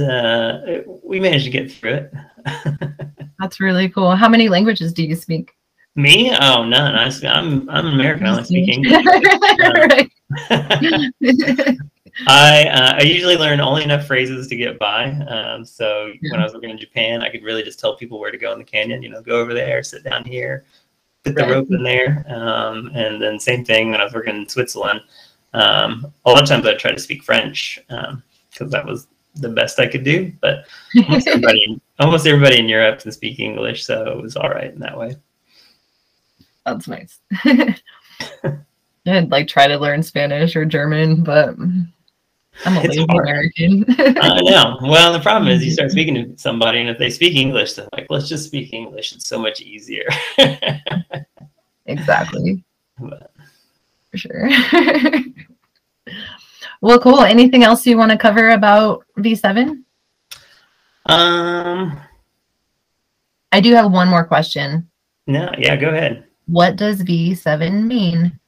uh, 0.00 0.82
we 1.02 1.20
managed 1.20 1.44
to 1.44 1.50
get 1.50 1.70
through 1.70 1.94
it. 1.94 2.12
That's 3.38 3.60
really 3.60 3.88
cool. 3.88 4.16
How 4.16 4.28
many 4.28 4.48
languages 4.48 4.92
do 4.92 5.04
you 5.04 5.14
speak? 5.14 5.55
Me? 5.96 6.30
Oh, 6.40 6.62
none. 6.62 6.94
I, 6.94 7.10
am 7.24 7.68
I'm 7.70 7.86
American. 7.86 8.26
I 8.26 8.30
only 8.30 8.44
speak 8.44 8.68
English. 8.68 9.06
I 12.26 12.64
uh, 12.68 12.98
I 12.98 13.02
usually 13.02 13.36
learn 13.36 13.60
only 13.60 13.82
enough 13.82 14.06
phrases 14.06 14.46
to 14.48 14.56
get 14.56 14.78
by. 14.78 15.10
Um, 15.10 15.64
so 15.64 16.12
yeah. 16.20 16.32
when 16.32 16.40
I 16.40 16.44
was 16.44 16.54
working 16.54 16.70
in 16.70 16.78
Japan, 16.78 17.22
I 17.22 17.30
could 17.30 17.42
really 17.42 17.62
just 17.62 17.78
tell 17.78 17.96
people 17.96 18.18
where 18.20 18.30
to 18.30 18.38
go 18.38 18.52
in 18.52 18.58
the 18.58 18.64
canyon. 18.64 19.02
You 19.02 19.08
know, 19.10 19.22
go 19.22 19.40
over 19.40 19.54
there, 19.54 19.82
sit 19.82 20.04
down 20.04 20.24
here, 20.24 20.64
put 21.24 21.34
the 21.34 21.42
right. 21.42 21.50
rope 21.50 21.70
in 21.70 21.82
there, 21.82 22.24
um, 22.28 22.90
and 22.94 23.20
then 23.20 23.38
same 23.38 23.64
thing 23.64 23.90
when 23.90 24.00
I 24.00 24.04
was 24.04 24.14
working 24.14 24.36
in 24.36 24.48
Switzerland. 24.48 25.00
Um, 25.52 26.12
a 26.24 26.30
lot 26.30 26.42
of 26.42 26.48
times 26.48 26.66
I 26.66 26.74
try 26.74 26.92
to 26.92 27.00
speak 27.00 27.22
French 27.22 27.78
because 27.88 28.12
um, 28.60 28.70
that 28.70 28.84
was 28.84 29.08
the 29.34 29.48
best 29.48 29.78
I 29.78 29.86
could 29.86 30.04
do. 30.04 30.32
But 30.40 30.66
almost 31.04 31.26
everybody, 31.28 31.80
almost 31.98 32.26
everybody 32.26 32.58
in 32.58 32.68
Europe 32.68 33.00
can 33.00 33.12
speak 33.12 33.40
English, 33.40 33.84
so 33.84 34.10
it 34.10 34.22
was 34.22 34.36
all 34.36 34.50
right 34.50 34.72
in 34.72 34.80
that 34.80 34.98
way. 34.98 35.16
That's 36.66 36.88
nice. 36.88 37.20
I'd 39.06 39.30
like 39.30 39.46
try 39.46 39.68
to 39.68 39.78
learn 39.78 40.02
Spanish 40.02 40.56
or 40.56 40.64
German, 40.64 41.22
but 41.22 41.50
I'm 42.64 42.76
a 42.76 42.80
lazy 42.82 43.06
American. 43.08 43.84
I 43.98 44.40
know. 44.42 44.78
Well, 44.82 45.12
the 45.12 45.20
problem 45.20 45.48
is 45.48 45.64
you 45.64 45.70
start 45.70 45.90
speaking 45.92 46.14
to 46.14 46.36
somebody, 46.36 46.80
and 46.80 46.90
if 46.90 46.98
they 46.98 47.08
speak 47.08 47.36
English, 47.36 47.74
they're 47.74 47.88
like, 47.92 48.08
let's 48.10 48.28
just 48.28 48.46
speak 48.46 48.72
English. 48.72 49.14
It's 49.14 49.28
so 49.28 49.38
much 49.38 49.60
easier. 49.60 50.08
exactly. 51.86 52.64
But. 52.98 53.30
For 54.10 54.18
sure. 54.18 54.50
well, 56.80 56.98
cool. 56.98 57.20
Anything 57.20 57.62
else 57.62 57.86
you 57.86 57.96
want 57.96 58.10
to 58.10 58.18
cover 58.18 58.50
about 58.50 59.04
V7? 59.18 59.84
Um, 61.06 62.00
I 63.52 63.60
do 63.60 63.72
have 63.74 63.92
one 63.92 64.08
more 64.08 64.24
question. 64.24 64.90
No, 65.28 65.52
yeah, 65.58 65.76
go 65.76 65.90
ahead. 65.90 66.24
What 66.46 66.76
does 66.76 67.02
V7 67.02 67.86
mean? 67.86 68.38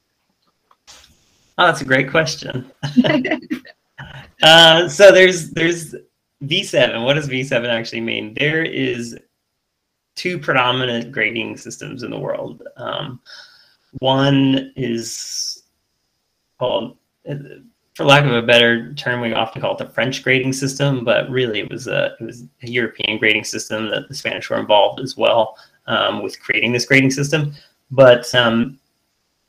Oh, 1.57 1.67
that's 1.67 1.81
a 1.81 1.85
great 1.85 2.09
question. 2.09 2.71
Uh, 4.41 4.87
so 4.87 5.11
there's 5.11 5.49
there's 5.49 5.93
V7. 6.43 7.03
What 7.03 7.15
does 7.15 7.27
V7 7.27 7.67
actually 7.67 7.99
mean? 7.99 8.33
There 8.33 8.63
is 8.63 9.17
two 10.15 10.39
predominant 10.39 11.11
grading 11.11 11.57
systems 11.57 12.03
in 12.03 12.11
the 12.11 12.17
world. 12.17 12.63
Um, 12.77 13.19
one 13.99 14.71
is 14.77 15.63
called 16.57 16.97
for 17.95 18.05
lack 18.05 18.23
of 18.23 18.31
a 18.31 18.41
better 18.41 18.93
term, 18.93 19.19
we 19.19 19.33
often 19.33 19.61
call 19.61 19.73
it 19.73 19.77
the 19.77 19.89
French 19.89 20.23
grading 20.23 20.53
system, 20.53 21.03
but 21.03 21.29
really 21.29 21.59
it 21.59 21.69
was 21.69 21.87
a 21.87 22.15
it 22.19 22.23
was 22.23 22.43
a 22.63 22.69
European 22.69 23.17
grading 23.17 23.43
system 23.43 23.89
that 23.89 24.07
the 24.07 24.15
Spanish 24.15 24.49
were 24.49 24.57
involved 24.57 25.01
as 25.01 25.17
well 25.17 25.57
um, 25.87 26.23
with 26.23 26.39
creating 26.39 26.71
this 26.71 26.85
grading 26.85 27.11
system. 27.11 27.53
But 27.91 28.33
um, 28.35 28.79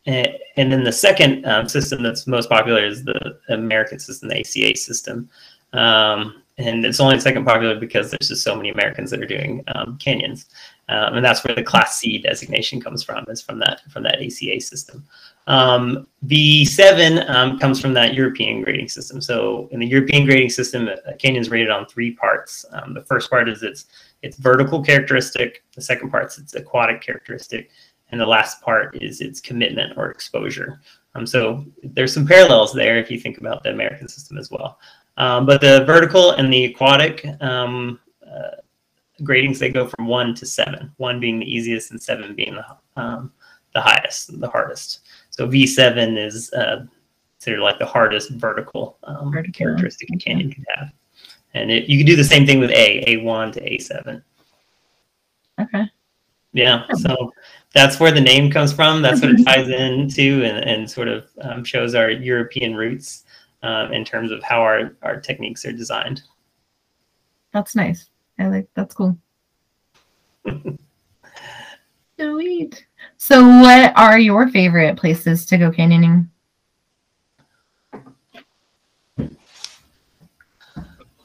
and, 0.07 0.29
and 0.57 0.73
then 0.73 0.85
the 0.85 0.93
second 0.93 1.45
um, 1.47 1.69
system 1.69 2.03
that's 2.03 2.27
most 2.27 2.49
popular 2.49 2.85
is 2.85 3.05
the 3.05 3.39
American 3.49 3.99
system, 3.99 4.29
the 4.29 4.41
ACA 4.41 4.77
system. 4.77 5.29
Um, 5.73 6.43
and 6.59 6.85
it's 6.85 7.01
only 7.01 7.19
second 7.21 7.45
popular 7.45 7.79
because 7.79 8.11
there's 8.11 8.29
just 8.29 8.43
so 8.43 8.55
many 8.55 8.69
Americans 8.71 9.11
that 9.11 9.23
are 9.23 9.27
doing 9.27 9.65
um, 9.75 9.97
canyons, 9.99 10.47
um, 10.89 11.15
and 11.15 11.25
that's 11.25 11.43
where 11.45 11.55
the 11.55 11.63
Class 11.63 11.99
C 11.99 12.19
designation 12.19 12.81
comes 12.81 13.03
from. 13.03 13.25
Is 13.29 13.41
from 13.41 13.59
that 13.61 13.81
from 13.91 14.03
that 14.03 14.21
ACA 14.21 14.61
system. 14.61 15.05
Um, 15.47 16.07
V7 16.27 17.29
um, 17.31 17.59
comes 17.59 17.81
from 17.81 17.95
that 17.95 18.15
European 18.15 18.63
grading 18.63 18.89
system. 18.89 19.21
So 19.21 19.69
in 19.73 19.81
the 19.81 19.87
European 19.87 20.27
grading 20.27 20.51
system, 20.51 20.89
a 20.89 21.15
canyon 21.15 21.41
is 21.41 21.51
rated 21.51 21.71
on 21.71 21.87
three 21.87 22.13
parts. 22.13 22.65
Um, 22.73 22.95
the 22.95 23.03
first 23.03 23.31
part 23.31 23.49
is 23.49 23.63
its 23.63 23.87
its 24.23 24.37
vertical 24.37 24.83
characteristic. 24.83 25.65
The 25.75 25.83
second 25.83 26.11
part 26.11 26.27
is 26.27 26.39
its 26.39 26.55
aquatic 26.55 27.01
characteristic, 27.01 27.71
and 28.11 28.21
the 28.21 28.27
last 28.27 28.61
part 28.63 29.01
is 29.01 29.21
its 29.21 29.41
commitment 29.41 29.97
or 29.97 30.11
exposure. 30.11 30.81
Um, 31.15 31.27
so 31.27 31.65
there's 31.83 32.15
some 32.15 32.27
parallels 32.27 32.73
there 32.73 32.99
if 32.99 33.11
you 33.11 33.19
think 33.19 33.39
about 33.39 33.63
the 33.63 33.71
American 33.71 34.09
system 34.09 34.39
as 34.39 34.51
well. 34.51 34.79
Um, 35.17 35.47
but 35.47 35.61
the 35.61 35.85
vertical 35.85 36.33
and 36.33 36.53
the 36.53 36.67
aquatic 36.67 37.27
um, 37.41 37.99
uh, 38.25 38.57
gradings 39.23 39.59
they 39.59 39.71
go 39.71 39.87
from 39.87 40.07
one 40.07 40.35
to 40.37 40.47
seven. 40.47 40.93
One 40.97 41.21
being 41.21 41.41
the 41.41 41.53
easiest, 41.53 41.91
and 41.91 42.01
seven 42.01 42.35
being 42.35 42.55
the 42.55 43.01
um, 43.01 43.33
the 43.75 43.81
highest, 43.81 44.39
the 44.41 44.49
hardest. 44.49 45.01
So 45.31 45.47
V7 45.47 46.19
is 46.19 46.53
uh, 46.53 46.87
considered 47.39 47.61
like 47.61 47.79
the 47.79 47.87
hardest 47.87 48.31
vertical, 48.33 48.99
um, 49.05 49.31
vertical. 49.31 49.53
characteristic 49.57 50.09
a 50.13 50.17
canyon 50.17 50.53
could 50.53 50.65
have. 50.75 50.91
And 51.55 51.71
it, 51.71 51.89
you 51.89 51.99
can 51.99 52.07
do 52.07 52.17
the 52.17 52.25
same 52.25 52.47
thing 52.47 52.61
with 52.61 52.71
A, 52.71 53.05
A1 53.07 53.53
to 53.55 53.61
A7. 53.61 54.23
Okay. 55.61 55.85
Yeah. 56.53 56.87
So 56.95 57.33
that's 57.73 58.01
where 58.01 58.13
the 58.13 58.21
name 58.21 58.51
comes 58.51 58.73
from. 58.73 59.01
That's 59.03 59.21
what 59.23 59.31
it 59.31 59.45
ties 59.45 59.69
into 59.69 60.45
and, 60.45 60.59
and 60.69 60.91
sort 60.91 61.09
of 61.09 61.29
um, 61.43 61.65
shows 61.65 61.95
our 61.95 62.11
European 62.11 62.75
roots 62.75 63.25
um, 63.63 63.93
in 63.93 64.05
terms 64.05 64.33
of 64.33 64.43
how 64.43 64.61
our, 64.61 64.97
our 65.03 65.21
techniques 65.21 65.65
are 65.65 65.73
designed. 65.73 66.23
That's 67.53 67.77
nice. 67.77 68.11
I 68.39 68.49
like 68.49 68.69
that's 68.75 68.95
cool. 68.95 69.17
Sweet. 72.19 72.87
So, 73.17 73.47
what 73.47 73.97
are 73.97 74.19
your 74.19 74.49
favorite 74.49 74.97
places 74.97 75.47
to 75.47 75.57
go 75.57 75.71
canyoning? 75.71 76.29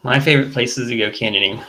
My 0.03 0.19
favorite 0.19 0.53
places 0.53 0.89
to 0.89 0.97
go 0.97 1.09
canyoning. 1.09 1.63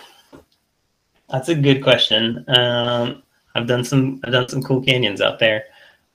That's 1.30 1.48
a 1.48 1.54
good 1.54 1.82
question. 1.82 2.44
Um, 2.48 3.22
I've 3.56 3.66
done 3.66 3.84
some. 3.84 4.20
I've 4.24 4.32
done 4.32 4.48
some 4.48 4.62
cool 4.62 4.82
canyons 4.82 5.20
out 5.20 5.38
there. 5.38 5.64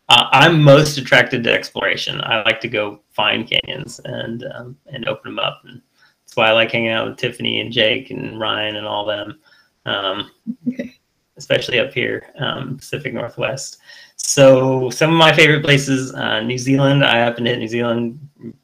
Uh, 0.09 0.27
I'm 0.31 0.61
most 0.61 0.97
attracted 0.97 1.43
to 1.43 1.53
exploration. 1.53 2.21
I 2.21 2.41
like 2.43 2.59
to 2.61 2.67
go 2.67 3.01
find 3.11 3.49
canyons 3.49 3.99
and 4.05 4.45
um, 4.55 4.77
and 4.87 5.07
open 5.07 5.35
them 5.35 5.39
up, 5.39 5.61
and 5.65 5.81
that's 6.23 6.35
why 6.35 6.49
I 6.49 6.51
like 6.51 6.71
hanging 6.71 6.89
out 6.89 7.07
with 7.07 7.17
Tiffany 7.17 7.61
and 7.61 7.71
Jake 7.71 8.11
and 8.11 8.39
Ryan 8.39 8.75
and 8.75 8.87
all 8.87 9.05
them. 9.05 9.39
Um, 9.85 10.31
okay 10.67 10.95
especially 11.41 11.79
up 11.79 11.91
here, 11.91 12.31
um, 12.37 12.77
Pacific 12.77 13.13
Northwest. 13.13 13.79
So 14.15 14.89
some 14.91 15.09
of 15.09 15.17
my 15.17 15.33
favorite 15.33 15.63
places, 15.63 16.13
uh, 16.13 16.41
New 16.41 16.57
Zealand. 16.57 17.03
I 17.03 17.17
happened 17.17 17.45
to 17.47 17.51
hit 17.51 17.59
New 17.59 17.67
Zealand 17.67 18.19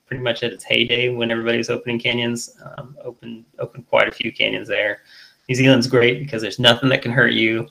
pretty 0.06 0.24
much 0.24 0.44
at 0.44 0.54
its 0.54 0.64
heyday 0.64 1.10
when 1.10 1.32
everybody 1.32 1.58
was 1.58 1.70
opening 1.70 2.00
canyons. 2.00 2.56
Um, 2.64 2.96
opened 3.04 3.46
opened 3.60 3.88
quite 3.88 4.08
a 4.08 4.12
few 4.12 4.32
canyons 4.32 4.68
there. 4.68 5.02
New 5.50 5.56
Zealand's 5.56 5.88
great 5.88 6.20
because 6.20 6.42
there's 6.42 6.60
nothing 6.60 6.90
that 6.90 7.02
can 7.02 7.12
hurt 7.12 7.34
you. 7.34 7.68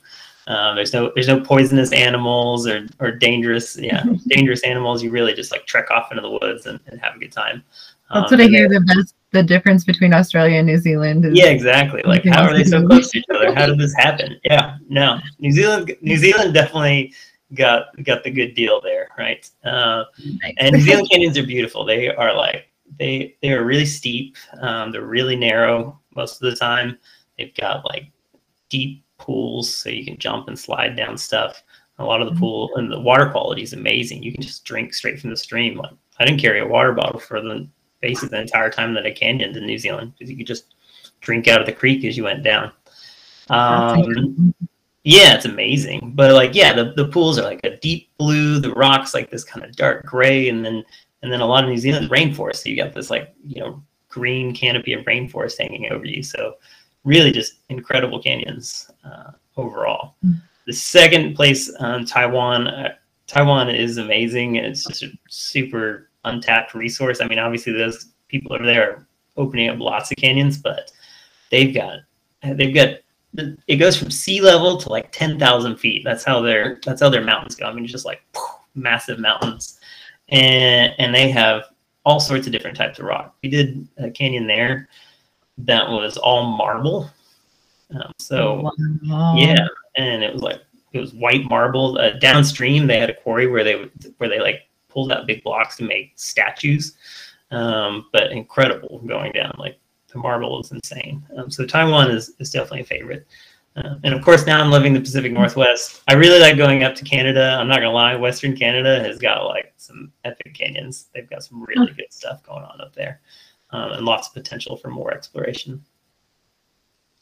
Um, 0.47 0.75
there's 0.75 0.93
no 0.93 1.11
there's 1.13 1.27
no 1.27 1.41
poisonous 1.41 1.91
animals 1.91 2.67
or 2.67 2.87
or 2.99 3.11
dangerous 3.11 3.77
yeah 3.77 4.03
dangerous 4.27 4.63
animals. 4.63 5.03
You 5.03 5.11
really 5.11 5.33
just 5.33 5.51
like 5.51 5.65
trek 5.65 5.91
off 5.91 6.11
into 6.11 6.21
the 6.21 6.31
woods 6.31 6.65
and, 6.65 6.79
and 6.87 6.99
have 7.01 7.15
a 7.15 7.19
good 7.19 7.31
time. 7.31 7.63
That's 8.13 8.31
um, 8.31 8.39
what 8.39 8.45
I 8.45 8.49
hear 8.49 8.69
the 8.69 8.79
best 8.79 9.13
the 9.31 9.43
difference 9.43 9.83
between 9.83 10.13
Australia 10.13 10.57
and 10.57 10.67
New 10.67 10.77
Zealand. 10.77 11.25
Is 11.25 11.37
yeah, 11.37 11.47
exactly. 11.47 12.01
Like, 12.05 12.25
how 12.25 12.43
are 12.43 12.53
they 12.53 12.63
so 12.63 12.85
close 12.85 13.11
to 13.11 13.19
each 13.19 13.25
other? 13.33 13.53
How 13.53 13.65
did 13.65 13.77
this 13.77 13.93
happen? 13.95 14.39
Yeah, 14.43 14.77
no, 14.87 15.19
New 15.39 15.51
Zealand, 15.51 15.93
New 16.01 16.17
Zealand 16.17 16.53
definitely 16.53 17.13
got 17.53 17.87
got 18.03 18.23
the 18.23 18.31
good 18.31 18.53
deal 18.53 18.79
there, 18.81 19.09
right? 19.17 19.49
Uh, 19.63 20.05
nice. 20.41 20.53
And 20.57 20.75
New 20.75 20.81
Zealand 20.81 21.09
canyons 21.11 21.37
are 21.37 21.45
beautiful. 21.45 21.83
They 21.83 22.13
are 22.13 22.33
like 22.33 22.69
they 22.97 23.35
they 23.41 23.51
are 23.51 23.65
really 23.65 23.85
steep. 23.85 24.37
Um, 24.61 24.91
they're 24.91 25.05
really 25.05 25.35
narrow 25.35 25.99
most 26.15 26.41
of 26.41 26.49
the 26.49 26.55
time. 26.55 26.97
They've 27.37 27.53
got 27.55 27.85
like 27.85 28.09
deep 28.69 29.03
pools, 29.17 29.75
so 29.75 29.89
you 29.89 30.05
can 30.05 30.17
jump 30.17 30.47
and 30.47 30.57
slide 30.57 30.95
down 30.95 31.17
stuff. 31.17 31.63
A 31.99 32.05
lot 32.05 32.21
of 32.21 32.27
the 32.27 32.31
mm-hmm. 32.31 32.41
pool 32.41 32.75
and 32.75 32.91
the 32.91 32.99
water 32.99 33.29
quality 33.29 33.63
is 33.63 33.73
amazing. 33.73 34.21
You 34.21 34.31
can 34.31 34.41
just 34.41 34.63
drink 34.65 34.93
straight 34.93 35.19
from 35.19 35.31
the 35.31 35.37
stream. 35.37 35.77
Like 35.77 35.91
I 36.19 36.25
didn't 36.25 36.41
carry 36.41 36.59
a 36.59 36.67
water 36.67 36.93
bottle 36.93 37.19
for 37.19 37.41
the 37.41 37.67
basically 38.01 38.29
the 38.29 38.41
entire 38.41 38.69
time 38.69 38.93
that 38.93 39.05
I 39.05 39.11
canyoned 39.11 39.57
in 39.57 39.65
New 39.65 39.77
Zealand 39.77 40.13
because 40.13 40.29
you 40.29 40.37
could 40.37 40.47
just 40.47 40.75
drink 41.21 41.47
out 41.47 41.59
of 41.59 41.65
the 41.65 41.73
creek 41.73 42.05
as 42.05 42.15
you 42.15 42.23
went 42.23 42.43
down. 42.43 42.71
Um, 43.49 44.53
yeah, 45.03 45.35
it's 45.35 45.45
amazing. 45.45 46.11
But 46.15 46.33
like, 46.33 46.53
yeah, 46.53 46.73
the, 46.73 46.93
the 46.95 47.07
pools 47.07 47.39
are 47.39 47.43
like 47.43 47.61
a 47.63 47.77
deep 47.77 48.09
blue, 48.17 48.59
the 48.59 48.73
rocks 48.73 49.13
like 49.13 49.31
this 49.31 49.43
kind 49.43 49.65
of 49.65 49.75
dark 49.75 50.05
gray, 50.05 50.49
and 50.49 50.63
then 50.63 50.83
and 51.23 51.31
then 51.31 51.41
a 51.41 51.45
lot 51.45 51.63
of 51.63 51.69
New 51.69 51.77
Zealand 51.77 52.09
rainforest. 52.09 52.57
So 52.57 52.69
you 52.69 52.75
got 52.75 52.93
this 52.93 53.09
like 53.09 53.33
you 53.45 53.61
know 53.61 53.81
green 54.09 54.53
canopy 54.53 54.93
of 54.93 55.05
rainforest 55.05 55.59
hanging 55.59 55.91
over 55.91 56.05
you. 56.05 56.23
So 56.23 56.55
really, 57.03 57.31
just 57.31 57.55
incredible 57.69 58.21
canyons 58.21 58.89
uh, 59.03 59.31
overall. 59.55 60.15
Mm-hmm. 60.25 60.39
The 60.65 60.73
second 60.73 61.35
place, 61.35 61.73
um, 61.79 62.05
Taiwan. 62.05 62.67
Uh, 62.67 62.95
Taiwan 63.27 63.69
is 63.69 63.97
amazing. 63.97 64.55
It's 64.55 64.85
just 64.85 65.03
a 65.03 65.11
super 65.27 66.09
untapped 66.25 66.73
resource. 66.73 67.19
I 67.21 67.27
mean, 67.27 67.39
obviously 67.39 67.73
those 67.73 68.07
people 68.27 68.53
over 68.53 68.65
there 68.65 68.91
are 68.91 69.07
opening 69.35 69.69
up 69.69 69.79
lots 69.79 70.11
of 70.11 70.17
canyons, 70.17 70.57
but 70.57 70.91
they've 71.51 71.73
got 71.73 71.99
they've 72.41 72.73
got 72.73 72.97
it 73.67 73.75
goes 73.75 73.97
from 73.97 74.09
sea 74.09 74.41
level 74.41 74.77
to 74.77 74.89
like 74.89 75.11
10,000 75.11 75.77
feet. 75.77 76.03
That's 76.03 76.23
how 76.23 76.41
their 76.41 76.79
that's 76.85 77.01
how 77.01 77.09
their 77.09 77.23
mountains 77.23 77.55
go. 77.55 77.65
I 77.65 77.73
mean, 77.73 77.85
just 77.85 78.05
like 78.05 78.21
massive 78.75 79.19
mountains, 79.19 79.79
and 80.29 80.93
and 80.97 81.13
they 81.13 81.29
have 81.29 81.65
all 82.05 82.19
sorts 82.19 82.47
of 82.47 82.53
different 82.53 82.77
types 82.77 82.99
of 82.99 83.05
rock. 83.05 83.35
We 83.43 83.49
did 83.49 83.87
a 83.97 84.09
canyon 84.09 84.47
there 84.47 84.87
that 85.59 85.87
was 85.89 86.17
all 86.17 86.57
marble. 86.57 87.09
Um, 87.91 88.11
so 88.19 88.71
wow. 89.03 89.35
yeah, 89.35 89.67
and 89.95 90.23
it 90.23 90.33
was 90.33 90.41
like 90.41 90.61
it 90.93 90.99
was 90.99 91.13
white 91.13 91.45
marble. 91.49 91.97
Uh, 91.99 92.11
downstream, 92.19 92.87
they 92.87 92.99
had 92.99 93.09
a 93.09 93.13
quarry 93.13 93.47
where 93.47 93.63
they 93.63 93.89
where 94.17 94.29
they 94.29 94.39
like 94.39 94.67
pulled 94.89 95.11
out 95.11 95.27
big 95.27 95.43
blocks 95.43 95.77
to 95.77 95.83
make 95.83 96.13
statues. 96.15 96.97
Um, 97.51 98.07
but 98.11 98.31
incredible 98.31 98.99
going 99.05 99.31
down. 99.31 99.55
Like 99.57 99.79
the 100.11 100.19
marble 100.19 100.59
is 100.61 100.71
insane. 100.71 101.25
Um, 101.37 101.49
so 101.49 101.65
Taiwan 101.65 102.11
is, 102.11 102.33
is 102.39 102.49
definitely 102.49 102.81
a 102.81 102.85
favorite. 102.85 103.27
Uh, 103.77 103.95
and 104.03 104.13
of 104.13 104.23
course, 104.23 104.45
now 104.45 104.61
I'm 104.61 104.71
living 104.71 104.93
the 104.93 104.99
Pacific 104.99 105.31
Northwest. 105.31 106.01
I 106.07 106.15
really 106.15 106.39
like 106.39 106.57
going 106.57 106.83
up 106.83 106.95
to 106.95 107.05
Canada. 107.05 107.57
I'm 107.59 107.67
not 107.67 107.77
gonna 107.77 107.91
lie, 107.91 108.15
Western 108.15 108.55
Canada 108.55 108.99
has 109.01 109.19
got 109.19 109.45
like 109.45 109.73
some 109.77 110.11
epic 110.25 110.55
canyons. 110.55 111.09
They've 111.13 111.29
got 111.29 111.43
some 111.43 111.63
really 111.63 111.93
good 111.93 112.11
stuff 112.11 112.41
going 112.43 112.63
on 112.63 112.81
up 112.81 112.95
there, 112.95 113.21
um, 113.71 113.91
and 113.93 114.05
lots 114.05 114.27
of 114.27 114.33
potential 114.33 114.77
for 114.77 114.89
more 114.89 115.13
exploration. 115.13 115.83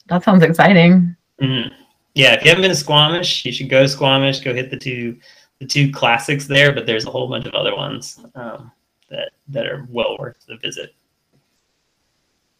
That 0.08 0.24
sounds 0.24 0.42
exciting. 0.42 1.16
Mm-hmm. 1.40 1.74
Yeah, 2.14 2.34
if 2.34 2.44
you 2.44 2.48
haven't 2.48 2.62
been 2.62 2.70
to 2.70 2.76
Squamish, 2.76 3.44
you 3.44 3.52
should 3.52 3.68
go 3.68 3.82
to 3.82 3.88
Squamish. 3.88 4.40
Go 4.40 4.54
hit 4.54 4.70
the 4.70 4.76
two 4.76 5.18
the 5.58 5.66
two 5.66 5.90
classics 5.90 6.46
there, 6.46 6.72
but 6.72 6.86
there's 6.86 7.06
a 7.06 7.10
whole 7.10 7.28
bunch 7.28 7.46
of 7.46 7.54
other 7.54 7.74
ones 7.74 8.20
um, 8.34 8.70
that 9.10 9.32
that 9.48 9.66
are 9.66 9.86
well 9.90 10.16
worth 10.18 10.36
the 10.46 10.56
visit. 10.56 10.94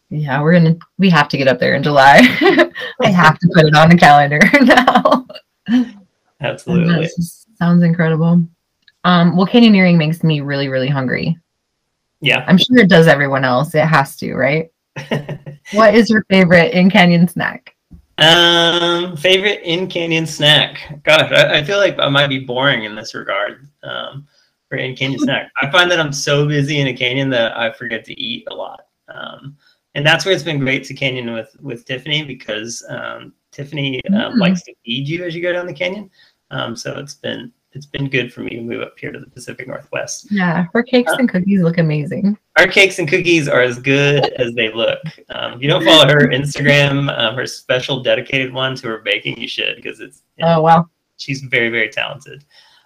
Yeah, 0.09 0.41
we're 0.41 0.53
gonna 0.53 0.77
we 0.97 1.09
have 1.09 1.27
to 1.29 1.37
get 1.37 1.47
up 1.47 1.59
there 1.59 1.75
in 1.75 1.83
July. 1.83 2.19
I 3.01 3.09
have 3.09 3.39
to 3.39 3.49
put 3.53 3.65
it 3.65 3.75
on 3.75 3.89
the 3.89 3.97
calendar 3.97 4.39
now. 4.61 5.27
Absolutely. 6.39 7.09
Sounds 7.57 7.83
incredible. 7.83 8.43
Um, 9.03 9.35
well, 9.35 9.47
canyoneering 9.47 9.97
makes 9.97 10.23
me 10.23 10.41
really, 10.41 10.69
really 10.69 10.87
hungry. 10.87 11.37
Yeah. 12.21 12.43
I'm 12.47 12.57
sure 12.57 12.77
it 12.77 12.89
does 12.89 13.07
everyone 13.07 13.45
else. 13.45 13.75
It 13.75 13.85
has 13.85 14.15
to, 14.17 14.35
right? 14.35 14.71
what 15.73 15.93
is 15.93 16.09
your 16.09 16.23
favorite 16.29 16.73
in 16.73 16.89
canyon 16.89 17.27
snack? 17.27 17.75
Um, 18.17 19.15
favorite 19.15 19.61
in 19.63 19.87
canyon 19.87 20.25
snack. 20.25 21.01
Gosh, 21.03 21.31
I, 21.31 21.59
I, 21.59 21.63
feel 21.63 21.77
like 21.77 21.99
I 21.99 22.09
might 22.09 22.27
be 22.27 22.39
boring 22.39 22.83
in 22.83 22.95
this 22.95 23.13
regard. 23.13 23.69
Um, 23.83 24.27
for 24.69 24.77
in 24.77 24.95
canyon 24.95 25.19
snack, 25.23 25.51
I 25.61 25.69
find 25.69 25.91
that 25.91 25.99
I'm 25.99 26.11
so 26.11 26.47
busy 26.47 26.79
in 26.79 26.87
a 26.87 26.93
canyon 26.93 27.29
that 27.29 27.55
I 27.55 27.71
forget 27.71 28.03
to 28.05 28.19
eat 28.19 28.47
a 28.49 28.55
lot. 28.55 28.87
Um, 29.07 29.55
and 29.93 30.05
that's 30.05 30.25
where 30.25 30.33
it's 30.33 30.43
been 30.43 30.59
great 30.59 30.83
to 30.85 30.93
canyon 30.93 31.33
with 31.33 31.55
with 31.59 31.85
Tiffany 31.85 32.23
because 32.23 32.83
um, 32.89 33.33
Tiffany 33.51 34.01
uh, 34.07 34.31
mm. 34.31 34.37
likes 34.37 34.63
to 34.63 34.73
feed 34.83 35.07
you 35.07 35.23
as 35.23 35.35
you 35.35 35.41
go 35.41 35.53
down 35.53 35.67
the 35.67 35.73
canyon. 35.73 36.09
Um, 36.49 36.75
so 36.75 36.97
it's 36.97 37.15
been 37.15 37.51
it's 37.73 37.85
been 37.85 38.09
good 38.09 38.33
for 38.33 38.41
me 38.41 38.51
to 38.51 38.61
move 38.61 38.81
up 38.81 38.97
here 38.97 39.11
to 39.11 39.19
the 39.19 39.29
Pacific 39.29 39.67
Northwest. 39.67 40.27
Yeah, 40.31 40.65
her 40.73 40.83
cakes 40.83 41.11
and 41.13 41.29
cookies 41.29 41.61
look 41.61 41.77
amazing. 41.77 42.37
Our 42.57 42.67
cakes 42.67 42.97
and 42.99 43.07
cookies 43.07 43.47
are 43.47 43.61
as 43.61 43.79
good 43.79 44.25
as 44.33 44.53
they 44.53 44.71
look. 44.71 44.99
Um, 45.29 45.53
if 45.53 45.61
you 45.61 45.67
don't 45.67 45.83
follow 45.83 46.07
her 46.07 46.27
Instagram, 46.29 47.15
um, 47.17 47.35
her 47.35 47.45
special 47.45 48.01
dedicated 48.01 48.53
one 48.53 48.75
to 48.77 48.87
her 48.87 48.99
baking, 48.99 49.37
you 49.37 49.47
should 49.47 49.75
because 49.75 49.99
it's 49.99 50.23
Oh 50.41 50.61
wow. 50.61 50.89
she's 51.17 51.41
very 51.41 51.69
very 51.69 51.89
talented. 51.89 52.45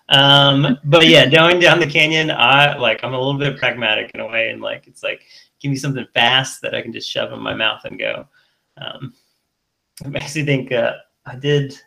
Um, 0.10 0.78
but 0.84 1.08
yeah, 1.08 1.26
going 1.30 1.60
down 1.60 1.80
the 1.80 1.88
canyon, 1.88 2.32
I 2.32 2.76
like 2.78 3.04
I'm 3.04 3.14
a 3.14 3.18
little 3.18 3.40
bit 3.40 3.58
pragmatic 3.58 4.12
in 4.14 4.20
a 4.20 4.28
way, 4.28 4.50
and 4.50 4.62
like 4.62 4.88
it's 4.88 5.04
like 5.04 5.22
give 5.62 5.72
me 5.72 5.78
something 5.78 6.06
fast 6.14 6.62
that 6.64 6.76
I 6.76 6.82
can 6.82 6.92
just 6.92 7.10
shove 7.10 7.32
in 7.32 7.40
my 7.40 7.54
mouth 7.54 7.86
and 7.86 7.98
go. 7.98 8.28
Um, 8.78 9.14
it 10.04 10.10
makes 10.10 10.36
me 10.36 10.44
think. 10.44 10.72
Uh, 10.72 10.94
I 11.26 11.36
did 11.36 11.80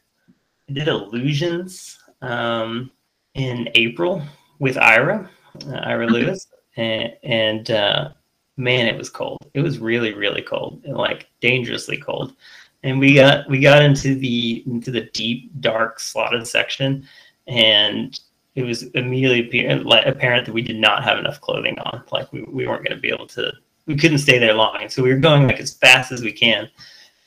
I 0.69 0.73
did 0.73 0.89
illusions 0.89 1.99
um, 2.25 2.91
in 3.35 3.68
April 3.75 4.22
with 4.59 4.77
Ira, 4.79 5.29
uh, 5.66 5.75
Ira 5.75 6.07
Lewis, 6.07 6.47
and, 6.77 7.12
and 7.22 7.70
uh, 7.70 8.11
man, 8.57 8.87
it 8.87 8.97
was 8.97 9.11
cold. 9.11 9.39
It 9.55 9.61
was 9.61 9.79
really 9.79 10.12
really 10.14 10.43
cold, 10.43 10.83
and 10.85 10.97
like 10.97 11.29
dangerously 11.41 11.99
cold. 11.99 12.35
And 12.83 12.99
we 12.99 13.14
got 13.14 13.49
we 13.49 13.61
got 13.61 13.83
into 13.83 14.14
the 14.14 14.62
into 14.66 14.91
the 14.91 15.03
deep 15.12 15.51
dark 15.61 16.01
slotted 16.01 16.47
section, 16.47 17.07
and 17.47 18.18
it 18.55 18.62
was 18.62 18.85
immediately 18.95 19.49
apparent, 19.49 20.09
apparent 20.09 20.47
that 20.47 20.53
we 20.53 20.62
did 20.62 20.77
not 20.77 21.03
have 21.03 21.18
enough 21.18 21.41
clothing 21.41 21.79
on. 21.81 22.03
Like 22.12 22.33
we, 22.33 22.43
we 22.43 22.66
weren't 22.66 22.85
going 22.85 22.97
to 22.97 23.01
be 23.01 23.11
able 23.11 23.27
to, 23.29 23.53
we 23.87 23.97
couldn't 23.97 24.18
stay 24.18 24.39
there 24.39 24.55
long. 24.55 24.89
So 24.89 25.03
we 25.03 25.12
were 25.12 25.18
going 25.18 25.47
like 25.47 25.61
as 25.61 25.75
fast 25.75 26.12
as 26.12 26.22
we 26.22 26.33
can. 26.33 26.70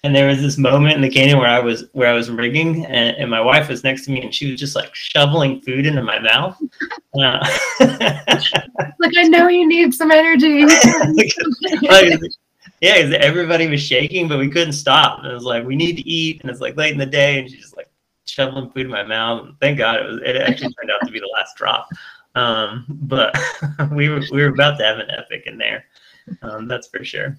And 0.07 0.15
there 0.15 0.27
was 0.29 0.41
this 0.41 0.57
moment 0.57 0.95
in 0.95 1.01
the 1.01 1.09
canyon 1.09 1.37
where 1.37 1.49
I 1.49 1.59
was 1.59 1.83
where 1.91 2.07
I 2.09 2.13
was 2.13 2.31
rigging, 2.31 2.85
and, 2.85 3.17
and 3.17 3.29
my 3.29 3.41
wife 3.41 3.67
was 3.67 3.83
next 3.83 4.05
to 4.05 4.11
me, 4.11 4.21
and 4.21 4.33
she 4.33 4.49
was 4.49 4.57
just 4.57 4.73
like 4.73 4.95
shoveling 4.95 5.59
food 5.59 5.85
into 5.85 6.01
my 6.01 6.17
mouth. 6.17 6.57
Uh, 7.21 7.45
Like 8.99 9.17
I 9.17 9.23
know 9.23 9.49
you 9.49 9.67
need 9.67 9.93
some 9.93 10.09
energy. 10.11 10.63
like, 11.89 12.19
yeah, 12.79 13.01
'cause 13.01 13.13
everybody 13.19 13.67
was 13.67 13.81
shaking, 13.81 14.29
but 14.29 14.39
we 14.39 14.49
couldn't 14.49 14.71
stop. 14.73 15.19
And 15.19 15.27
it 15.27 15.33
was 15.33 15.43
like, 15.43 15.65
we 15.65 15.75
need 15.75 15.97
to 15.97 16.07
eat, 16.07 16.39
and 16.39 16.49
it's 16.49 16.61
like 16.61 16.77
late 16.77 16.93
in 16.93 16.97
the 16.97 17.05
day, 17.05 17.39
and 17.39 17.49
she's 17.49 17.59
just 17.59 17.75
like 17.75 17.89
shoveling 18.23 18.69
food 18.71 18.85
in 18.85 18.91
my 18.91 19.03
mouth. 19.03 19.45
And 19.45 19.59
thank 19.59 19.77
God 19.77 19.99
it 19.99 20.05
was. 20.07 20.21
It 20.23 20.37
actually 20.37 20.73
turned 20.73 20.89
out 20.91 21.05
to 21.05 21.11
be 21.11 21.19
the 21.19 21.29
last 21.33 21.57
drop. 21.57 21.89
Um, 22.35 22.85
but 22.87 23.35
we 23.91 24.07
were 24.07 24.21
we 24.31 24.41
were 24.41 24.53
about 24.53 24.77
to 24.77 24.85
have 24.85 24.99
an 24.99 25.09
epic 25.11 25.43
in 25.47 25.57
there. 25.57 25.83
Um, 26.43 26.65
that's 26.69 26.87
for 26.87 27.03
sure. 27.03 27.37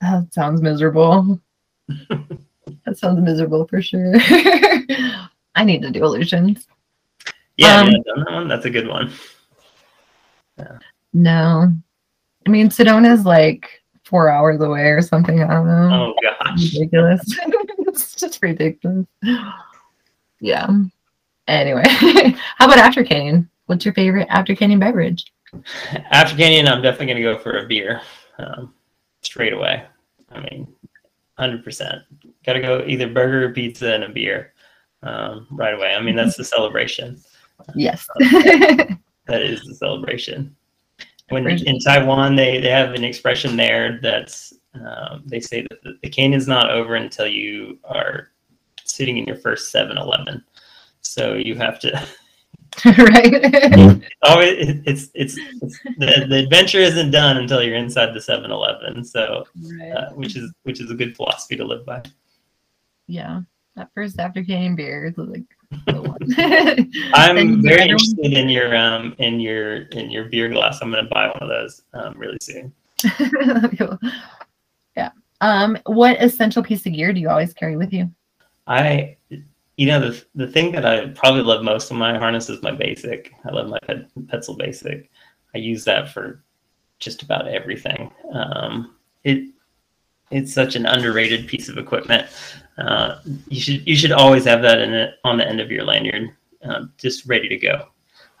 that 0.00 0.32
sounds 0.32 0.62
miserable. 0.62 1.40
That 1.88 2.98
sounds 2.98 3.20
miserable 3.20 3.66
for 3.66 3.80
sure. 3.82 4.14
I 5.54 5.64
need 5.64 5.82
to 5.82 5.90
do 5.90 6.04
illusions. 6.04 6.66
Yeah, 7.56 7.80
Um, 7.80 7.88
yeah, 7.90 7.98
that 8.16 8.32
one. 8.32 8.48
That's 8.48 8.66
a 8.66 8.70
good 8.70 8.86
one. 8.88 9.12
No. 11.12 11.72
I 12.46 12.50
mean 12.50 12.70
Sedona's 12.70 13.24
like 13.24 13.82
four 14.04 14.28
hours 14.28 14.60
away 14.60 14.82
or 14.88 15.02
something. 15.02 15.42
I 15.42 15.52
don't 15.52 15.66
know. 15.66 16.14
Oh 16.14 16.14
gosh. 16.22 16.74
ridiculous. 16.74 17.22
it's 17.78 18.14
just 18.14 18.42
ridiculous. 18.42 19.06
Yeah. 20.40 20.68
Anyway, 21.48 21.82
how 21.86 22.66
about 22.66 22.78
after 22.78 23.02
canyon? 23.04 23.48
What's 23.66 23.84
your 23.84 23.94
favorite 23.94 24.26
after 24.30 24.54
canyon 24.54 24.80
beverage? 24.80 25.32
After 26.10 26.36
Canyon, 26.36 26.68
I'm 26.68 26.82
definitely 26.82 27.06
gonna 27.06 27.22
go 27.22 27.38
for 27.38 27.58
a 27.58 27.66
beer, 27.66 28.02
um, 28.38 28.74
straight 29.22 29.52
away. 29.52 29.84
I 30.30 30.40
mean, 30.40 30.66
hundred 31.38 31.64
percent. 31.64 32.02
Got 32.44 32.54
to 32.54 32.60
go 32.60 32.84
either 32.86 33.08
burger, 33.08 33.52
pizza, 33.52 33.92
and 33.92 34.04
a 34.04 34.08
beer 34.08 34.52
um, 35.02 35.46
right 35.50 35.74
away. 35.74 35.94
I 35.94 36.00
mean, 36.00 36.16
that's 36.16 36.36
the 36.36 36.44
celebration. 36.44 37.20
Yes. 37.74 38.06
That 39.26 39.42
is 39.42 39.60
the 39.62 39.74
celebration. 39.74 40.54
When 41.30 41.48
in 41.48 41.80
Taiwan, 41.80 42.36
they 42.36 42.60
they 42.60 42.70
have 42.70 42.94
an 42.94 43.02
expression 43.02 43.56
there 43.56 43.98
that's 44.00 44.52
um, 44.74 45.24
they 45.26 45.40
say 45.40 45.62
that 45.62 45.82
the, 45.82 45.98
the 46.02 46.34
is 46.34 46.46
not 46.46 46.70
over 46.70 46.94
until 46.94 47.26
you 47.26 47.78
are 47.84 48.28
sitting 48.84 49.18
in 49.18 49.24
your 49.24 49.36
first 49.36 49.74
7-Eleven. 49.74 50.44
So 51.00 51.34
you 51.34 51.56
have 51.56 51.80
to 51.80 51.90
right. 52.84 54.02
always 54.22 54.68
it- 54.68 54.82
it's 54.86 55.08
it's, 55.14 55.36
it's 55.62 55.78
the, 55.98 56.26
the 56.28 56.38
adventure 56.44 56.78
isn't 56.78 57.10
done 57.10 57.36
until 57.38 57.62
you're 57.62 57.76
inside 57.76 58.12
the 58.14 58.18
7-Eleven. 58.20 59.04
So 59.04 59.44
uh, 59.94 60.10
which 60.14 60.36
is 60.36 60.52
which 60.64 60.80
is 60.80 60.90
a 60.90 60.94
good 60.94 61.16
philosophy 61.16 61.56
to 61.56 61.64
live 61.64 61.86
by. 61.86 62.02
yeah. 63.06 63.40
That 63.76 63.90
first 63.94 64.18
after 64.18 64.42
canyon 64.42 64.74
beer 64.74 65.04
is 65.04 65.18
like 65.18 65.44
the 65.86 66.00
one. 66.02 66.92
I'm 67.14 67.60
very 67.62 67.82
other 67.82 67.90
interested 67.92 68.32
in 68.32 68.48
your 68.48 68.74
um 68.74 69.14
in 69.18 69.38
your 69.38 69.82
in 69.88 70.10
your 70.10 70.24
beer 70.24 70.48
glass. 70.48 70.80
I'm 70.80 70.90
gonna 70.90 71.08
buy 71.12 71.26
one 71.28 71.42
of 71.42 71.48
those 71.50 71.82
um 71.92 72.14
really 72.16 72.38
soon. 72.40 72.72
one. 73.20 73.98
yeah. 74.96 75.10
Um, 75.42 75.76
what 75.84 76.16
essential 76.22 76.62
piece 76.62 76.86
of 76.86 76.94
gear 76.94 77.12
do 77.12 77.20
you 77.20 77.28
always 77.28 77.52
carry 77.52 77.76
with 77.76 77.92
you? 77.92 78.10
I 78.66 79.18
you 79.76 79.86
know 79.86 80.00
the 80.00 80.24
the 80.34 80.48
thing 80.48 80.72
that 80.72 80.86
I 80.86 81.08
probably 81.08 81.42
love 81.42 81.62
most 81.62 81.90
on 81.90 81.98
my 81.98 82.18
harness 82.18 82.48
is 82.48 82.62
my 82.62 82.72
basic. 82.72 83.32
I 83.44 83.52
love 83.52 83.68
my 83.68 83.78
pet, 83.86 84.08
Petzl 84.26 84.58
basic. 84.58 85.10
I 85.54 85.58
use 85.58 85.84
that 85.84 86.10
for 86.12 86.42
just 86.98 87.22
about 87.22 87.48
everything. 87.48 88.10
Um, 88.32 88.96
it 89.24 89.50
it's 90.30 90.52
such 90.52 90.76
an 90.76 90.86
underrated 90.86 91.46
piece 91.46 91.68
of 91.68 91.78
equipment. 91.78 92.26
Uh, 92.78 93.20
you 93.48 93.60
should 93.60 93.86
you 93.86 93.96
should 93.96 94.12
always 94.12 94.44
have 94.44 94.62
that 94.62 94.80
in 94.80 94.94
it 94.94 95.14
on 95.24 95.36
the 95.36 95.46
end 95.46 95.60
of 95.60 95.70
your 95.70 95.84
lanyard, 95.84 96.30
uh, 96.64 96.84
just 96.98 97.26
ready 97.26 97.48
to 97.48 97.56
go. 97.56 97.88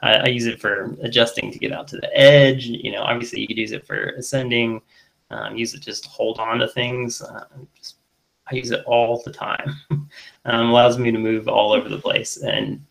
I, 0.02 0.14
I 0.14 0.26
use 0.26 0.46
it 0.46 0.60
for 0.60 0.96
adjusting 1.02 1.50
to 1.50 1.58
get 1.58 1.72
out 1.72 1.88
to 1.88 1.96
the 1.96 2.16
edge. 2.16 2.66
You 2.66 2.92
know, 2.92 3.02
obviously 3.02 3.40
you 3.40 3.46
could 3.46 3.58
use 3.58 3.72
it 3.72 3.86
for 3.86 4.10
ascending. 4.10 4.80
Um, 5.30 5.56
use 5.56 5.74
it 5.74 5.80
just 5.80 6.04
to 6.04 6.10
hold 6.10 6.38
on 6.38 6.58
to 6.58 6.68
things. 6.68 7.20
Uh, 7.20 7.44
just, 7.76 7.95
I 8.50 8.54
use 8.54 8.70
it 8.70 8.84
all 8.86 9.22
the 9.24 9.32
time. 9.32 9.76
um, 9.90 10.10
allows 10.70 10.98
me 10.98 11.10
to 11.10 11.18
move 11.18 11.48
all 11.48 11.72
over 11.72 11.88
the 11.88 11.98
place, 11.98 12.36
and 12.38 12.84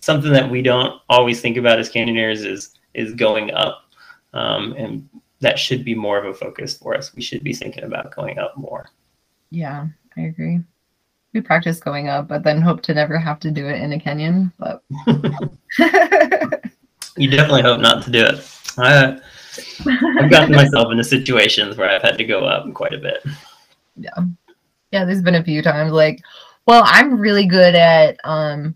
something 0.00 0.32
that 0.32 0.50
we 0.50 0.62
don't 0.62 1.00
always 1.08 1.40
think 1.40 1.56
about 1.56 1.78
as 1.78 1.90
canyoneers 1.90 2.44
is 2.44 2.74
is 2.94 3.14
going 3.14 3.52
up, 3.52 3.84
um, 4.32 4.72
and 4.76 5.08
that 5.40 5.58
should 5.58 5.84
be 5.84 5.94
more 5.94 6.18
of 6.18 6.26
a 6.26 6.34
focus 6.34 6.76
for 6.76 6.94
us. 6.94 7.14
We 7.14 7.22
should 7.22 7.42
be 7.42 7.52
thinking 7.52 7.84
about 7.84 8.14
going 8.14 8.38
up 8.38 8.56
more. 8.56 8.88
Yeah, 9.50 9.86
I 10.16 10.22
agree. 10.22 10.60
We 11.32 11.40
practice 11.42 11.80
going 11.80 12.08
up, 12.08 12.28
but 12.28 12.42
then 12.42 12.60
hope 12.60 12.82
to 12.82 12.94
never 12.94 13.18
have 13.18 13.38
to 13.40 13.50
do 13.50 13.66
it 13.66 13.80
in 13.82 13.92
a 13.92 14.00
canyon. 14.00 14.52
But 14.58 14.82
You 17.18 17.28
definitely 17.28 17.62
hope 17.62 17.80
not 17.80 18.04
to 18.04 18.10
do 18.10 18.24
it. 18.24 18.48
I, 18.78 19.18
I've 20.20 20.30
gotten 20.30 20.54
myself 20.54 20.92
into 20.92 21.02
situations 21.02 21.76
where 21.76 21.90
I've 21.90 22.02
had 22.02 22.16
to 22.16 22.24
go 22.24 22.44
up 22.44 22.72
quite 22.74 22.94
a 22.94 22.98
bit. 22.98 23.24
Yeah, 23.98 24.24
yeah. 24.92 25.04
There's 25.04 25.22
been 25.22 25.36
a 25.36 25.44
few 25.44 25.62
times 25.62 25.92
like, 25.92 26.20
well, 26.66 26.82
I'm 26.86 27.18
really 27.18 27.46
good 27.46 27.74
at 27.74 28.16
um 28.24 28.74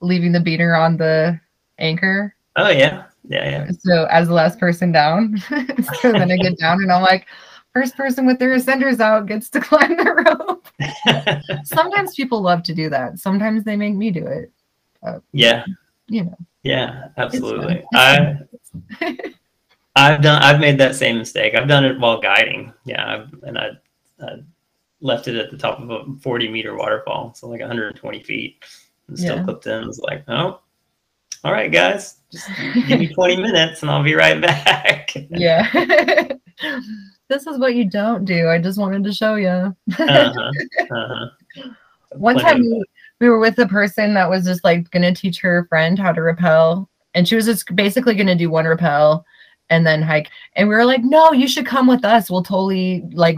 leaving 0.00 0.32
the 0.32 0.40
beater 0.40 0.74
on 0.74 0.96
the 0.96 1.38
anchor. 1.78 2.34
Oh 2.56 2.70
yeah, 2.70 3.04
yeah, 3.28 3.50
yeah. 3.50 3.70
So 3.78 4.06
as 4.10 4.28
the 4.28 4.34
last 4.34 4.58
person 4.58 4.92
down, 4.92 5.38
so 6.00 6.12
then 6.12 6.30
I 6.30 6.36
get 6.36 6.58
down 6.58 6.82
and 6.82 6.92
I'm 6.92 7.02
like, 7.02 7.26
first 7.72 7.96
person 7.96 8.26
with 8.26 8.38
their 8.38 8.56
ascenders 8.56 9.00
out 9.00 9.26
gets 9.26 9.48
to 9.50 9.60
climb 9.62 9.96
the 9.96 10.24
rope. 10.26 10.68
Sometimes 11.64 12.14
people 12.14 12.40
love 12.40 12.62
to 12.64 12.74
do 12.74 12.88
that. 12.90 13.18
Sometimes 13.18 13.64
they 13.64 13.76
make 13.76 13.94
me 13.94 14.10
do 14.10 14.26
it. 14.26 14.52
yeah, 15.32 15.64
You 16.08 16.24
know, 16.24 16.38
yeah, 16.62 17.08
absolutely. 17.16 17.84
i 17.94 18.36
I've 19.96 20.22
done. 20.22 20.42
I've 20.42 20.60
made 20.60 20.78
that 20.78 20.94
same 20.94 21.18
mistake. 21.18 21.54
I've 21.54 21.66
done 21.66 21.84
it 21.84 21.98
while 21.98 22.20
guiding. 22.20 22.72
Yeah, 22.84 23.04
I've, 23.04 23.42
and 23.42 23.58
I, 23.58 23.70
I 24.20 24.36
left 25.00 25.28
it 25.28 25.36
at 25.36 25.50
the 25.50 25.58
top 25.58 25.80
of 25.80 25.90
a 25.90 26.04
40 26.20 26.48
meter 26.48 26.76
waterfall, 26.76 27.34
so 27.34 27.48
like 27.48 27.60
120 27.60 28.22
feet, 28.22 28.64
and 29.08 29.18
still 29.18 29.36
Yeah. 29.36 29.44
clipped 29.44 29.66
in. 29.66 29.84
I 29.84 29.86
was 29.86 30.00
like, 30.00 30.24
oh, 30.28 30.60
all 31.44 31.52
right, 31.52 31.70
guys, 31.70 32.16
just 32.32 32.48
give 32.86 32.98
me 32.98 33.08
20 33.14 33.36
minutes, 33.36 33.82
and 33.82 33.90
I'll 33.90 34.02
be 34.02 34.14
right 34.14 34.40
back. 34.40 35.14
yeah. 35.30 35.70
this 37.28 37.46
is 37.46 37.58
what 37.58 37.74
you 37.74 37.88
don't 37.88 38.24
do. 38.24 38.48
I 38.48 38.58
just 38.60 38.78
wanted 38.78 39.04
to 39.04 39.12
show 39.12 39.36
you. 39.36 39.48
uh-huh, 39.48 40.50
uh-huh. 40.90 41.26
One 42.12 42.34
Plenty 42.38 42.50
time 42.50 42.60
we, 42.62 42.84
we 43.20 43.28
were 43.28 43.38
with 43.38 43.58
a 43.58 43.68
person 43.68 44.14
that 44.14 44.30
was 44.30 44.44
just 44.44 44.64
like 44.64 44.90
going 44.90 45.02
to 45.02 45.20
teach 45.20 45.40
her 45.40 45.66
friend 45.68 45.98
how 45.98 46.12
to 46.12 46.22
rappel. 46.22 46.88
And 47.14 47.28
she 47.28 47.36
was 47.36 47.44
just 47.46 47.74
basically 47.76 48.14
going 48.14 48.28
to 48.28 48.34
do 48.34 48.50
one 48.50 48.66
rappel 48.66 49.24
and 49.70 49.86
then 49.86 50.02
hike. 50.02 50.30
And 50.54 50.68
we 50.68 50.74
were 50.74 50.84
like, 50.86 51.04
no, 51.04 51.32
you 51.32 51.46
should 51.46 51.66
come 51.66 51.86
with 51.86 52.04
us. 52.04 52.30
We'll 52.30 52.42
totally, 52.42 53.04
like, 53.12 53.36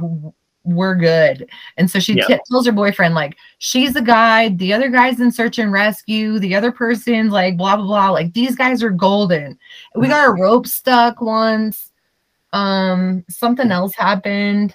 we're 0.64 0.94
good. 0.94 1.48
And 1.76 1.90
so 1.90 1.98
she 1.98 2.14
t- 2.14 2.38
tells 2.50 2.66
her 2.66 2.72
boyfriend, 2.72 3.14
like, 3.14 3.36
she's 3.58 3.96
a 3.96 4.02
guide. 4.02 4.58
The 4.58 4.72
other 4.72 4.88
guy's 4.88 5.20
in 5.20 5.32
search 5.32 5.58
and 5.58 5.72
rescue. 5.72 6.38
The 6.38 6.54
other 6.54 6.70
person's 6.70 7.32
like, 7.32 7.56
blah, 7.56 7.76
blah, 7.76 7.86
blah. 7.86 8.10
Like, 8.10 8.32
these 8.34 8.56
guys 8.56 8.82
are 8.82 8.90
golden. 8.90 9.58
We 9.94 10.08
got 10.08 10.28
a 10.28 10.32
rope 10.32 10.66
stuck 10.66 11.20
once. 11.20 11.92
Um, 12.52 13.24
something 13.28 13.70
else 13.70 13.94
happened. 13.94 14.74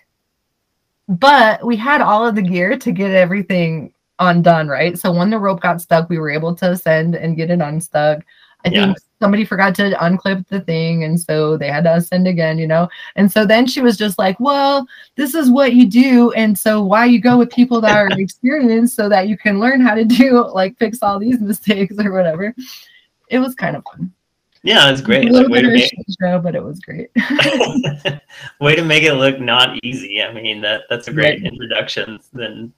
But 1.07 1.63
we 1.63 1.75
had 1.75 2.01
all 2.01 2.25
of 2.25 2.35
the 2.35 2.41
gear 2.41 2.77
to 2.77 2.91
get 2.91 3.11
everything 3.11 3.93
undone, 4.17 4.67
right? 4.67 4.97
So 4.97 5.11
when 5.11 5.29
the 5.29 5.37
rope 5.37 5.61
got 5.61 5.81
stuck, 5.81 6.09
we 6.09 6.17
were 6.17 6.31
able 6.31 6.55
to 6.55 6.71
ascend 6.71 7.15
and 7.15 7.35
get 7.35 7.51
it 7.51 7.61
unstuck. 7.61 8.25
I 8.65 8.69
Yeah. 8.69 8.85
think 8.85 8.97
somebody 9.21 9.45
forgot 9.45 9.75
to 9.75 9.91
unclip 10.01 10.47
the 10.47 10.59
thing, 10.61 11.03
and 11.03 11.19
so 11.19 11.55
they 11.55 11.67
had 11.69 11.83
to 11.83 11.95
ascend 11.95 12.27
again, 12.27 12.57
you 12.57 12.67
know. 12.67 12.89
And 13.15 13.31
so 13.31 13.45
then 13.45 13.67
she 13.67 13.79
was 13.81 13.95
just 13.97 14.17
like, 14.17 14.39
"Well, 14.39 14.87
this 15.15 15.35
is 15.35 15.49
what 15.51 15.73
you 15.73 15.85
do, 15.87 16.31
and 16.31 16.57
so 16.57 16.83
why 16.83 17.05
you 17.05 17.19
go 17.21 17.37
with 17.37 17.51
people 17.51 17.79
that 17.81 17.95
are 17.95 18.09
experienced 18.19 18.95
so 18.95 19.07
that 19.09 19.27
you 19.27 19.37
can 19.37 19.59
learn 19.59 19.81
how 19.81 19.93
to 19.95 20.03
do 20.03 20.45
like 20.53 20.77
fix 20.77 20.99
all 21.03 21.19
these 21.19 21.39
mistakes 21.51 21.95
or 21.99 22.11
whatever." 22.11 22.53
It 23.29 23.39
was 23.39 23.55
kind 23.55 23.75
of 23.75 23.83
fun. 23.91 24.11
Yeah, 24.63 24.89
it's 24.89 24.99
A 25.01 25.03
great. 25.03 25.25
Like, 25.25 25.31
little 25.33 25.51
way 25.51 25.61
bit 25.61 25.67
to 25.67 25.73
of 25.73 25.73
make 25.79 25.93
show, 26.19 26.39
but 26.39 26.55
it 26.55 26.63
was 26.63 26.79
great. 26.79 27.09
way 28.59 28.75
to 28.75 28.83
make 28.83 29.03
it 29.03 29.13
look 29.13 29.39
not 29.39 29.77
easy. 29.83 30.21
I 30.23 30.33
mean, 30.33 30.61
that 30.61 30.83
that's 30.89 31.07
a 31.07 31.13
great 31.13 31.41
Right. 31.41 31.51
introduction. 31.51 32.19
Then 32.33 32.73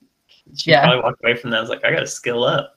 she 0.56 0.72
Yeah. 0.72 0.84
probably 0.84 1.02
walked 1.04 1.24
away 1.24 1.36
from 1.36 1.52
that. 1.52 1.58
I 1.58 1.62
was 1.62 1.70
like, 1.70 1.84
I 1.86 1.92
got 1.92 2.02
to 2.02 2.08
skill 2.08 2.44
up. 2.44 2.76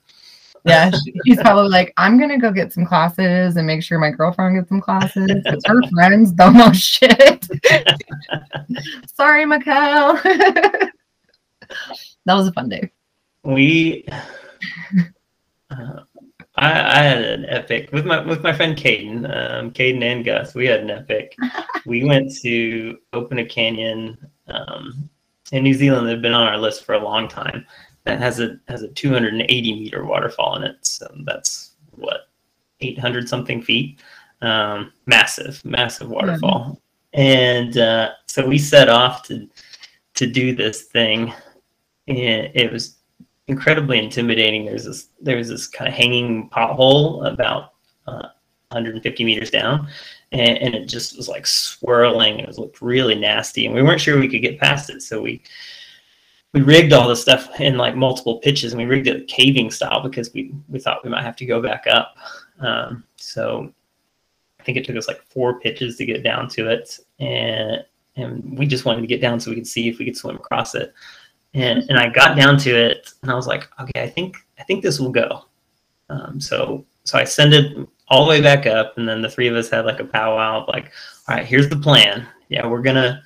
Yeah, 0.65 0.91
she's 1.25 1.39
probably 1.39 1.69
like, 1.69 1.93
I'm 1.97 2.19
gonna 2.19 2.37
go 2.37 2.51
get 2.51 2.71
some 2.73 2.85
classes 2.85 3.55
and 3.55 3.65
make 3.65 3.83
sure 3.83 3.99
my 3.99 4.11
girlfriend 4.11 4.55
gets 4.55 4.69
some 4.69 4.81
classes 4.81 5.27
because 5.43 5.63
her 5.65 5.81
friends 5.89 6.31
don't 6.31 6.55
know 6.55 6.71
shit. 6.71 7.45
Sorry, 9.13 9.45
Mikkel. 9.45 10.21
that 12.25 12.33
was 12.33 12.47
a 12.47 12.53
fun 12.53 12.69
day. 12.69 12.91
We, 13.43 14.05
uh, 15.71 16.01
I, 16.57 16.99
I 16.99 17.03
had 17.03 17.23
an 17.23 17.45
epic 17.45 17.89
with 17.91 18.05
my 18.05 18.21
with 18.21 18.43
my 18.43 18.53
friend 18.53 18.77
Caden, 18.77 19.25
um, 19.25 19.71
Caden 19.71 20.03
and 20.03 20.23
Gus. 20.23 20.53
We 20.53 20.67
had 20.67 20.81
an 20.81 20.91
epic. 20.91 21.35
we 21.85 22.03
went 22.03 22.35
to 22.41 22.97
open 23.13 23.39
a 23.39 23.45
canyon 23.45 24.17
um, 24.47 25.09
in 25.51 25.63
New 25.63 25.73
Zealand 25.73 26.07
that 26.07 26.11
had 26.11 26.21
been 26.21 26.33
on 26.33 26.47
our 26.47 26.57
list 26.57 26.85
for 26.85 26.93
a 26.93 27.03
long 27.03 27.27
time. 27.27 27.65
That 28.03 28.19
has 28.19 28.39
a 28.39 28.59
has 28.67 28.81
a 28.81 28.87
280 28.87 29.73
meter 29.73 30.05
waterfall 30.05 30.55
in 30.55 30.63
it. 30.63 30.77
So 30.85 31.07
that's 31.23 31.71
what 31.95 32.29
800 32.79 33.29
something 33.29 33.61
feet. 33.61 33.99
Um, 34.41 34.91
massive, 35.05 35.63
massive 35.63 36.09
waterfall. 36.09 36.81
And 37.13 37.77
uh, 37.77 38.11
so 38.25 38.47
we 38.47 38.57
set 38.57 38.89
off 38.89 39.23
to 39.23 39.47
to 40.15 40.27
do 40.27 40.55
this 40.55 40.83
thing, 40.83 41.33
and 42.07 42.51
it 42.53 42.71
was 42.71 42.97
incredibly 43.47 43.99
intimidating. 43.99 44.65
There's 44.65 44.85
this 44.85 45.09
there's 45.21 45.49
this 45.49 45.67
kind 45.67 45.87
of 45.87 45.93
hanging 45.93 46.49
pothole 46.49 47.31
about 47.31 47.73
uh, 48.07 48.29
150 48.69 49.23
meters 49.23 49.51
down, 49.51 49.87
and, 50.31 50.57
and 50.57 50.73
it 50.73 50.85
just 50.85 51.17
was 51.17 51.27
like 51.27 51.45
swirling. 51.45 52.39
It 52.39 52.47
was 52.47 52.57
looked 52.57 52.81
really 52.81 53.15
nasty, 53.15 53.65
and 53.65 53.75
we 53.75 53.83
weren't 53.83 54.01
sure 54.01 54.19
we 54.19 54.29
could 54.29 54.41
get 54.41 54.59
past 54.59 54.89
it. 54.89 55.01
So 55.01 55.21
we 55.21 55.41
we 56.53 56.61
rigged 56.61 56.93
all 56.93 57.07
the 57.07 57.15
stuff 57.15 57.59
in 57.59 57.77
like 57.77 57.95
multiple 57.95 58.39
pitches, 58.39 58.73
and 58.73 58.81
we 58.81 58.87
rigged 58.87 59.07
it 59.07 59.27
caving 59.27 59.71
style 59.71 60.01
because 60.01 60.33
we 60.33 60.53
we 60.69 60.79
thought 60.79 61.03
we 61.03 61.09
might 61.09 61.23
have 61.23 61.37
to 61.37 61.45
go 61.45 61.61
back 61.61 61.85
up. 61.87 62.15
Um, 62.59 63.03
so 63.15 63.71
I 64.59 64.63
think 64.63 64.77
it 64.77 64.85
took 64.85 64.95
us 64.95 65.07
like 65.07 65.23
four 65.23 65.59
pitches 65.59 65.97
to 65.97 66.05
get 66.05 66.23
down 66.23 66.47
to 66.49 66.69
it, 66.69 66.99
and 67.19 67.83
and 68.15 68.57
we 68.57 68.65
just 68.67 68.85
wanted 68.85 69.01
to 69.01 69.07
get 69.07 69.21
down 69.21 69.39
so 69.39 69.51
we 69.51 69.55
could 69.55 69.67
see 69.67 69.87
if 69.87 69.97
we 69.97 70.05
could 70.05 70.17
swim 70.17 70.35
across 70.35 70.75
it 70.75 70.93
and 71.53 71.83
and 71.89 71.97
I 71.97 72.09
got 72.09 72.37
down 72.37 72.57
to 72.59 72.69
it, 72.69 73.11
and 73.21 73.31
I 73.31 73.35
was 73.35 73.47
like, 73.47 73.69
okay, 73.79 74.01
I 74.01 74.09
think 74.09 74.37
I 74.59 74.63
think 74.63 74.83
this 74.83 74.99
will 74.99 75.11
go. 75.11 75.45
Um, 76.09 76.39
so 76.39 76.85
so 77.03 77.17
I 77.17 77.23
it 77.23 77.87
all 78.07 78.25
the 78.25 78.29
way 78.29 78.41
back 78.41 78.65
up, 78.65 78.97
and 78.97 79.07
then 79.07 79.21
the 79.21 79.29
three 79.29 79.47
of 79.47 79.55
us 79.55 79.69
had 79.69 79.85
like 79.85 79.99
a 79.99 80.05
powwow 80.05 80.61
of 80.61 80.67
like, 80.67 80.91
all 81.27 81.35
right, 81.35 81.45
here's 81.45 81.69
the 81.69 81.77
plan. 81.77 82.27
Yeah, 82.49 82.67
we're 82.67 82.81
gonna 82.81 83.21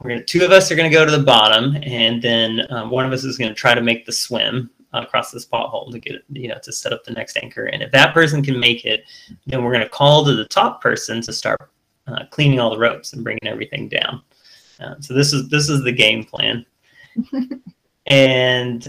we're 0.00 0.10
gonna 0.10 0.24
two 0.24 0.44
of 0.44 0.50
us 0.50 0.70
are 0.70 0.76
gonna 0.76 0.90
go 0.90 1.04
to 1.04 1.10
the 1.10 1.22
bottom, 1.22 1.76
and 1.82 2.22
then 2.22 2.66
um, 2.70 2.90
one 2.90 3.04
of 3.04 3.12
us 3.12 3.24
is 3.24 3.36
gonna 3.36 3.54
try 3.54 3.74
to 3.74 3.82
make 3.82 4.06
the 4.06 4.12
swim 4.12 4.70
across 4.92 5.30
this 5.30 5.46
pothole 5.46 5.90
to 5.92 5.98
get 5.98 6.22
you 6.30 6.48
know, 6.48 6.58
to 6.62 6.72
set 6.72 6.92
up 6.92 7.04
the 7.04 7.12
next 7.12 7.36
anchor. 7.36 7.66
And 7.66 7.82
if 7.82 7.92
that 7.92 8.12
person 8.12 8.42
can 8.42 8.58
make 8.58 8.84
it, 8.84 9.04
then 9.46 9.62
we're 9.62 9.72
gonna 9.72 9.88
call 9.88 10.24
to 10.24 10.34
the 10.34 10.46
top 10.46 10.80
person 10.80 11.20
to 11.22 11.32
start 11.32 11.70
uh, 12.06 12.24
cleaning 12.30 12.58
all 12.58 12.70
the 12.70 12.78
ropes 12.78 13.12
and 13.12 13.22
bringing 13.22 13.46
everything 13.46 13.88
down. 13.88 14.22
Um, 14.80 15.02
so 15.02 15.14
this 15.14 15.32
is 15.32 15.48
this 15.48 15.68
is 15.68 15.82
the 15.84 15.92
game 15.92 16.24
plan 16.24 16.64
and 18.06 18.88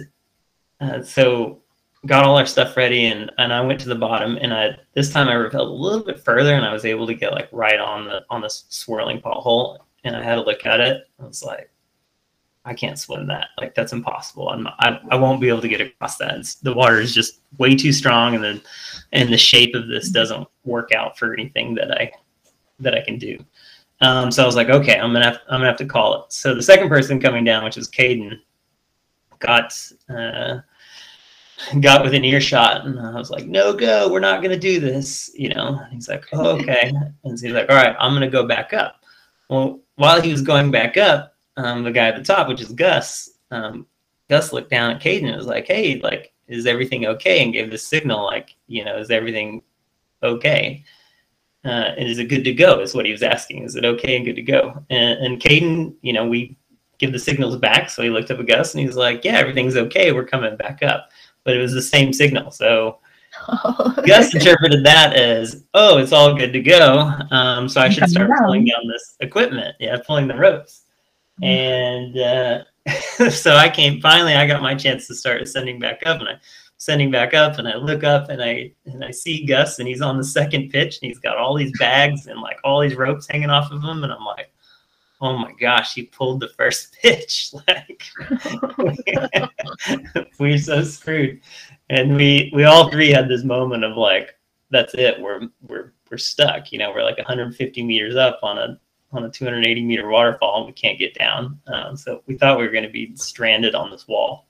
uh, 0.80 1.02
so 1.02 1.60
got 2.06 2.24
all 2.24 2.38
our 2.38 2.46
stuff 2.46 2.76
ready 2.78 3.06
and, 3.08 3.32
and 3.38 3.54
I 3.54 3.62
went 3.62 3.80
to 3.82 3.90
the 3.90 3.96
bottom 3.96 4.38
and 4.42 4.54
I 4.54 4.78
this 4.94 5.12
time 5.12 5.28
I 5.28 5.34
rappelled 5.34 5.68
a 5.68 5.72
little 5.72 6.04
bit 6.04 6.20
further 6.20 6.56
and 6.56 6.66
I 6.66 6.74
was 6.74 6.86
able 6.86 7.06
to 7.08 7.14
get 7.14 7.34
like 7.34 7.50
right 7.52 7.80
on 7.80 8.06
the 8.06 8.24
on 8.30 8.42
the 8.42 8.50
swirling 8.50 9.22
pothole 9.22 9.78
and 10.04 10.16
I 10.16 10.24
had 10.24 10.36
to 10.36 10.44
look 10.44 10.66
at 10.66 10.80
it. 10.80 11.04
I 11.20 11.26
was 11.26 11.44
like, 11.44 11.70
I 12.64 12.74
can't 12.74 13.00
swim 13.00 13.28
that. 13.28 13.48
Like 13.58 13.74
that's 13.74 13.94
impossible. 13.94 14.50
I'm 14.50 14.68
I, 14.68 15.00
I 15.10 15.16
won't 15.16 15.42
be 15.42 15.50
able 15.50 15.62
to 15.62 15.68
get 15.68 15.82
across 15.82 16.18
that. 16.18 16.56
The 16.62 16.74
water 16.74 17.00
is 17.00 17.14
just 17.14 17.42
way 17.58 17.76
too 17.76 17.92
strong 17.92 18.36
and 18.36 18.44
the 18.44 18.62
and 19.14 19.34
the 19.34 19.38
shape 19.38 19.74
of 19.74 19.88
this 19.88 20.10
doesn't 20.10 20.48
work 20.64 20.92
out 20.92 21.18
for 21.18 21.34
anything 21.34 21.74
that 21.76 21.92
I 21.92 22.12
that 22.80 22.94
I 22.94 23.02
can 23.02 23.18
do. 23.18 23.44
Um, 24.02 24.32
so 24.32 24.42
I 24.42 24.46
was 24.46 24.56
like, 24.56 24.70
okay, 24.70 24.98
I'm 24.98 25.14
gonna 25.14 25.26
have, 25.26 25.40
I'm 25.48 25.60
gonna 25.60 25.68
have 25.68 25.78
to 25.78 25.86
call 25.86 26.22
it. 26.24 26.34
So 26.34 26.56
the 26.56 26.64
second 26.64 26.90
person 26.90 27.20
coming 27.20 27.44
down, 27.44 27.64
which 27.64 27.78
is 27.78 27.90
Caden, 27.90 28.40
got 29.40 29.74
uh, 30.10 30.60
got 31.80 32.04
within 32.04 32.26
earshot, 32.26 32.86
and 32.86 33.00
I 33.00 33.14
was 33.16 33.30
like, 33.30 33.46
no 33.46 33.74
go, 33.74 34.12
we're 34.12 34.20
not 34.20 34.42
gonna 34.42 34.58
do 34.58 34.80
this, 34.80 35.32
you 35.36 35.50
know. 35.50 35.80
And 35.84 35.94
he's 35.94 36.10
like, 36.10 36.26
oh, 36.34 36.58
okay, 36.60 36.92
and 37.24 37.40
so 37.40 37.46
he's 37.46 37.56
like, 37.56 37.70
all 37.70 37.76
right, 37.76 37.96
I'm 38.00 38.14
gonna 38.14 38.30
go 38.30 38.48
back 38.48 38.74
up. 38.74 39.04
Well, 39.50 39.80
while 40.02 40.22
he 40.22 40.32
was 40.32 40.42
going 40.42 40.72
back 40.72 40.98
up, 40.98 41.36
um, 41.58 41.84
the 41.84 41.92
guy 41.92 42.08
at 42.08 42.18
the 42.18 42.24
top, 42.24 42.48
which 42.48 42.62
is 42.62 42.72
Gus, 42.72 43.30
um, 43.52 43.86
Gus 44.30 44.52
looked 44.52 44.70
down 44.70 44.92
at 44.92 45.02
Caden 45.02 45.28
and 45.28 45.38
was 45.38 45.48
like, 45.48 45.68
hey, 45.68 46.00
like, 46.02 46.34
is 46.48 46.66
everything 46.66 47.06
okay? 47.06 47.44
And 47.44 47.54
gave 47.54 47.72
the 47.72 47.78
signal, 47.78 48.26
like, 48.26 48.56
you 48.68 48.84
know, 48.84 48.98
is 48.98 49.10
everything 49.10 49.62
okay? 50.22 50.84
uh, 51.64 51.94
and 51.98 52.08
is 52.08 52.18
it 52.18 52.26
good 52.26 52.44
to 52.44 52.54
go? 52.54 52.80
Is 52.80 52.96
what 52.96 53.06
he 53.06 53.12
was 53.12 53.24
asking. 53.24 53.64
Is 53.64 53.76
it 53.76 53.86
okay 53.86 54.16
and 54.16 54.26
good 54.26 54.36
to 54.36 54.42
go? 54.42 54.84
And, 54.90 55.20
and 55.26 55.42
Caden, 55.42 55.94
you 56.02 56.14
know, 56.14 56.26
we 56.26 56.58
give 56.98 57.12
the 57.12 57.20
signals 57.20 57.58
back. 57.58 57.90
So 57.90 58.02
he 58.02 58.10
looked 58.10 58.32
up 58.32 58.40
at 58.40 58.48
Gus 58.48 58.74
and 58.74 58.84
he's 58.84 58.96
like, 58.96 59.24
yeah, 59.24 59.38
everything's 59.38 59.78
okay. 59.78 60.12
We're 60.12 60.26
coming 60.26 60.56
back 60.58 60.82
up. 60.82 61.10
But 61.44 61.56
it 61.56 61.62
was 61.62 61.74
the 61.74 61.82
same 61.82 62.14
signal. 62.14 62.52
So 62.52 63.00
Gus 64.06 64.34
interpreted 64.34 64.86
that 64.86 65.14
as, 65.16 65.66
oh, 65.74 65.98
it's 65.98 66.12
all 66.12 66.36
good 66.36 66.54
to 66.54 66.62
go. 66.62 67.12
Um, 67.32 67.68
so 67.68 67.82
I 67.82 67.90
should 67.90 68.10
start 68.10 68.30
pulling 68.40 68.66
down 68.66 68.88
this 68.88 69.16
equipment. 69.20 69.76
Yeah, 69.80 69.98
pulling 70.06 70.28
the 70.28 70.36
ropes. 70.36 70.84
And 71.42 72.18
uh, 72.18 72.64
so 73.30 73.56
I 73.56 73.70
came, 73.70 74.02
finally, 74.02 74.36
I 74.36 74.48
got 74.48 74.62
my 74.62 74.76
chance 74.76 75.08
to 75.08 75.16
start 75.16 75.42
ascending 75.42 75.80
back 75.80 76.02
up. 76.06 76.20
And 76.20 76.30
I 76.30 76.40
sending 76.82 77.12
back 77.12 77.36
up 77.36 77.60
and 77.60 77.68
I 77.68 77.76
look 77.76 78.04
up 78.04 78.30
and 78.30 78.42
I 78.42 78.72
and 78.88 79.06
I 79.06 79.12
see 79.12 79.46
Gus 79.46 79.78
and 79.78 79.88
he's 79.88 80.02
on 80.02 80.18
the 80.18 80.24
second 80.24 80.72
pitch 80.72 80.98
and 81.00 81.10
he's 81.10 81.20
got 81.20 81.38
all 81.38 81.56
these 81.56 81.78
bags 81.78 82.26
and 82.26 82.42
like 82.42 82.58
all 82.64 82.82
these 82.82 82.96
ropes 82.96 83.28
hanging 83.30 83.52
off 83.52 83.72
of 83.72 83.84
him 83.84 84.04
and 84.04 84.12
I'm 84.12 84.26
like, 84.26 84.52
oh 85.22 85.38
my 85.38 85.54
gosh, 85.60 85.94
he 85.94 86.06
pulled 86.08 86.40
the 86.40 86.50
first 86.58 86.98
pitch. 87.02 87.54
Like 87.68 88.02
we're 90.40 90.58
so 90.58 90.84
screwed. 90.84 91.42
And 91.92 92.16
we 92.16 92.50
we 92.54 92.64
all 92.64 92.90
three 92.90 93.12
had 93.12 93.28
this 93.28 93.44
moment 93.44 93.84
of 93.84 93.98
like, 93.98 94.40
that's 94.70 94.94
it. 94.94 95.20
We're 95.20 95.50
we're 95.68 95.92
we're 96.10 96.18
stuck. 96.18 96.72
You 96.72 96.80
know, 96.80 96.90
we're 96.90 97.04
like 97.04 97.18
150 97.18 97.84
meters 97.84 98.16
up 98.16 98.40
on 98.42 98.58
a 98.58 98.80
on 99.12 99.26
a 99.26 99.30
280 99.30 99.84
meter 99.84 100.08
waterfall 100.08 100.60
and 100.60 100.68
we 100.68 100.72
can't 100.72 100.98
get 100.98 101.14
down. 101.14 101.60
Um, 101.68 101.98
so 101.98 102.24
we 102.28 102.38
thought 102.38 102.58
we 102.58 102.66
were 102.66 102.72
going 102.72 102.86
to 102.86 102.90
be 102.90 103.14
stranded 103.18 103.76
on 103.76 103.92
this 103.92 104.08
wall. 104.08 104.48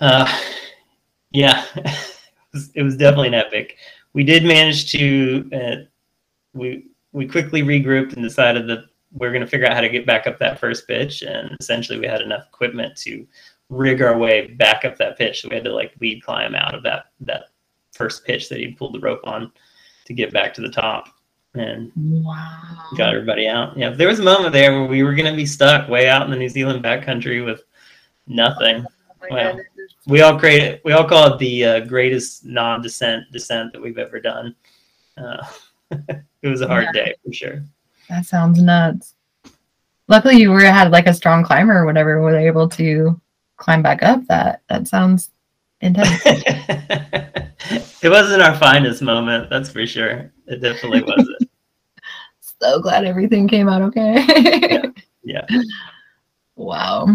Uh, 0.00 0.26
yeah, 1.30 1.64
it, 1.76 2.18
was, 2.52 2.70
it 2.74 2.82
was 2.82 2.96
definitely 2.96 3.28
an 3.28 3.34
epic. 3.34 3.76
We 4.12 4.24
did 4.24 4.42
manage 4.42 4.90
to 4.90 5.50
uh, 5.54 5.76
we 6.52 6.88
we 7.12 7.28
quickly 7.28 7.62
regrouped 7.62 8.14
and 8.14 8.24
decided 8.24 8.66
that 8.66 8.86
we 9.12 9.24
are 9.24 9.30
going 9.30 9.42
to 9.42 9.46
figure 9.46 9.68
out 9.68 9.74
how 9.74 9.82
to 9.82 9.88
get 9.88 10.04
back 10.04 10.26
up 10.26 10.40
that 10.40 10.58
first 10.58 10.88
pitch, 10.88 11.22
and 11.22 11.56
essentially 11.60 12.00
we 12.00 12.08
had 12.08 12.22
enough 12.22 12.48
equipment 12.48 12.96
to 12.96 13.24
rig 13.72 14.02
our 14.02 14.16
way 14.18 14.48
back 14.48 14.84
up 14.84 14.96
that 14.98 15.16
pitch. 15.18 15.42
So 15.42 15.48
we 15.48 15.56
had 15.56 15.64
to 15.64 15.72
like 15.74 15.94
lead 16.00 16.22
climb 16.22 16.54
out 16.54 16.74
of 16.74 16.82
that 16.82 17.06
that 17.20 17.46
first 17.92 18.24
pitch 18.24 18.48
that 18.48 18.58
he 18.58 18.68
pulled 18.68 18.94
the 18.94 19.00
rope 19.00 19.20
on 19.24 19.50
to 20.04 20.14
get 20.14 20.32
back 20.32 20.54
to 20.54 20.60
the 20.60 20.70
top 20.70 21.08
and 21.54 21.92
wow. 21.96 22.88
got 22.96 23.14
everybody 23.14 23.46
out. 23.46 23.76
Yeah, 23.76 23.90
there 23.90 24.08
was 24.08 24.18
a 24.18 24.22
moment 24.22 24.52
there 24.52 24.72
where 24.72 24.88
we 24.88 25.02
were 25.02 25.14
going 25.14 25.30
to 25.30 25.36
be 25.36 25.46
stuck 25.46 25.88
way 25.88 26.08
out 26.08 26.22
in 26.22 26.30
the 26.30 26.36
New 26.36 26.48
Zealand 26.48 26.82
backcountry 26.82 27.44
with 27.44 27.62
nothing. 28.26 28.84
Oh 28.86 29.26
Well. 29.30 29.60
We 30.06 30.20
all 30.22 30.36
create 30.36 30.80
we 30.84 30.92
all 30.92 31.08
call 31.08 31.32
it 31.32 31.38
the 31.38 31.64
uh, 31.64 31.80
greatest 31.80 32.44
non-descent 32.44 33.30
descent 33.30 33.72
that 33.72 33.80
we've 33.80 33.98
ever 33.98 34.18
done. 34.18 34.54
Uh, 35.16 35.46
it 36.42 36.48
was 36.48 36.60
a 36.60 36.66
hard 36.66 36.88
Yeah. 36.92 37.04
day 37.04 37.14
for 37.24 37.32
sure. 37.32 37.64
That 38.08 38.26
sounds 38.26 38.60
nuts. 38.60 39.14
Luckily, 40.08 40.36
you 40.36 40.50
were 40.50 40.60
had 40.60 40.90
like 40.90 41.06
a 41.06 41.14
strong 41.14 41.44
climber 41.44 41.78
or 41.78 41.86
whatever, 41.86 42.18
we 42.18 42.32
were 42.32 42.36
able 42.36 42.68
to 42.70 43.20
climb 43.62 43.82
back 43.82 44.02
up. 44.02 44.26
That 44.26 44.62
that 44.68 44.88
sounds 44.88 45.30
intense. 45.80 46.20
it 46.26 48.08
wasn't 48.10 48.42
our 48.42 48.56
finest 48.58 49.02
moment, 49.02 49.48
that's 49.48 49.70
for 49.70 49.86
sure. 49.86 50.32
It 50.46 50.60
definitely 50.60 51.02
wasn't. 51.02 51.48
so 52.40 52.80
glad 52.80 53.04
everything 53.04 53.48
came 53.48 53.68
out 53.68 53.82
okay. 53.82 54.82
Yeah. 55.24 55.46
Wow. 56.56 57.06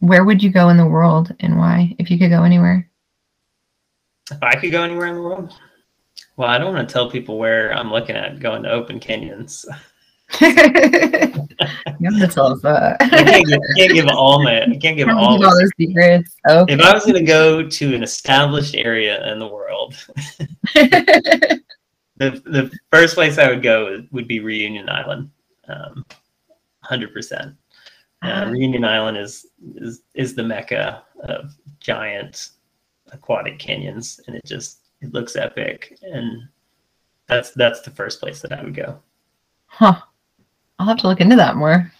where 0.00 0.24
would 0.24 0.42
you 0.42 0.50
go 0.50 0.68
in 0.68 0.76
the 0.76 0.86
world 0.86 1.34
and 1.40 1.56
why? 1.56 1.94
If 1.98 2.10
you 2.10 2.18
could 2.18 2.30
go 2.30 2.42
anywhere. 2.42 2.90
If 4.30 4.42
I 4.42 4.54
could 4.56 4.72
go 4.72 4.82
anywhere 4.82 5.06
in 5.06 5.14
the 5.14 5.22
world, 5.22 5.54
well, 6.36 6.48
I 6.48 6.58
don't 6.58 6.74
want 6.74 6.88
to 6.88 6.92
tell 6.92 7.10
people 7.10 7.38
where 7.38 7.72
I'm 7.72 7.90
looking 7.90 8.16
at 8.16 8.40
going 8.40 8.64
to 8.64 8.70
open 8.70 8.98
canyons. 8.98 9.64
you 12.00 12.10
have 12.10 12.20
to 12.20 12.34
tell 12.34 12.52
us 12.52 12.60
that. 12.62 12.96
I 13.00 13.08
can't 13.08 13.46
give, 13.46 13.58
can't 13.76 13.92
give 13.92 14.06
all 14.08 14.42
my. 14.42 14.62
I 14.62 14.76
can't 14.76 14.96
give 14.96 15.08
all. 15.08 15.38
give 15.38 15.46
all 15.46 15.54
the- 15.54 15.70
secrets. 15.78 16.34
Oh. 16.48 16.64
If 16.68 16.80
I 16.80 16.92
was 16.92 17.04
going 17.04 17.14
to 17.16 17.22
go 17.22 17.68
to 17.68 17.94
an 17.94 18.02
established 18.02 18.74
area 18.74 19.30
in 19.32 19.38
the 19.38 19.46
world, 19.48 19.94
the 20.74 21.60
the 22.16 22.70
first 22.90 23.14
place 23.14 23.38
I 23.38 23.48
would 23.48 23.62
go 23.62 24.04
would 24.10 24.28
be 24.28 24.40
Reunion 24.40 24.88
Island, 24.88 25.30
um, 25.68 26.04
hundred 26.80 27.12
percent. 27.12 27.54
Uh, 28.22 28.48
Reunion 28.50 28.84
Island 28.84 29.18
is 29.18 29.46
is 29.76 30.02
is 30.14 30.34
the 30.34 30.42
mecca 30.42 31.02
of 31.24 31.50
giant 31.80 32.50
aquatic 33.12 33.58
canyons, 33.58 34.20
and 34.26 34.36
it 34.36 34.44
just 34.44 34.78
it 35.02 35.12
looks 35.12 35.36
epic, 35.36 35.98
and 36.02 36.42
that's 37.28 37.50
that's 37.52 37.80
the 37.82 37.90
first 37.90 38.20
place 38.20 38.40
that 38.42 38.52
I 38.52 38.62
would 38.62 38.74
go. 38.74 38.98
huh. 39.66 40.00
I'll 40.84 40.90
have 40.90 40.98
to 40.98 41.08
look 41.08 41.22
into 41.22 41.36
that 41.36 41.56
more. 41.56 41.90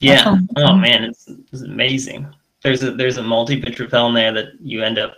Yeah. 0.00 0.36
Oh 0.56 0.76
man, 0.76 1.02
it's, 1.04 1.28
it's 1.50 1.62
amazing. 1.62 2.28
There's 2.62 2.82
a 2.82 2.90
there's 2.90 3.16
a 3.16 3.22
multi 3.22 3.58
pitch 3.58 3.80
rappel 3.80 4.08
in 4.08 4.14
there 4.14 4.32
that 4.32 4.60
you 4.60 4.82
end 4.82 4.98
up 4.98 5.14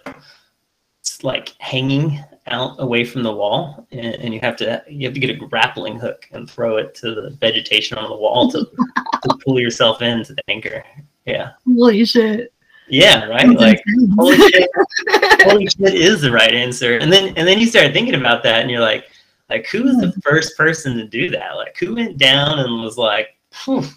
like 1.25 1.55
hanging 1.59 2.21
out 2.47 2.77
away 2.79 3.05
from 3.05 3.25
the 3.25 3.33
wall, 3.33 3.85
and, 3.91 4.15
and 4.15 4.33
you 4.33 4.39
have 4.41 4.55
to 4.59 4.85
you 4.89 5.09
have 5.09 5.15
to 5.15 5.19
get 5.19 5.31
a 5.31 5.35
grappling 5.35 5.99
hook 5.99 6.29
and 6.31 6.49
throw 6.49 6.77
it 6.77 6.95
to 6.97 7.13
the 7.17 7.31
vegetation 7.41 7.99
on 7.99 8.09
the 8.09 8.17
wall 8.17 8.49
to, 8.53 8.61
to 8.61 9.39
pull 9.45 9.59
yourself 9.59 10.03
into 10.03 10.33
the 10.33 10.43
anchor. 10.49 10.85
Yeah. 11.27 11.51
Holy 11.67 12.05
shit. 12.05 12.53
Yeah. 12.89 13.25
Right. 13.25 13.49
Like 13.49 13.83
holy 14.15 14.37
shit, 14.37 14.71
holy 15.43 15.67
shit 15.67 15.95
is 15.95 16.21
the 16.21 16.31
right 16.31 16.55
answer. 16.55 16.99
And 16.99 17.13
then 17.13 17.37
and 17.37 17.49
then 17.49 17.59
you 17.59 17.67
start 17.67 17.93
thinking 17.93 18.15
about 18.15 18.45
that, 18.45 18.63
and 18.63 18.71
you're 18.71 18.81
like, 18.81 19.10
like 19.51 19.67
who 19.67 19.83
was 19.83 19.97
the 19.97 20.11
hmm. 20.11 20.21
first 20.21 20.57
person 20.57 20.97
to 20.97 21.07
do 21.07 21.29
that? 21.31 21.57
Like 21.57 21.77
who 21.77 21.95
went 21.95 22.19
down 22.19 22.61
and 22.61 22.83
was 22.83 22.97
like, 22.97 23.37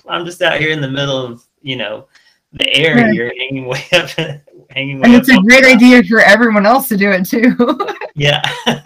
I'm 0.08 0.26
just 0.26 0.42
out 0.42 0.60
here 0.60 0.72
in 0.72 0.82
the 0.82 0.90
middle 0.90 1.18
of 1.18 1.46
you 1.62 1.76
know 1.76 2.08
the 2.52 2.72
air 2.74 2.96
Right. 2.96 3.14
here, 3.14 3.34
hanging 3.38 3.66
way 3.66 3.84
up, 3.94 4.10
hanging 4.70 5.00
way 5.00 5.06
and 5.06 5.16
it's 5.16 5.30
a 5.30 5.42
great 5.42 5.66
idea 5.66 6.04
for 6.04 6.20
everyone 6.20 6.66
else 6.66 6.88
to 6.90 6.98
do 6.98 7.12
it 7.12 7.26
too. 7.26 7.56
Yeah. 8.16 8.44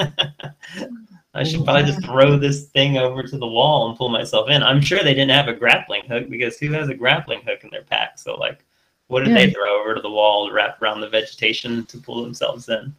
I 1.33 1.43
should 1.43 1.65
probably 1.65 1.83
just 1.83 2.03
throw 2.05 2.37
this 2.37 2.67
thing 2.67 2.97
over 2.97 3.23
to 3.23 3.37
the 3.37 3.45
wall 3.45 3.89
and 3.89 3.97
pull 3.97 4.07
myself 4.07 4.49
in. 4.49 4.63
I'm 4.63 4.79
sure 4.79 5.03
they 5.03 5.13
didn't 5.13 5.31
have 5.31 5.49
a 5.49 5.53
grappling 5.53 6.05
hook 6.05 6.29
because 6.29 6.57
who 6.57 6.71
has 6.71 6.87
a 6.87 6.95
grappling 6.95 7.41
hook 7.45 7.65
in 7.65 7.69
their 7.69 7.83
pack? 7.83 8.17
So 8.17 8.35
like, 8.35 8.63
what 9.07 9.25
did 9.25 9.35
they 9.35 9.51
throw 9.51 9.81
over 9.81 9.95
to 9.95 10.01
the 10.01 10.09
wall 10.09 10.47
to 10.47 10.53
wrap 10.53 10.81
around 10.81 11.01
the 11.01 11.09
vegetation 11.09 11.85
to 11.87 11.97
pull 11.97 12.23
themselves 12.23 12.69
in? 12.69 12.95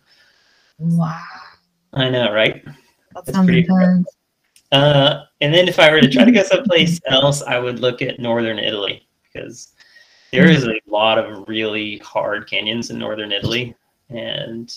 wow. 0.79 1.19
I 1.95 2.11
know, 2.11 2.33
right? 2.33 2.63
That 3.19 3.27
That's 3.27 3.37
sounds 3.37 3.47
pretty 3.47 3.67
intense. 3.69 4.09
Uh, 4.71 5.25
and 5.41 5.53
then 5.53 5.69
if 5.69 5.79
I 5.79 5.91
were 5.91 6.01
to 6.01 6.11
try 6.11 6.25
to 6.25 6.33
go 6.33 6.43
someplace 6.45 7.01
else, 7.07 7.43
I 7.43 7.59
would 7.59 7.81
look 7.81 8.03
at 8.03 8.21
northern 8.21 8.59
Italy 8.59 9.07
because 9.23 9.73
there 10.33 10.49
is 10.49 10.67
a 10.67 10.81
lot 10.87 11.19
of 11.19 11.49
really 11.49 11.99
hard 11.99 12.49
canyons 12.49 12.91
in 12.91 12.99
northern 12.99 13.33
Italy 13.33 13.75
and 14.11 14.75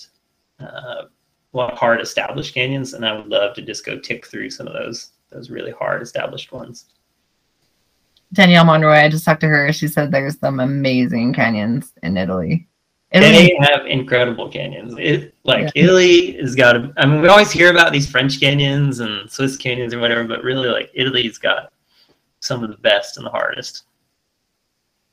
uh, 0.60 1.04
a 1.52 1.56
lot 1.56 1.72
of 1.72 1.78
hard 1.78 2.00
established 2.00 2.54
canyons, 2.54 2.94
and 2.94 3.04
I 3.04 3.12
would 3.16 3.28
love 3.28 3.54
to 3.56 3.62
just 3.62 3.84
go 3.84 3.98
tick 3.98 4.26
through 4.26 4.50
some 4.50 4.66
of 4.66 4.72
those 4.72 5.10
those 5.30 5.50
really 5.50 5.72
hard 5.72 6.02
established 6.02 6.52
ones. 6.52 6.86
Danielle 8.32 8.64
Monroy, 8.64 8.96
I 8.96 9.08
just 9.08 9.24
talked 9.24 9.40
to 9.42 9.48
her. 9.48 9.72
She 9.72 9.88
said 9.88 10.10
there's 10.10 10.38
some 10.38 10.60
amazing 10.60 11.32
canyons 11.34 11.92
in 12.02 12.16
Italy. 12.16 12.68
They 13.12 13.18
Italy 13.18 13.56
have 13.60 13.86
incredible 13.86 14.48
canyons. 14.48 14.94
It 14.98 15.34
like 15.44 15.64
Yeah. 15.74 15.84
Italy 15.84 16.32
has 16.40 16.54
got. 16.54 16.76
A, 16.76 16.92
I 16.96 17.04
mean, 17.06 17.20
we 17.20 17.28
always 17.28 17.50
hear 17.50 17.70
about 17.70 17.92
these 17.92 18.10
French 18.10 18.40
canyons 18.40 19.00
and 19.00 19.30
Swiss 19.30 19.56
canyons 19.56 19.92
or 19.92 19.98
whatever, 19.98 20.24
but 20.24 20.42
really, 20.42 20.68
like 20.68 20.90
Italy's 20.94 21.36
got 21.36 21.72
some 22.40 22.64
of 22.64 22.70
the 22.70 22.78
best 22.78 23.18
and 23.18 23.26
the 23.26 23.30
hardest. 23.30 23.84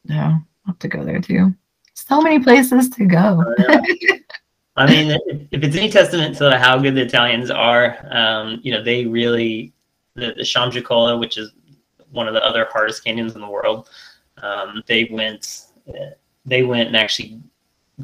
yeah, 0.05 0.27
I'll 0.29 0.43
have 0.67 0.79
to 0.79 0.87
go 0.87 1.03
there 1.03 1.19
too. 1.19 1.53
So 1.93 2.21
many 2.21 2.39
places 2.41 2.89
to 2.91 3.05
go. 3.05 3.43
I 4.77 4.87
mean, 4.87 5.11
if, 5.51 5.61
it's 5.61 5.75
any 5.75 5.89
testament 5.91 6.37
to 6.37 6.57
how 6.57 6.79
good 6.79 6.95
the 6.95 7.01
Italians 7.01 7.51
are, 7.51 7.97
um, 8.11 8.59
you 8.63 8.71
know, 8.71 8.81
they 8.81 9.05
really 9.05 9.73
the 10.15 10.33
the 10.37 10.43
Chamjicola, 10.43 11.19
which 11.19 11.37
is 11.37 11.51
one 12.11 12.29
of 12.29 12.33
the 12.33 12.43
other 12.43 12.67
hardest 12.71 13.03
canyons 13.03 13.35
in 13.35 13.41
the 13.41 13.49
world. 13.49 13.89
Um, 14.41 14.81
they 14.87 15.09
went, 15.11 15.65
uh, 15.89 16.11
they 16.45 16.63
went 16.63 16.87
and 16.87 16.95
actually 16.95 17.41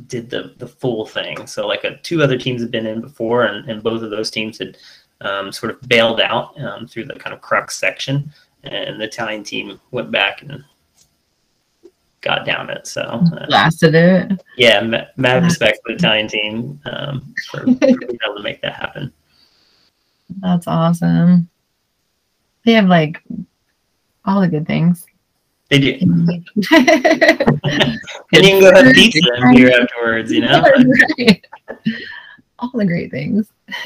did 0.07 0.29
the 0.29 0.53
the 0.57 0.67
full 0.67 1.05
thing. 1.05 1.47
So 1.47 1.67
like 1.67 1.83
a, 1.83 1.97
two 1.97 2.21
other 2.21 2.37
teams 2.37 2.61
had 2.61 2.71
been 2.71 2.85
in 2.87 3.01
before, 3.01 3.45
and, 3.45 3.69
and 3.69 3.81
both 3.83 4.01
of 4.01 4.09
those 4.09 4.29
teams 4.31 4.57
had 4.59 4.77
um, 5.21 5.51
sort 5.51 5.71
of 5.71 5.87
bailed 5.87 6.21
out 6.21 6.59
um, 6.61 6.87
through 6.87 7.05
the 7.05 7.15
kind 7.15 7.33
of 7.33 7.41
crux 7.41 7.77
section, 7.77 8.31
and 8.63 8.99
the 8.99 9.05
Italian 9.05 9.43
team 9.43 9.79
went 9.91 10.11
back 10.11 10.41
and 10.41 10.63
got 12.21 12.45
down 12.45 12.69
it. 12.69 12.87
So 12.87 13.01
uh, 13.01 13.45
Blasted 13.47 13.95
it. 13.95 14.43
yeah, 14.57 14.81
ma- 14.81 15.05
mad 15.15 15.43
respect 15.43 15.79
for 15.85 15.91
the 15.93 15.97
Italian 15.97 16.27
team 16.27 16.79
um, 16.85 17.33
for, 17.49 17.59
for 17.65 17.73
being 17.75 18.19
able 18.25 18.35
to 18.35 18.43
make 18.43 18.61
that 18.61 18.73
happen. 18.73 19.13
That's 20.41 20.67
awesome. 20.67 21.47
They 22.65 22.73
have 22.73 22.87
like 22.87 23.21
all 24.25 24.41
the 24.41 24.47
good 24.47 24.65
things. 24.67 25.05
They 25.69 25.79
do. 25.79 25.99
And 28.33 28.43
you 28.43 28.49
can 28.49 28.59
go 28.59 28.73
have 28.73 28.93
pizza 28.93 29.19
and 29.35 29.55
beer 29.55 29.81
afterwards, 29.81 30.31
you 30.31 30.41
know? 30.41 30.63
Right. 31.17 31.45
All 32.59 32.71
the 32.73 32.85
great 32.85 33.11
things. 33.11 33.47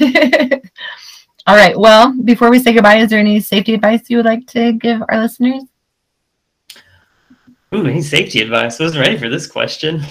All 1.46 1.56
right. 1.56 1.78
Well, 1.78 2.14
before 2.24 2.50
we 2.50 2.58
say 2.58 2.72
goodbye, 2.72 2.96
is 2.96 3.10
there 3.10 3.18
any 3.18 3.40
safety 3.40 3.74
advice 3.74 4.08
you 4.08 4.18
would 4.18 4.26
like 4.26 4.46
to 4.48 4.72
give 4.74 5.02
our 5.08 5.20
listeners? 5.20 5.64
Ooh, 7.74 7.86
any 7.86 8.02
safety 8.02 8.40
advice? 8.40 8.80
I 8.80 8.84
wasn't 8.84 9.04
ready 9.04 9.18
for 9.18 9.28
this 9.28 9.46
question. 9.46 10.02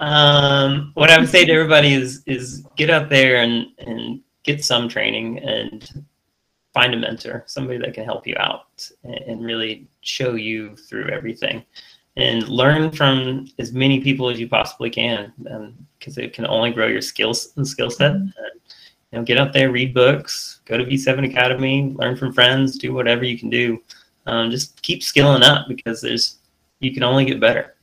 Um, 0.00 0.92
what 0.94 1.10
I 1.10 1.18
would 1.18 1.28
say 1.28 1.44
to 1.44 1.52
everybody 1.52 1.94
is 1.94 2.22
is 2.26 2.64
get 2.76 2.90
out 2.90 3.08
there 3.08 3.42
and, 3.42 3.66
and 3.78 4.20
get 4.44 4.64
some 4.64 4.88
training 4.88 5.38
and 5.40 6.04
find 6.72 6.94
a 6.94 6.96
mentor, 6.96 7.44
somebody 7.46 7.78
that 7.78 7.94
can 7.94 8.04
help 8.04 8.26
you 8.26 8.36
out 8.38 8.88
and, 9.04 9.14
and 9.14 9.44
really 9.44 9.88
show 10.08 10.34
you 10.34 10.76
through 10.76 11.08
everything. 11.08 11.64
And 12.16 12.48
learn 12.48 12.90
from 12.90 13.46
as 13.60 13.72
many 13.72 14.00
people 14.00 14.28
as 14.28 14.40
you 14.40 14.48
possibly 14.48 14.90
can, 14.90 15.32
because 15.98 16.18
it 16.18 16.32
can 16.32 16.46
only 16.48 16.72
grow 16.72 16.88
your 16.88 17.00
skills 17.00 17.52
and 17.56 17.66
skill 17.66 17.90
set. 17.90 18.12
And, 18.12 18.32
you 19.12 19.18
know, 19.18 19.22
get 19.22 19.38
out 19.38 19.52
there, 19.52 19.70
read 19.70 19.94
books, 19.94 20.60
go 20.64 20.76
to 20.76 20.84
V7 20.84 21.30
Academy, 21.30 21.94
learn 21.96 22.16
from 22.16 22.32
friends, 22.32 22.76
do 22.76 22.92
whatever 22.92 23.24
you 23.24 23.38
can 23.38 23.50
do. 23.50 23.80
Um, 24.26 24.50
just 24.50 24.82
keep 24.82 25.02
skilling 25.02 25.42
up 25.44 25.68
because 25.68 26.00
there's 26.00 26.38
you 26.80 26.92
can 26.92 27.02
only 27.02 27.24
get 27.24 27.40
better. 27.40 27.76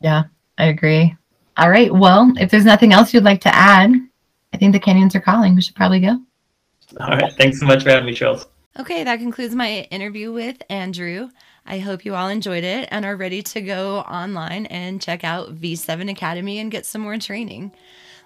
Yeah, 0.00 0.24
I 0.58 0.66
agree. 0.66 1.16
All 1.56 1.70
right. 1.70 1.92
Well, 1.92 2.32
if 2.38 2.50
there's 2.50 2.64
nothing 2.64 2.92
else 2.92 3.14
you'd 3.14 3.24
like 3.24 3.40
to 3.42 3.54
add, 3.54 3.92
I 4.52 4.56
think 4.56 4.72
the 4.72 4.80
canyons 4.80 5.14
are 5.14 5.20
calling. 5.20 5.54
We 5.54 5.62
should 5.62 5.74
probably 5.74 6.00
go. 6.00 6.20
All 7.00 7.16
right. 7.16 7.32
Thanks 7.34 7.60
so 7.60 7.66
much 7.66 7.82
for 7.82 7.90
having 7.90 8.06
me, 8.06 8.14
Charles. 8.14 8.46
Okay, 8.78 9.02
that 9.02 9.18
concludes 9.18 9.54
my 9.54 9.88
interview 9.90 10.32
with 10.32 10.62
Andrew. 10.70 11.30
I 11.68 11.80
hope 11.80 12.06
you 12.06 12.14
all 12.14 12.28
enjoyed 12.28 12.64
it 12.64 12.88
and 12.90 13.04
are 13.04 13.14
ready 13.14 13.42
to 13.42 13.60
go 13.60 13.98
online 13.98 14.64
and 14.66 15.02
check 15.02 15.22
out 15.22 15.54
V7 15.54 16.10
Academy 16.10 16.58
and 16.58 16.70
get 16.70 16.86
some 16.86 17.02
more 17.02 17.18
training. 17.18 17.72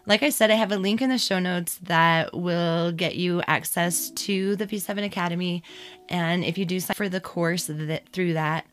Like 0.07 0.23
I 0.23 0.31
said, 0.31 0.53
I 0.53 0.55
have 0.55 0.71
a 0.71 0.77
link 0.77 1.03
in 1.03 1.11
the 1.11 1.19
show 1.19 1.41
notes 1.41 1.79
that 1.83 2.35
will 2.35 2.93
get 2.93 3.17
you 3.17 3.43
access 3.49 4.11
to 4.11 4.55
the 4.55 4.67
V7 4.67 5.05
Academy. 5.05 5.65
And 6.09 6.45
if 6.45 6.57
you 6.57 6.65
do 6.65 6.79
sign 6.79 6.95
for 6.95 7.09
the 7.09 7.21
course 7.21 7.67
that, 7.67 8.09
through 8.13 8.35
that, 8.35 8.65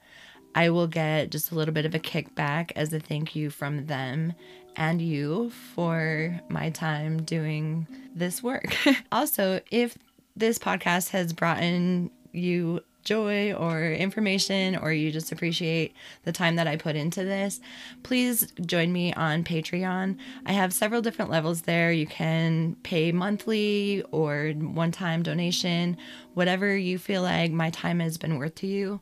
I 0.53 0.69
will 0.69 0.87
get 0.87 1.31
just 1.31 1.51
a 1.51 1.55
little 1.55 1.73
bit 1.73 1.87
of 1.87 1.95
a 1.95 1.99
kickback 1.99 2.71
as 2.75 2.93
a 2.93 2.99
thank 2.99 3.35
you 3.35 3.49
from 3.49 3.87
them 3.87 4.33
and 4.75 5.01
you 5.01 5.49
for 5.73 6.39
my 6.47 6.69
time 6.69 7.23
doing 7.23 7.87
this 8.13 8.43
work. 8.43 8.75
also, 9.11 9.61
if 9.71 9.97
this 10.35 10.59
podcast 10.59 11.09
has 11.09 11.33
brought 11.33 11.63
in 11.63 12.11
you 12.31 12.81
joy 13.09 13.53
or 13.53 13.91
information 13.91 14.75
or 14.75 14.93
you 14.93 15.11
just 15.11 15.31
appreciate 15.31 15.95
the 16.25 16.31
time 16.31 16.57
that 16.57 16.67
I 16.67 16.75
put 16.75 16.95
into 16.95 17.23
this, 17.23 17.59
please 18.03 18.53
join 18.61 18.93
me 18.93 19.11
on 19.13 19.43
Patreon. 19.43 20.17
I 20.45 20.51
have 20.51 20.73
several 20.73 21.01
different 21.01 21.31
levels 21.31 21.63
there. 21.63 21.91
You 21.91 22.05
can 22.05 22.75
pay 22.83 23.11
monthly 23.11 24.03
or 24.11 24.51
one 24.51 24.91
time 24.91 25.23
donation, 25.23 25.97
whatever 26.35 26.77
you 26.77 26.99
feel 26.99 27.23
like 27.23 27.51
my 27.51 27.71
time 27.71 27.99
has 27.99 28.19
been 28.19 28.37
worth 28.37 28.53
to 28.55 28.67
you 28.67 28.99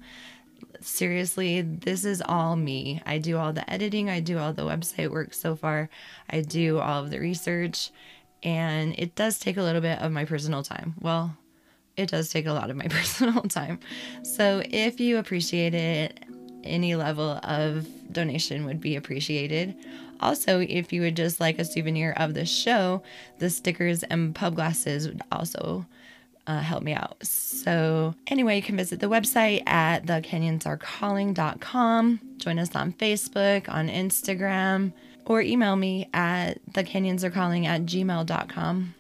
seriously, 0.80 1.62
this 1.62 2.05
is 2.05 2.22
all 2.22 2.55
me. 2.55 3.01
I 3.05 3.18
do 3.18 3.38
all 3.38 3.51
the 3.51 3.70
editing, 3.70 4.10
I 4.10 4.20
do 4.20 4.38
all 4.38 4.53
the 4.53 4.62
website 4.62 5.10
work 5.10 5.34
so 5.34 5.55
far, 5.55 5.89
I 6.30 6.41
do 6.41 6.80
all 6.80 7.03
of 7.03 7.10
the 7.10 7.20
research, 7.20 7.91
and 8.43 8.93
it 8.97 9.16
does 9.16 9.39
take 9.39 9.58
a 9.58 9.64
little 9.64 9.82
bit 9.82 9.99
of 9.99 10.12
my 10.12 10.26
personal 10.26 10.64
time. 10.64 10.95
Well, 10.99 11.36
it 11.98 12.10
does 12.10 12.30
take 12.30 12.45
a 12.45 12.54
lot 12.54 12.70
of 12.70 12.78
my 12.78 12.88
personal 12.89 13.41
time. 13.43 13.80
So 14.24 14.62
if 14.66 15.00
you 15.00 15.18
appreciate 15.18 15.74
it, 15.74 16.20
any 16.64 16.95
level 16.95 17.39
of 17.43 17.88
donation 18.12 18.66
would 18.66 18.80
be 18.80 18.95
appreciated. 18.95 19.76
Also, 20.20 20.62
if 20.62 20.93
you 20.93 21.02
would 21.02 21.16
just 21.16 21.39
like 21.39 21.60
a 21.60 21.66
souvenir 21.66 22.14
of 22.18 22.34
the 22.34 22.45
show, 22.45 23.04
the 23.39 23.50
stickers 23.50 24.04
and 24.04 24.34
pub 24.34 24.56
glasses 24.56 25.08
would 25.08 25.22
also 25.32 25.86
uh, 26.48 26.60
help 26.60 26.82
me 26.82 26.93
out. 26.93 27.24
So, 27.26 28.16
anyway, 28.28 28.56
you 28.56 28.64
can 28.64 28.78
visit 28.78 29.00
the 29.00 29.08
website 29.08 29.68
at 29.68 30.06
thecanyonsarecalling.com. 30.06 32.20
Join 32.38 32.60
us 32.60 32.76
on 32.76 32.93
Facebook, 32.93 33.70
on 33.70 33.89
Instagram, 33.89 34.93
or 35.26 35.41
email 35.41 35.76
me 35.76 36.10
at 36.14 36.64
thecanyonsarecalling 36.72 37.66
at 37.66 37.82
gmail.com. 37.82 38.93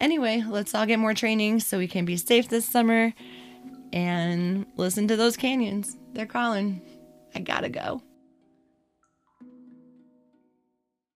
Anyway, 0.00 0.44
let's 0.46 0.74
all 0.74 0.86
get 0.86 0.98
more 0.98 1.14
training 1.14 1.60
so 1.60 1.78
we 1.78 1.88
can 1.88 2.04
be 2.04 2.16
safe 2.16 2.48
this 2.48 2.64
summer 2.64 3.12
and 3.92 4.66
listen 4.76 5.08
to 5.08 5.16
those 5.16 5.36
canyons. 5.36 5.96
They're 6.12 6.26
calling. 6.26 6.80
I 7.34 7.40
gotta 7.40 7.68
go. 7.68 8.02